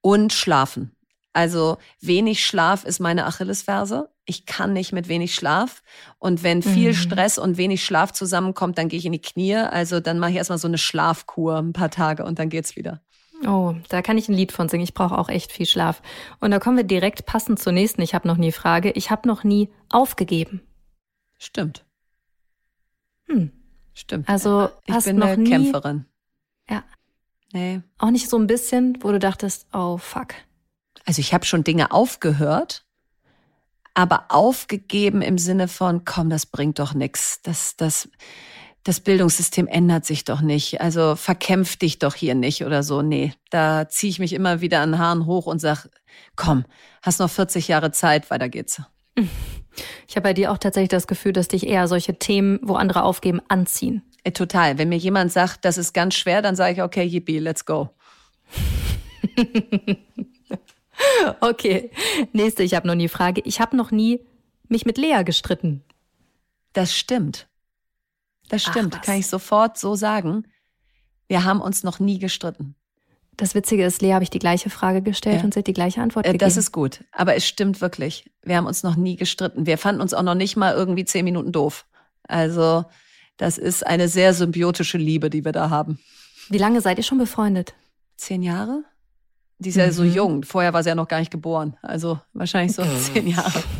Und 0.00 0.32
schlafen. 0.32 0.94
Also 1.32 1.78
wenig 2.00 2.44
Schlaf 2.44 2.84
ist 2.84 3.00
meine 3.00 3.26
Achillesferse. 3.26 4.10
Ich 4.28 4.44
kann 4.44 4.74
nicht 4.74 4.92
mit 4.92 5.08
wenig 5.08 5.34
Schlaf. 5.34 5.82
Und 6.18 6.42
wenn 6.42 6.62
viel 6.62 6.90
mhm. 6.90 6.94
Stress 6.94 7.38
und 7.38 7.56
wenig 7.56 7.82
Schlaf 7.82 8.12
zusammenkommt, 8.12 8.76
dann 8.76 8.88
gehe 8.88 8.98
ich 8.98 9.06
in 9.06 9.12
die 9.12 9.22
Knie. 9.22 9.56
Also 9.56 10.00
dann 10.00 10.18
mache 10.18 10.32
ich 10.32 10.36
erstmal 10.36 10.58
so 10.58 10.68
eine 10.68 10.76
Schlafkur 10.76 11.56
ein 11.56 11.72
paar 11.72 11.90
Tage 11.90 12.26
und 12.26 12.38
dann 12.38 12.50
geht's 12.50 12.76
wieder. 12.76 13.00
Oh, 13.46 13.74
da 13.88 14.02
kann 14.02 14.18
ich 14.18 14.28
ein 14.28 14.34
Lied 14.34 14.52
von 14.52 14.68
singen. 14.68 14.84
Ich 14.84 14.92
brauche 14.92 15.16
auch 15.16 15.30
echt 15.30 15.50
viel 15.50 15.64
Schlaf. 15.64 16.02
Und 16.40 16.50
da 16.50 16.58
kommen 16.58 16.76
wir 16.76 16.84
direkt 16.84 17.24
passend 17.24 17.58
zur 17.58 17.72
nächsten. 17.72 18.02
Ich 18.02 18.14
habe 18.14 18.28
noch 18.28 18.36
nie 18.36 18.52
Frage. 18.52 18.90
Ich 18.90 19.10
habe 19.10 19.26
noch 19.26 19.44
nie 19.44 19.70
aufgegeben. 19.88 20.60
Stimmt. 21.38 21.86
Hm. 23.28 23.50
Stimmt. 23.94 24.28
Also 24.28 24.68
ich 24.84 24.94
hast 24.94 25.04
bin 25.06 25.16
noch 25.16 25.28
eine 25.28 25.42
nie, 25.42 25.48
Kämpferin. 25.48 26.04
Ja. 26.68 26.84
Nee. 27.54 27.80
Auch 27.96 28.10
nicht 28.10 28.28
so 28.28 28.36
ein 28.36 28.46
bisschen, 28.46 28.98
wo 29.00 29.10
du 29.10 29.18
dachtest, 29.18 29.68
oh 29.72 29.96
fuck. 29.96 30.34
Also 31.06 31.20
ich 31.20 31.32
habe 31.32 31.46
schon 31.46 31.64
Dinge 31.64 31.92
aufgehört, 31.92 32.84
aber 33.94 34.26
aufgegeben 34.28 35.22
im 35.22 35.38
Sinne 35.38 35.68
von, 35.68 36.04
komm, 36.04 36.30
das 36.30 36.46
bringt 36.46 36.78
doch 36.78 36.94
nichts. 36.94 37.40
Das, 37.42 37.76
das, 37.76 38.08
das 38.84 39.00
Bildungssystem 39.00 39.66
ändert 39.66 40.06
sich 40.06 40.24
doch 40.24 40.40
nicht. 40.40 40.80
Also 40.80 41.16
verkämpf 41.16 41.76
dich 41.76 41.98
doch 41.98 42.14
hier 42.14 42.34
nicht 42.34 42.64
oder 42.64 42.82
so. 42.82 43.02
Nee, 43.02 43.34
da 43.50 43.88
ziehe 43.88 44.10
ich 44.10 44.18
mich 44.18 44.32
immer 44.32 44.60
wieder 44.60 44.80
an 44.80 44.92
den 44.92 44.98
Haaren 44.98 45.26
hoch 45.26 45.46
und 45.46 45.60
sag, 45.60 45.88
komm, 46.36 46.64
hast 47.02 47.20
noch 47.20 47.30
40 47.30 47.68
Jahre 47.68 47.92
Zeit, 47.92 48.30
weiter 48.30 48.48
geht's. 48.48 48.80
Ich 50.06 50.16
habe 50.16 50.22
bei 50.22 50.32
dir 50.32 50.52
auch 50.52 50.58
tatsächlich 50.58 50.88
das 50.88 51.06
Gefühl, 51.06 51.32
dass 51.32 51.48
dich 51.48 51.66
eher 51.66 51.88
solche 51.88 52.18
Themen, 52.18 52.60
wo 52.62 52.74
andere 52.74 53.02
aufgeben, 53.02 53.40
anziehen. 53.48 54.02
Äh, 54.24 54.32
total. 54.32 54.78
Wenn 54.78 54.88
mir 54.88 54.98
jemand 54.98 55.32
sagt, 55.32 55.64
das 55.64 55.78
ist 55.78 55.92
ganz 55.92 56.14
schwer, 56.14 56.42
dann 56.42 56.56
sage 56.56 56.74
ich, 56.74 56.82
okay, 56.82 57.04
yippie, 57.04 57.38
let's 57.38 57.64
go. 57.64 57.90
Okay, 61.40 61.90
nächste, 62.32 62.62
ich 62.62 62.74
habe 62.74 62.86
noch 62.86 62.94
nie 62.94 63.08
Frage. 63.08 63.40
Ich 63.44 63.60
habe 63.60 63.76
noch 63.76 63.90
nie 63.90 64.20
mich 64.68 64.86
mit 64.86 64.98
Lea 64.98 65.22
gestritten. 65.24 65.82
Das 66.72 66.94
stimmt. 66.94 67.48
Das 68.48 68.62
stimmt, 68.62 68.96
Ach, 68.96 69.02
kann 69.02 69.18
ich 69.18 69.26
sofort 69.26 69.78
so 69.78 69.94
sagen. 69.94 70.46
Wir 71.26 71.44
haben 71.44 71.60
uns 71.60 71.84
noch 71.84 71.98
nie 71.98 72.18
gestritten. 72.18 72.74
Das 73.36 73.54
Witzige 73.54 73.84
ist, 73.84 74.02
Lea 74.02 74.14
habe 74.14 74.24
ich 74.24 74.30
die 74.30 74.40
gleiche 74.40 74.68
Frage 74.68 75.00
gestellt 75.00 75.38
ja. 75.38 75.44
und 75.44 75.54
sie 75.54 75.60
hat 75.60 75.66
die 75.66 75.72
gleiche 75.72 76.02
Antwort 76.02 76.26
äh, 76.26 76.30
gegeben. 76.30 76.48
Das 76.48 76.56
ist 76.56 76.72
gut, 76.72 77.04
aber 77.12 77.36
es 77.36 77.46
stimmt 77.46 77.80
wirklich. 77.80 78.30
Wir 78.42 78.56
haben 78.56 78.66
uns 78.66 78.82
noch 78.82 78.96
nie 78.96 79.16
gestritten. 79.16 79.66
Wir 79.66 79.78
fanden 79.78 80.00
uns 80.00 80.12
auch 80.12 80.22
noch 80.22 80.34
nicht 80.34 80.56
mal 80.56 80.74
irgendwie 80.74 81.04
zehn 81.04 81.24
Minuten 81.24 81.52
doof. 81.52 81.86
Also 82.24 82.84
das 83.36 83.56
ist 83.56 83.86
eine 83.86 84.08
sehr 84.08 84.34
symbiotische 84.34 84.98
Liebe, 84.98 85.30
die 85.30 85.44
wir 85.44 85.52
da 85.52 85.70
haben. 85.70 86.00
Wie 86.48 86.58
lange 86.58 86.80
seid 86.80 86.98
ihr 86.98 87.04
schon 87.04 87.18
befreundet? 87.18 87.74
Zehn 88.16 88.42
Jahre? 88.42 88.82
Die 89.58 89.70
ist 89.70 89.76
ja 89.76 89.90
so 89.90 90.04
mhm. 90.04 90.12
jung. 90.12 90.42
Vorher 90.44 90.72
war 90.72 90.82
sie 90.82 90.88
ja 90.88 90.94
noch 90.94 91.08
gar 91.08 91.18
nicht 91.18 91.32
geboren. 91.32 91.76
Also 91.82 92.20
wahrscheinlich 92.32 92.74
so 92.74 92.82
zehn 92.84 93.28
Jahre. 93.28 93.62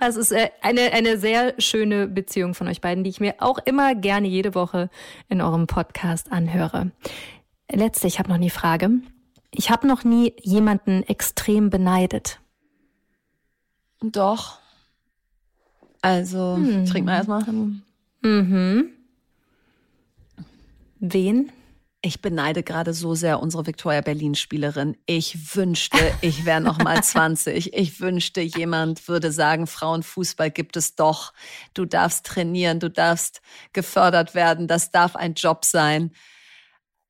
Das 0.00 0.16
ist 0.16 0.32
äh, 0.32 0.50
eine, 0.62 0.92
eine 0.92 1.16
sehr 1.16 1.54
schöne 1.58 2.08
Beziehung 2.08 2.54
von 2.54 2.66
euch 2.66 2.80
beiden, 2.80 3.04
die 3.04 3.10
ich 3.10 3.20
mir 3.20 3.36
auch 3.38 3.58
immer 3.64 3.94
gerne 3.94 4.26
jede 4.26 4.56
Woche 4.56 4.90
in 5.28 5.40
eurem 5.40 5.68
Podcast 5.68 6.32
anhöre. 6.32 6.90
Letzte, 7.70 8.08
ich 8.08 8.18
habe 8.18 8.28
noch 8.28 8.38
nie 8.38 8.50
Frage. 8.50 8.90
Ich 9.52 9.70
habe 9.70 9.86
noch 9.86 10.02
nie 10.02 10.34
jemanden 10.40 11.04
extrem 11.04 11.70
beneidet. 11.70 12.40
Doch. 14.00 14.58
Also, 16.02 16.56
hm. 16.56 16.86
trink 16.86 17.06
mal 17.06 17.16
erstmal. 17.16 17.44
Mhm. 18.22 18.90
Wen? 21.00 21.52
Ich 22.00 22.22
beneide 22.22 22.62
gerade 22.62 22.94
so 22.94 23.16
sehr 23.16 23.40
unsere 23.40 23.66
Victoria 23.66 24.00
Berlin 24.00 24.36
Spielerin. 24.36 24.96
Ich 25.06 25.56
wünschte, 25.56 25.98
ich 26.20 26.44
wäre 26.44 26.60
noch 26.60 26.78
mal 26.78 27.02
20. 27.02 27.74
Ich 27.74 28.00
wünschte, 28.00 28.40
jemand 28.40 29.08
würde 29.08 29.32
sagen, 29.32 29.66
Frauenfußball 29.66 30.50
gibt 30.50 30.76
es 30.76 30.94
doch. 30.94 31.32
Du 31.74 31.84
darfst 31.84 32.24
trainieren, 32.24 32.78
du 32.78 32.88
darfst 32.88 33.40
gefördert 33.72 34.34
werden, 34.34 34.68
das 34.68 34.92
darf 34.92 35.16
ein 35.16 35.34
Job 35.34 35.64
sein. 35.64 36.12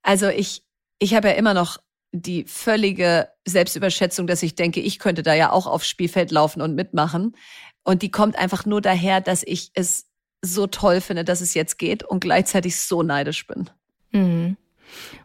Also 0.01 0.27
ich 0.27 0.63
ich 0.99 1.15
habe 1.15 1.29
ja 1.29 1.33
immer 1.33 1.53
noch 1.53 1.77
die 2.11 2.43
völlige 2.45 3.29
Selbstüberschätzung, 3.45 4.27
dass 4.27 4.43
ich 4.43 4.55
denke, 4.55 4.81
ich 4.81 4.99
könnte 4.99 5.23
da 5.23 5.33
ja 5.33 5.51
auch 5.51 5.67
aufs 5.67 5.87
Spielfeld 5.87 6.31
laufen 6.31 6.61
und 6.61 6.75
mitmachen. 6.75 7.35
Und 7.83 8.01
die 8.01 8.11
kommt 8.11 8.37
einfach 8.37 8.65
nur 8.65 8.81
daher, 8.81 9.21
dass 9.21 9.43
ich 9.43 9.71
es 9.73 10.07
so 10.41 10.67
toll 10.67 11.01
finde, 11.01 11.23
dass 11.23 11.41
es 11.41 11.53
jetzt 11.53 11.77
geht 11.77 12.03
und 12.03 12.19
gleichzeitig 12.19 12.79
so 12.79 13.03
neidisch 13.03 13.47
bin. 13.47 13.69
Mhm. 14.11 14.57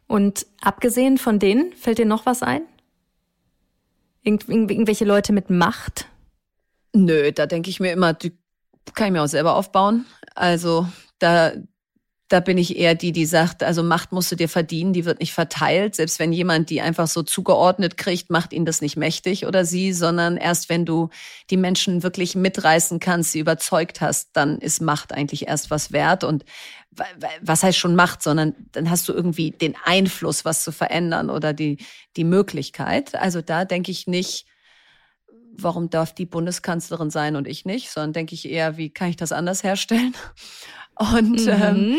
Und 0.07 0.47
abgesehen 0.61 1.19
von 1.19 1.39
denen, 1.39 1.73
fällt 1.75 1.99
dir 1.99 2.07
noch 2.07 2.27
was 2.27 2.43
ein? 2.43 2.63
Irgendw 4.23 4.53
irgendwelche 4.53 5.05
Leute 5.05 5.33
mit 5.33 5.51
Macht? 5.51 6.07
Nö, 6.95 7.33
da 7.33 7.47
denke 7.47 7.71
ich 7.71 7.81
mir 7.81 7.93
immer, 7.93 8.15
die 8.15 8.33
kann 8.95 9.09
ich 9.09 9.13
mir 9.13 9.23
auch 9.23 9.29
selber 9.29 9.57
aufbauen. 9.57 10.07
Also 10.35 10.87
da, 11.19 11.53
da 12.29 12.41
bin 12.41 12.57
ich 12.57 12.77
eher 12.77 12.95
die, 12.95 13.13
die 13.13 13.27
sagt, 13.27 13.63
also 13.63 13.83
Macht 13.83 14.13
musst 14.13 14.33
du 14.33 14.37
dir 14.37 14.49
verdienen, 14.49 14.93
die 14.93 15.05
wird 15.05 15.21
nicht 15.21 15.33
verteilt. 15.33 15.95
Selbst 15.95 16.19
wenn 16.19 16.33
jemand 16.33 16.71
die 16.71 16.81
einfach 16.81 17.07
so 17.07 17.23
zugeordnet 17.23 17.97
kriegt, 17.97 18.31
macht 18.31 18.53
ihn 18.53 18.65
das 18.65 18.81
nicht 18.81 18.97
mächtig 18.97 19.47
oder 19.47 19.65
sie, 19.65 19.93
sondern 19.93 20.37
erst 20.37 20.69
wenn 20.69 20.85
du 20.85 21.11
die 21.51 21.57
Menschen 21.57 22.03
wirklich 22.03 22.35
mitreißen 22.35 23.01
kannst, 23.01 23.33
sie 23.33 23.41
überzeugt 23.41 24.01
hast, 24.01 24.31
dann 24.33 24.59
ist 24.59 24.81
Macht 24.81 25.13
eigentlich 25.13 25.49
erst 25.49 25.71
was 25.71 25.93
wert. 25.93 26.25
Und 26.25 26.45
was 27.41 27.63
heißt 27.63 27.79
schon 27.79 27.95
Macht, 27.95 28.23
sondern 28.23 28.55
dann 28.73 28.91
hast 28.91 29.09
du 29.09 29.13
irgendwie 29.13 29.51
den 29.51 29.75
Einfluss, 29.85 30.45
was 30.45 30.65
zu 30.65 30.73
verändern 30.73 31.31
oder 31.31 31.53
die, 31.53 31.79
die 32.17 32.25
Möglichkeit. 32.25 33.15
Also 33.15 33.41
da 33.41 33.65
denke 33.65 33.91
ich 33.91 34.07
nicht, 34.07 34.47
warum 35.57 35.91
darf 35.91 36.15
die 36.15 36.27
Bundeskanzlerin 36.27 37.11
sein 37.11 37.37
und 37.37 37.47
ich 37.47 37.65
nicht, 37.65 37.91
sondern 37.91 38.13
denke 38.13 38.35
ich 38.35 38.49
eher, 38.49 38.77
wie 38.77 38.91
kann 38.91 39.11
ich 39.11 39.17
das 39.17 39.33
anders 39.33 39.63
herstellen? 39.63 40.15
Und, 40.97 41.47
mhm. 41.47 41.49
ähm, 41.49 41.99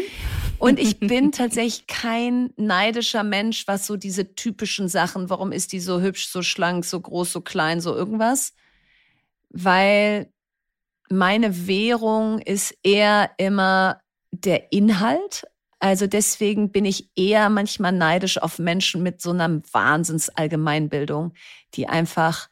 und 0.58 0.80
ich 0.80 1.00
bin 1.00 1.34
tatsächlich 1.34 1.86
kein 1.88 2.52
neidischer 2.56 3.24
Mensch, 3.24 3.68
was 3.68 3.86
so 3.86 3.98
diese 3.98 4.36
typischen 4.36 4.88
Sachen, 4.88 5.30
warum 5.30 5.52
ist 5.52 5.74
die 5.74 5.82
so 5.82 6.00
hübsch, 6.00 6.28
so 6.30 6.42
schlank, 6.42 6.86
so 6.86 7.02
groß, 7.02 7.32
so 7.32 7.42
klein, 7.42 7.82
so 7.82 7.94
irgendwas? 7.94 8.54
Weil 9.50 10.32
meine 11.10 11.68
Währung 11.68 12.40
ist 12.40 12.74
eher 12.84 13.32
immer 13.38 14.02
der 14.42 14.72
Inhalt. 14.72 15.46
Also 15.80 16.08
deswegen 16.08 16.72
bin 16.72 16.86
ich 16.86 17.10
eher 17.16 17.50
manchmal 17.50 17.92
neidisch 17.92 18.38
auf 18.42 18.60
Menschen 18.60 19.04
mit 19.04 19.22
so 19.22 19.32
einer 19.32 19.62
Wahnsinns-Allgemeinbildung, 19.72 21.34
die 21.74 21.88
einfach 21.88 22.50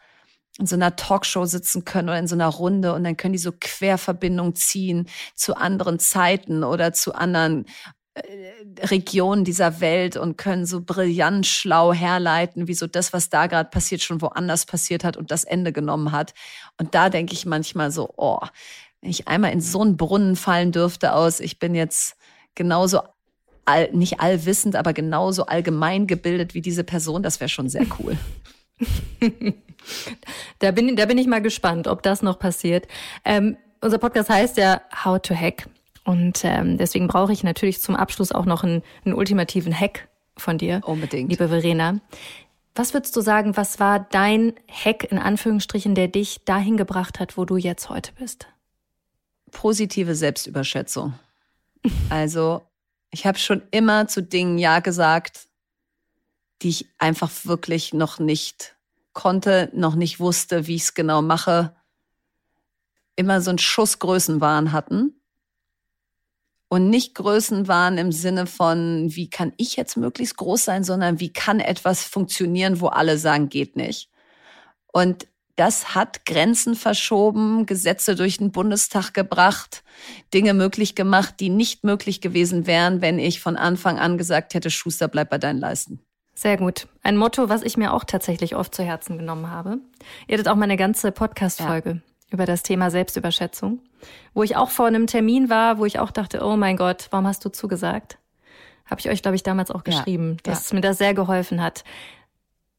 in 0.60 0.68
so 0.68 0.76
einer 0.76 0.96
Talkshow 0.96 1.46
sitzen 1.46 1.84
können 1.84 2.10
oder 2.10 2.20
in 2.20 2.28
so 2.28 2.36
einer 2.36 2.48
Runde 2.48 2.94
und 2.94 3.04
dann 3.04 3.18
können 3.18 3.34
die 3.34 3.40
so 3.40 3.52
Querverbindungen 3.60 4.56
ziehen 4.56 5.10
zu 5.36 5.56
anderen 5.56 5.98
Zeiten 5.98 6.64
oder 6.64 6.94
zu 6.94 7.16
anderen 7.16 7.66
äh, 8.14 8.22
Regionen 8.86 9.46
dieser 9.46 9.82
Welt 9.82 10.16
und 10.16 10.38
können 10.38 10.68
so 10.68 10.82
brillant 10.82 11.48
schlau 11.48 11.92
herleiten, 11.92 12.68
wie 12.68 12.76
so 12.76 12.86
das, 12.86 13.14
was 13.14 13.30
da 13.30 13.48
gerade 13.48 13.70
passiert, 13.72 14.04
schon 14.04 14.22
woanders 14.22 14.68
passiert 14.68 15.04
hat 15.04 15.18
und 15.18 15.32
das 15.32 15.44
Ende 15.44 15.74
genommen 15.74 16.12
hat. 16.12 16.36
Und 16.78 16.94
da 16.94 17.10
denke 17.10 17.34
ich 17.34 17.48
manchmal 17.48 17.90
so, 17.90 18.14
oh, 18.16 18.40
wenn 19.04 19.10
ich 19.10 19.28
einmal 19.28 19.52
in 19.52 19.60
so 19.60 19.82
einen 19.82 19.98
Brunnen 19.98 20.38
fallen 20.38 20.72
dürfte 20.72 21.14
aus, 21.14 21.42
ich 21.42 21.60
bin 21.60 21.76
jetzt 21.76 22.16
genauso 22.56 23.02
all, 23.66 23.90
nicht 23.92 24.22
allwissend, 24.22 24.78
aber 24.78 24.94
genauso 24.94 25.46
allgemein 25.46 26.08
gebildet 26.08 26.54
wie 26.54 26.62
diese 26.62 26.86
Person, 26.86 27.22
das 27.22 27.42
wäre 27.42 27.50
schon 27.50 27.68
sehr 27.68 27.86
cool. 28.00 28.18
da, 30.60 30.72
bin, 30.72 30.96
da 30.96 31.06
bin 31.06 31.18
ich 31.18 31.28
mal 31.28 31.42
gespannt, 31.42 31.88
ob 31.88 32.02
das 32.02 32.22
noch 32.22 32.40
passiert. 32.40 32.88
Ähm, 33.26 33.58
unser 33.82 33.98
Podcast 33.98 34.30
heißt 34.30 34.56
ja 34.56 34.82
How 35.04 35.22
to 35.22 35.36
Hack. 35.36 35.68
Und 36.06 36.46
ähm, 36.46 36.78
deswegen 36.78 37.08
brauche 37.08 37.34
ich 37.34 37.44
natürlich 37.44 37.82
zum 37.82 37.98
Abschluss 37.98 38.32
auch 38.32 38.46
noch 38.46 38.64
einen, 38.64 38.84
einen 39.04 39.16
ultimativen 39.16 39.78
Hack 39.78 40.08
von 40.38 40.58
dir. 40.58 40.82
Unbedingt. 40.86 41.30
Liebe 41.30 41.50
Verena. 41.50 42.00
Was 42.74 42.94
würdest 42.94 43.16
du 43.18 43.22
sagen, 43.22 43.58
was 43.58 43.82
war 43.82 44.00
dein 44.00 44.54
Hack 44.70 45.04
in 45.12 45.18
Anführungsstrichen, 45.18 45.94
der 45.94 46.08
dich 46.08 46.46
dahin 46.46 46.78
gebracht 46.78 47.20
hat, 47.20 47.38
wo 47.38 47.44
du 47.44 47.58
jetzt 47.58 47.90
heute 47.90 48.14
bist? 48.18 48.48
Positive 49.54 50.16
Selbstüberschätzung. 50.16 51.14
Also, 52.10 52.62
ich 53.12 53.26
habe 53.26 53.38
schon 53.38 53.62
immer 53.72 54.08
zu 54.08 54.22
Dingen 54.22 54.58
Ja 54.58 54.80
gesagt, 54.80 55.48
die 56.62 56.70
ich 56.70 56.90
einfach 56.98 57.32
wirklich 57.44 57.94
noch 57.94 58.20
nicht 58.20 58.76
konnte, 59.14 59.70
noch 59.74 59.96
nicht 59.96 60.20
wusste, 60.20 60.68
wie 60.68 60.76
ich 60.76 60.84
es 60.84 60.94
genau 60.94 61.22
mache, 61.22 61.76
immer 63.16 63.42
so 63.42 63.52
einen 63.52 63.60
Schuss 63.60 64.00
Größenwahn 64.00 64.72
hatten. 64.72 65.20
Und 66.68 66.90
nicht 66.90 67.14
Größenwahn 67.14 68.00
im 68.00 68.12
Sinne 68.12 68.48
von, 68.48 69.14
wie 69.16 69.30
kann 69.30 69.54
ich 69.58 69.76
jetzt 69.76 69.96
möglichst 69.96 70.38
groß 70.38 70.66
sein, 70.66 70.84
sondern 70.84 71.20
wie 71.20 71.32
kann 71.32 71.60
etwas 71.60 72.04
funktionieren, 72.04 72.82
wo 72.82 72.88
alle 72.88 73.20
sagen, 73.20 73.50
geht 73.50 73.76
nicht. 73.76 74.10
Und 74.92 75.28
das 75.56 75.94
hat 75.94 76.26
Grenzen 76.26 76.76
verschoben, 76.76 77.66
Gesetze 77.66 78.16
durch 78.16 78.38
den 78.38 78.52
Bundestag 78.52 79.14
gebracht, 79.14 79.84
Dinge 80.34 80.54
möglich 80.54 80.96
gemacht, 80.96 81.36
die 81.40 81.50
nicht 81.50 81.84
möglich 81.84 82.22
gewesen 82.22 82.66
wären, 82.66 83.02
wenn 83.02 83.20
ich 83.20 83.40
von 83.40 83.56
Anfang 83.56 84.00
an 84.00 84.18
gesagt 84.18 84.56
hätte, 84.56 84.72
Schuster, 84.72 85.08
bleib 85.08 85.30
bei 85.30 85.38
deinen 85.38 85.60
Leisten. 85.60 86.00
Sehr 86.36 86.58
gut. 86.58 86.88
Ein 87.04 87.18
Motto, 87.18 87.50
was 87.50 87.62
ich 87.62 87.78
mir 87.78 87.94
auch 87.94 88.04
tatsächlich 88.04 88.56
oft 88.56 88.74
zu 88.74 88.84
Herzen 88.84 89.20
genommen 89.20 89.52
habe. 89.52 89.78
Ihr 90.28 90.34
hattet 90.34 90.48
auch 90.48 90.56
mal 90.56 90.64
eine 90.64 90.78
ganze 90.78 91.12
Podcast-Folge 91.12 91.90
ja. 91.90 92.02
über 92.32 92.48
das 92.48 92.64
Thema 92.64 92.90
Selbstüberschätzung, 92.90 93.80
wo 94.34 94.42
ich 94.42 94.56
auch 94.56 94.72
vor 94.72 94.88
einem 94.88 95.06
Termin 95.06 95.52
war, 95.52 95.78
wo 95.78 95.86
ich 95.86 96.00
auch 96.00 96.10
dachte, 96.10 96.44
oh 96.44 96.58
mein 96.58 96.78
Gott, 96.78 97.08
warum 97.12 97.28
hast 97.28 97.46
du 97.46 97.50
zugesagt? 97.50 98.18
Habe 98.86 99.00
ich 99.00 99.10
euch, 99.10 99.22
glaube 99.22 99.36
ich, 99.36 99.44
damals 99.44 99.70
auch 99.70 99.84
geschrieben, 99.84 100.38
ja. 100.46 100.52
dass 100.52 100.72
ja. 100.72 100.76
mir 100.76 100.82
das 100.82 100.98
sehr 100.98 101.14
geholfen 101.14 101.62
hat. 101.62 101.84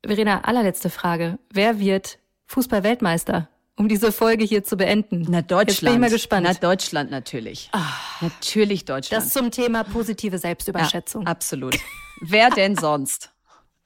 Verena, 0.04 0.40
allerletzte 0.40 0.90
Frage. 0.90 1.38
Wer 1.50 1.78
wird 1.78 2.18
Fußball-Weltmeister? 2.46 3.48
Um 3.76 3.88
diese 3.88 4.12
Folge 4.12 4.44
hier 4.44 4.62
zu 4.62 4.76
beenden. 4.76 5.26
Na, 5.28 5.42
Deutschland. 5.42 5.68
Jetzt 5.68 5.80
bin 5.80 5.92
ich 5.94 5.98
mal 5.98 6.10
gespannt. 6.10 6.46
Na, 6.48 6.54
Deutschland 6.54 7.10
natürlich. 7.10 7.68
Ach, 7.72 8.22
natürlich 8.22 8.84
Deutschland. 8.84 9.24
Das 9.24 9.32
zum 9.32 9.50
Thema 9.50 9.82
positive 9.82 10.38
Selbstüberschätzung. 10.38 11.22
Ja, 11.22 11.28
absolut. 11.28 11.76
Wer 12.20 12.50
denn 12.50 12.76
sonst? 12.76 13.30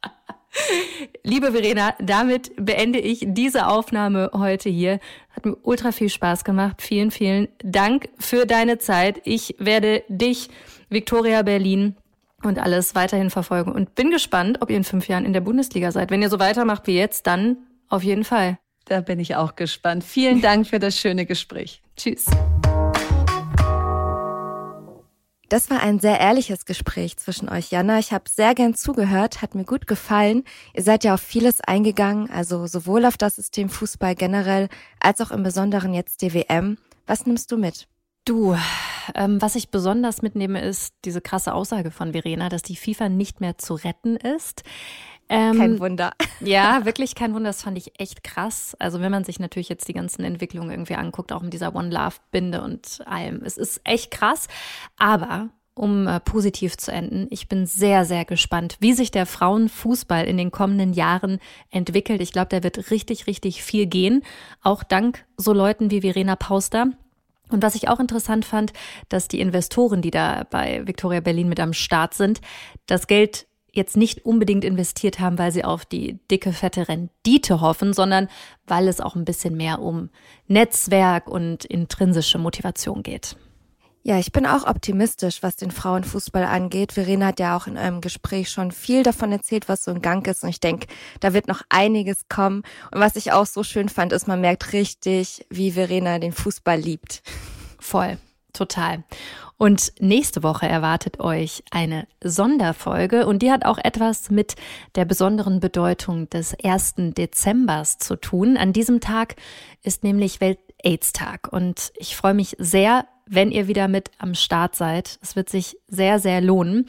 Liebe 1.23 1.53
Verena, 1.53 1.95
damit 2.01 2.53
beende 2.57 2.99
ich 2.99 3.25
diese 3.29 3.67
Aufnahme 3.67 4.31
heute 4.35 4.69
hier. 4.69 5.01
Hat 5.31 5.47
mir 5.47 5.57
ultra 5.63 5.93
viel 5.93 6.11
Spaß 6.11 6.45
gemacht. 6.45 6.83
Vielen, 6.83 7.11
vielen 7.11 7.49
Dank 7.63 8.11
für 8.19 8.45
deine 8.45 8.79
Zeit. 8.79 9.23
Ich 9.25 9.55
werde 9.59 10.05
dich, 10.09 10.51
Victoria 10.91 11.43
Berlin, 11.43 11.97
und 12.43 12.59
alles 12.59 12.95
weiterhin 12.95 13.31
verfolgen 13.31 13.73
und 13.73 13.95
bin 13.95 14.11
gespannt, 14.11 14.59
ob 14.61 14.71
ihr 14.71 14.77
in 14.77 14.85
fünf 14.85 15.09
Jahren 15.09 15.25
in 15.25 15.33
der 15.33 15.41
Bundesliga 15.41 15.91
seid. 15.91 16.11
Wenn 16.11 16.23
ihr 16.23 16.31
so 16.31 16.39
weitermacht 16.39 16.87
wie 16.87 16.97
jetzt, 16.97 17.27
dann 17.27 17.57
auf 17.89 18.03
jeden 18.03 18.24
Fall. 18.24 18.59
Da 18.84 19.01
bin 19.01 19.20
ich 19.20 19.36
auch 19.36 19.55
gespannt. 19.55 20.05
Vielen 20.05 20.41
Dank 20.41 20.66
für 20.66 20.78
das 20.78 20.99
schöne 20.99 21.26
Gespräch. 21.26 21.82
Tschüss. 21.97 22.26
Das 25.51 25.70
war 25.70 25.82
ein 25.82 25.99
sehr 25.99 26.20
ehrliches 26.20 26.66
Gespräch 26.66 27.16
zwischen 27.16 27.49
euch, 27.49 27.70
Jana. 27.70 27.99
Ich 27.99 28.12
habe 28.12 28.24
sehr 28.28 28.55
gern 28.55 28.74
zugehört, 28.74 29.41
hat 29.41 29.55
mir 29.55 29.64
gut 29.64 29.86
gefallen. 29.86 30.45
Ihr 30.74 30.82
seid 30.82 31.05
ja 31.05 31.14
auf 31.14 31.22
vieles 31.22 31.62
eingegangen, 31.62 32.30
also 32.30 32.66
sowohl 32.66 33.07
auf 33.07 33.16
das 33.16 33.36
System 33.36 33.70
Fußball 33.70 34.14
generell 34.14 34.68
als 35.01 35.22
auch 35.22 35.30
im 35.30 35.43
Besonderen 35.43 35.95
jetzt 35.95 36.20
DWM. 36.20 36.76
Was 37.07 37.24
nimmst 37.24 37.51
du 37.51 37.57
mit? 37.57 37.89
Du, 38.26 38.59
ähm, 39.14 39.41
was 39.41 39.55
ich 39.55 39.70
besonders 39.70 40.20
mitnehme, 40.20 40.61
ist 40.61 40.93
diese 41.07 41.22
krasse 41.22 41.55
Aussage 41.55 41.91
von 41.91 42.12
Verena, 42.12 42.51
dass 42.51 42.61
die 42.61 42.76
FIFA 42.76 43.09
nicht 43.09 43.41
mehr 43.41 43.57
zu 43.57 43.72
retten 43.72 44.16
ist. 44.16 44.64
Ähm, 45.29 45.59
kein 45.59 45.81
Wunder. 45.81 46.12
Ja, 46.41 46.85
wirklich 46.85 47.16
kein 47.16 47.35
Wunder. 47.35 47.49
Das 47.49 47.62
fand 47.62 47.76
ich 47.76 47.99
echt 47.99 48.22
krass. 48.22 48.76
Also 48.79 49.01
wenn 49.01 49.11
man 49.11 49.24
sich 49.24 49.41
natürlich 49.41 49.68
jetzt 49.68 49.89
die 49.89 49.93
ganzen 49.93 50.22
Entwicklungen 50.22 50.70
irgendwie 50.70 50.95
anguckt, 50.95 51.33
auch 51.33 51.43
mit 51.43 51.53
dieser 51.53 51.74
One 51.74 51.91
Love 51.91 52.14
Binde 52.31 52.62
und 52.62 53.01
allem. 53.07 53.43
Es 53.45 53.57
ist 53.57 53.81
echt 53.83 54.12
krass. 54.12 54.47
Aber 54.99 55.49
um 55.74 56.07
äh, 56.07 56.20
positiv 56.20 56.76
zu 56.76 56.93
enden, 56.93 57.26
ich 57.31 57.49
bin 57.49 57.66
sehr, 57.66 58.05
sehr 58.05 58.24
gespannt, 58.24 58.76
wie 58.81 58.93
sich 58.93 59.11
der 59.11 59.26
Frauenfußball 59.26 60.26
in 60.26 60.37
den 60.37 60.51
kommenden 60.51 60.93
Jahren 60.93 61.39
entwickelt. 61.70 62.20
Ich 62.20 62.33
glaube, 62.33 62.49
da 62.51 62.62
wird 62.62 62.91
richtig, 62.91 63.26
richtig 63.26 63.62
viel 63.62 63.87
gehen. 63.87 64.22
Auch 64.62 64.83
dank 64.83 65.24
so 65.37 65.53
Leuten 65.53 65.91
wie 65.91 66.03
Verena 66.03 66.37
Pauster. 66.37 66.89
Und 67.51 67.62
was 67.62 67.74
ich 67.74 67.89
auch 67.89 67.99
interessant 67.99 68.45
fand, 68.45 68.72
dass 69.09 69.29
die 69.29 69.41
Investoren, 69.41 70.03
die 70.03 70.11
da 70.11 70.45
bei 70.51 70.87
Victoria 70.87 71.20
Berlin 71.20 71.49
mit 71.49 71.61
am 71.61 71.72
Start 71.72 72.12
sind, 72.12 72.41
das 72.87 73.07
Geld 73.07 73.47
jetzt 73.73 73.97
nicht 73.97 74.25
unbedingt 74.25 74.64
investiert 74.64 75.21
haben, 75.21 75.39
weil 75.39 75.53
sie 75.53 75.64
auf 75.64 75.85
die 75.85 76.19
dicke, 76.31 76.53
fette 76.53 76.89
Rendite 76.89 77.61
hoffen, 77.61 77.93
sondern 77.93 78.29
weil 78.66 78.89
es 78.89 79.01
auch 79.01 79.14
ein 79.14 79.25
bisschen 79.25 79.57
mehr 79.57 79.81
um 79.81 80.11
Netzwerk 80.47 81.29
und 81.29 81.64
intrinsische 81.64 82.39
Motivation 82.39 83.03
geht. 83.03 83.37
Ja, 84.09 84.19
ich 84.19 84.33
bin 84.33 84.47
auch 84.47 84.66
optimistisch, 84.66 85.43
was 85.43 85.57
den 85.57 85.71
Frauenfußball 85.71 86.45
angeht. 86.45 86.93
Verena 86.93 87.27
hat 87.27 87.41
ja 87.41 87.57
auch 87.57 87.66
in 87.66 87.77
einem 87.77 88.01
Gespräch 88.01 88.49
schon 88.49 88.71
viel 88.71 89.03
davon 89.03 89.33
erzählt, 89.33 89.69
was 89.69 89.85
so 89.85 89.91
in 89.91 90.01
Gang 90.01 90.27
ist. 90.27 90.45
Und 90.45 90.49
ich 90.49 90.61
denke, 90.61 90.87
da 91.21 91.35
wird 91.35 91.47
noch 91.47 91.62
einiges 91.69 92.29
kommen. 92.29 92.62
Und 92.91 93.01
was 93.01 93.16
ich 93.16 93.33
auch 93.33 93.45
so 93.45 93.62
schön 93.64 93.91
fand, 93.91 94.14
ist, 94.14 94.27
man 94.27 94.41
merkt 94.41 94.73
richtig, 94.73 95.45
wie 95.51 95.73
Verena 95.73 96.19
den 96.19 96.33
Fußball 96.33 96.79
liebt. 96.79 97.23
Voll, 97.79 98.16
total. 98.55 99.05
Und 99.59 99.93
nächste 99.99 100.45
Woche 100.45 100.69
erwartet 100.69 101.19
euch 101.19 101.65
eine 101.73 102.07
Sonderfolge 102.23 103.27
und 103.27 103.43
die 103.43 103.51
hat 103.51 103.65
auch 103.65 103.79
etwas 103.79 104.31
mit 104.31 104.55
der 104.95 105.05
besonderen 105.05 105.59
Bedeutung 105.59 106.31
des 106.31 106.57
1. 106.63 106.95
Dezembers 106.97 107.99
zu 107.99 108.15
tun. 108.15 108.57
An 108.57 108.73
diesem 108.73 109.01
Tag 109.01 109.35
ist 109.83 110.05
nämlich 110.05 110.41
Welt-AIDS-Tag 110.41 111.53
und 111.53 111.93
ich 111.97 112.15
freue 112.15 112.35
mich 112.35 112.55
sehr, 112.61 113.07
wenn 113.27 113.51
ihr 113.51 113.67
wieder 113.67 113.89
mit 113.89 114.13
am 114.19 114.35
Start 114.35 114.77
seid. 114.77 115.19
Es 115.23 115.35
wird 115.35 115.51
sich 115.51 115.77
sehr, 115.89 116.21
sehr 116.21 116.41
lohnen. 116.41 116.87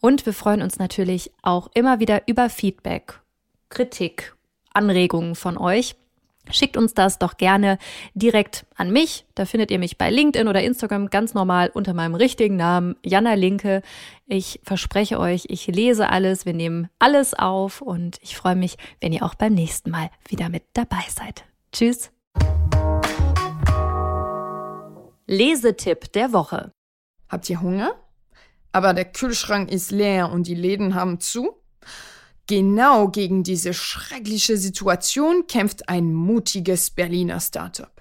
Und 0.00 0.24
wir 0.24 0.32
freuen 0.32 0.62
uns 0.62 0.78
natürlich 0.78 1.32
auch 1.42 1.70
immer 1.74 1.98
wieder 1.98 2.22
über 2.26 2.48
Feedback, 2.50 3.20
Kritik, 3.68 4.34
Anregungen 4.72 5.34
von 5.34 5.58
euch. 5.58 5.96
Schickt 6.50 6.76
uns 6.76 6.92
das 6.92 7.18
doch 7.18 7.36
gerne 7.36 7.78
direkt 8.14 8.66
an 8.76 8.90
mich. 8.90 9.24
Da 9.34 9.44
findet 9.44 9.70
ihr 9.70 9.78
mich 9.78 9.96
bei 9.96 10.10
LinkedIn 10.10 10.48
oder 10.48 10.62
Instagram 10.62 11.08
ganz 11.08 11.34
normal 11.34 11.70
unter 11.72 11.94
meinem 11.94 12.14
richtigen 12.14 12.56
Namen, 12.56 12.96
Jana 13.04 13.34
Linke. 13.34 13.82
Ich 14.26 14.60
verspreche 14.64 15.18
euch, 15.18 15.44
ich 15.48 15.66
lese 15.68 16.10
alles, 16.10 16.44
wir 16.44 16.52
nehmen 16.52 16.88
alles 16.98 17.32
auf 17.34 17.80
und 17.80 18.18
ich 18.22 18.36
freue 18.36 18.56
mich, 18.56 18.76
wenn 19.00 19.12
ihr 19.12 19.22
auch 19.22 19.34
beim 19.34 19.54
nächsten 19.54 19.90
Mal 19.90 20.10
wieder 20.28 20.48
mit 20.48 20.64
dabei 20.74 21.04
seid. 21.08 21.44
Tschüss. 21.72 22.10
Lesetipp 25.26 26.12
der 26.12 26.32
Woche. 26.32 26.72
Habt 27.28 27.48
ihr 27.48 27.62
Hunger? 27.62 27.94
Aber 28.72 28.94
der 28.94 29.04
Kühlschrank 29.04 29.70
ist 29.70 29.90
leer 29.90 30.30
und 30.30 30.46
die 30.46 30.54
Läden 30.54 30.94
haben 30.94 31.20
zu? 31.20 31.62
Genau 32.46 33.08
gegen 33.08 33.44
diese 33.44 33.72
schreckliche 33.72 34.56
Situation 34.56 35.46
kämpft 35.46 35.88
ein 35.88 36.12
mutiges 36.12 36.90
Berliner 36.90 37.40
Startup. 37.40 37.92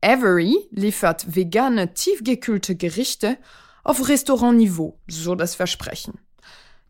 Avery 0.00 0.56
liefert 0.70 1.34
vegane, 1.34 1.94
tiefgekühlte 1.94 2.76
Gerichte 2.76 3.38
auf 3.84 4.08
Restaurantniveau, 4.08 4.98
so 5.08 5.34
das 5.34 5.54
Versprechen. 5.54 6.18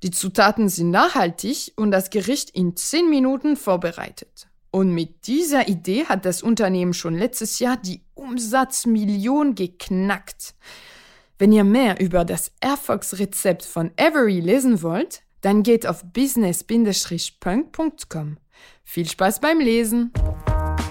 Die 0.03 0.11
Zutaten 0.11 0.68
sind 0.68 0.91
nachhaltig 0.91 1.72
und 1.76 1.91
das 1.91 2.11
Gericht 2.11 2.51
in 2.51 2.76
10 2.76 3.11
Minuten 3.11 3.57
vorbereitet. 3.57 4.49
Und 4.70 4.95
mit 4.95 5.26
dieser 5.26 5.68
Idee 5.68 6.05
hat 6.05 6.24
das 6.24 6.43
Unternehmen 6.43 6.95
schon 6.95 7.16
letztes 7.16 7.59
Jahr 7.59 7.76
die 7.76 8.03
Umsatzmillion 8.14 9.55
geknackt. 9.55 10.55
Wenn 11.39 11.53
ihr 11.53 11.64
mehr 11.64 12.01
über 12.01 12.24
das 12.24 12.53
Erfolgsrezept 12.61 13.64
von 13.64 13.91
Avery 13.97 14.41
lesen 14.41 14.82
wollt, 14.82 15.22
dann 15.41 15.62
geht 15.62 15.86
auf 15.86 16.05
business-punk.com. 16.12 18.36
Viel 18.84 19.09
Spaß 19.09 19.41
beim 19.41 19.61
Lesen! 19.61 20.12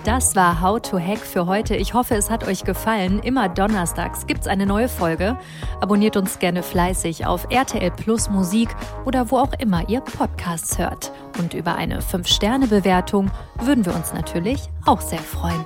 Das 0.07 0.37
war 0.37 0.61
How 0.61 0.81
to 0.81 0.97
Hack 0.97 1.19
für 1.19 1.47
heute. 1.47 1.75
Ich 1.75 1.93
hoffe, 1.93 2.15
es 2.15 2.29
hat 2.29 2.47
euch 2.47 2.63
gefallen. 2.63 3.19
Immer 3.19 3.49
donnerstags 3.49 4.25
gibt 4.25 4.39
es 4.39 4.47
eine 4.47 4.65
neue 4.65 4.87
Folge. 4.87 5.37
Abonniert 5.81 6.15
uns 6.15 6.39
gerne 6.39 6.63
fleißig 6.63 7.25
auf 7.25 7.47
RTL 7.49 7.91
Plus 7.91 8.29
Musik 8.29 8.69
oder 9.03 9.31
wo 9.31 9.37
auch 9.37 9.51
immer 9.59 9.89
ihr 9.89 9.99
Podcasts 9.99 10.77
hört. 10.77 11.11
Und 11.39 11.53
über 11.53 11.75
eine 11.75 11.99
5-Sterne-Bewertung 11.99 13.31
würden 13.59 13.85
wir 13.85 13.93
uns 13.93 14.13
natürlich 14.13 14.69
auch 14.85 15.01
sehr 15.01 15.19
freuen. 15.19 15.65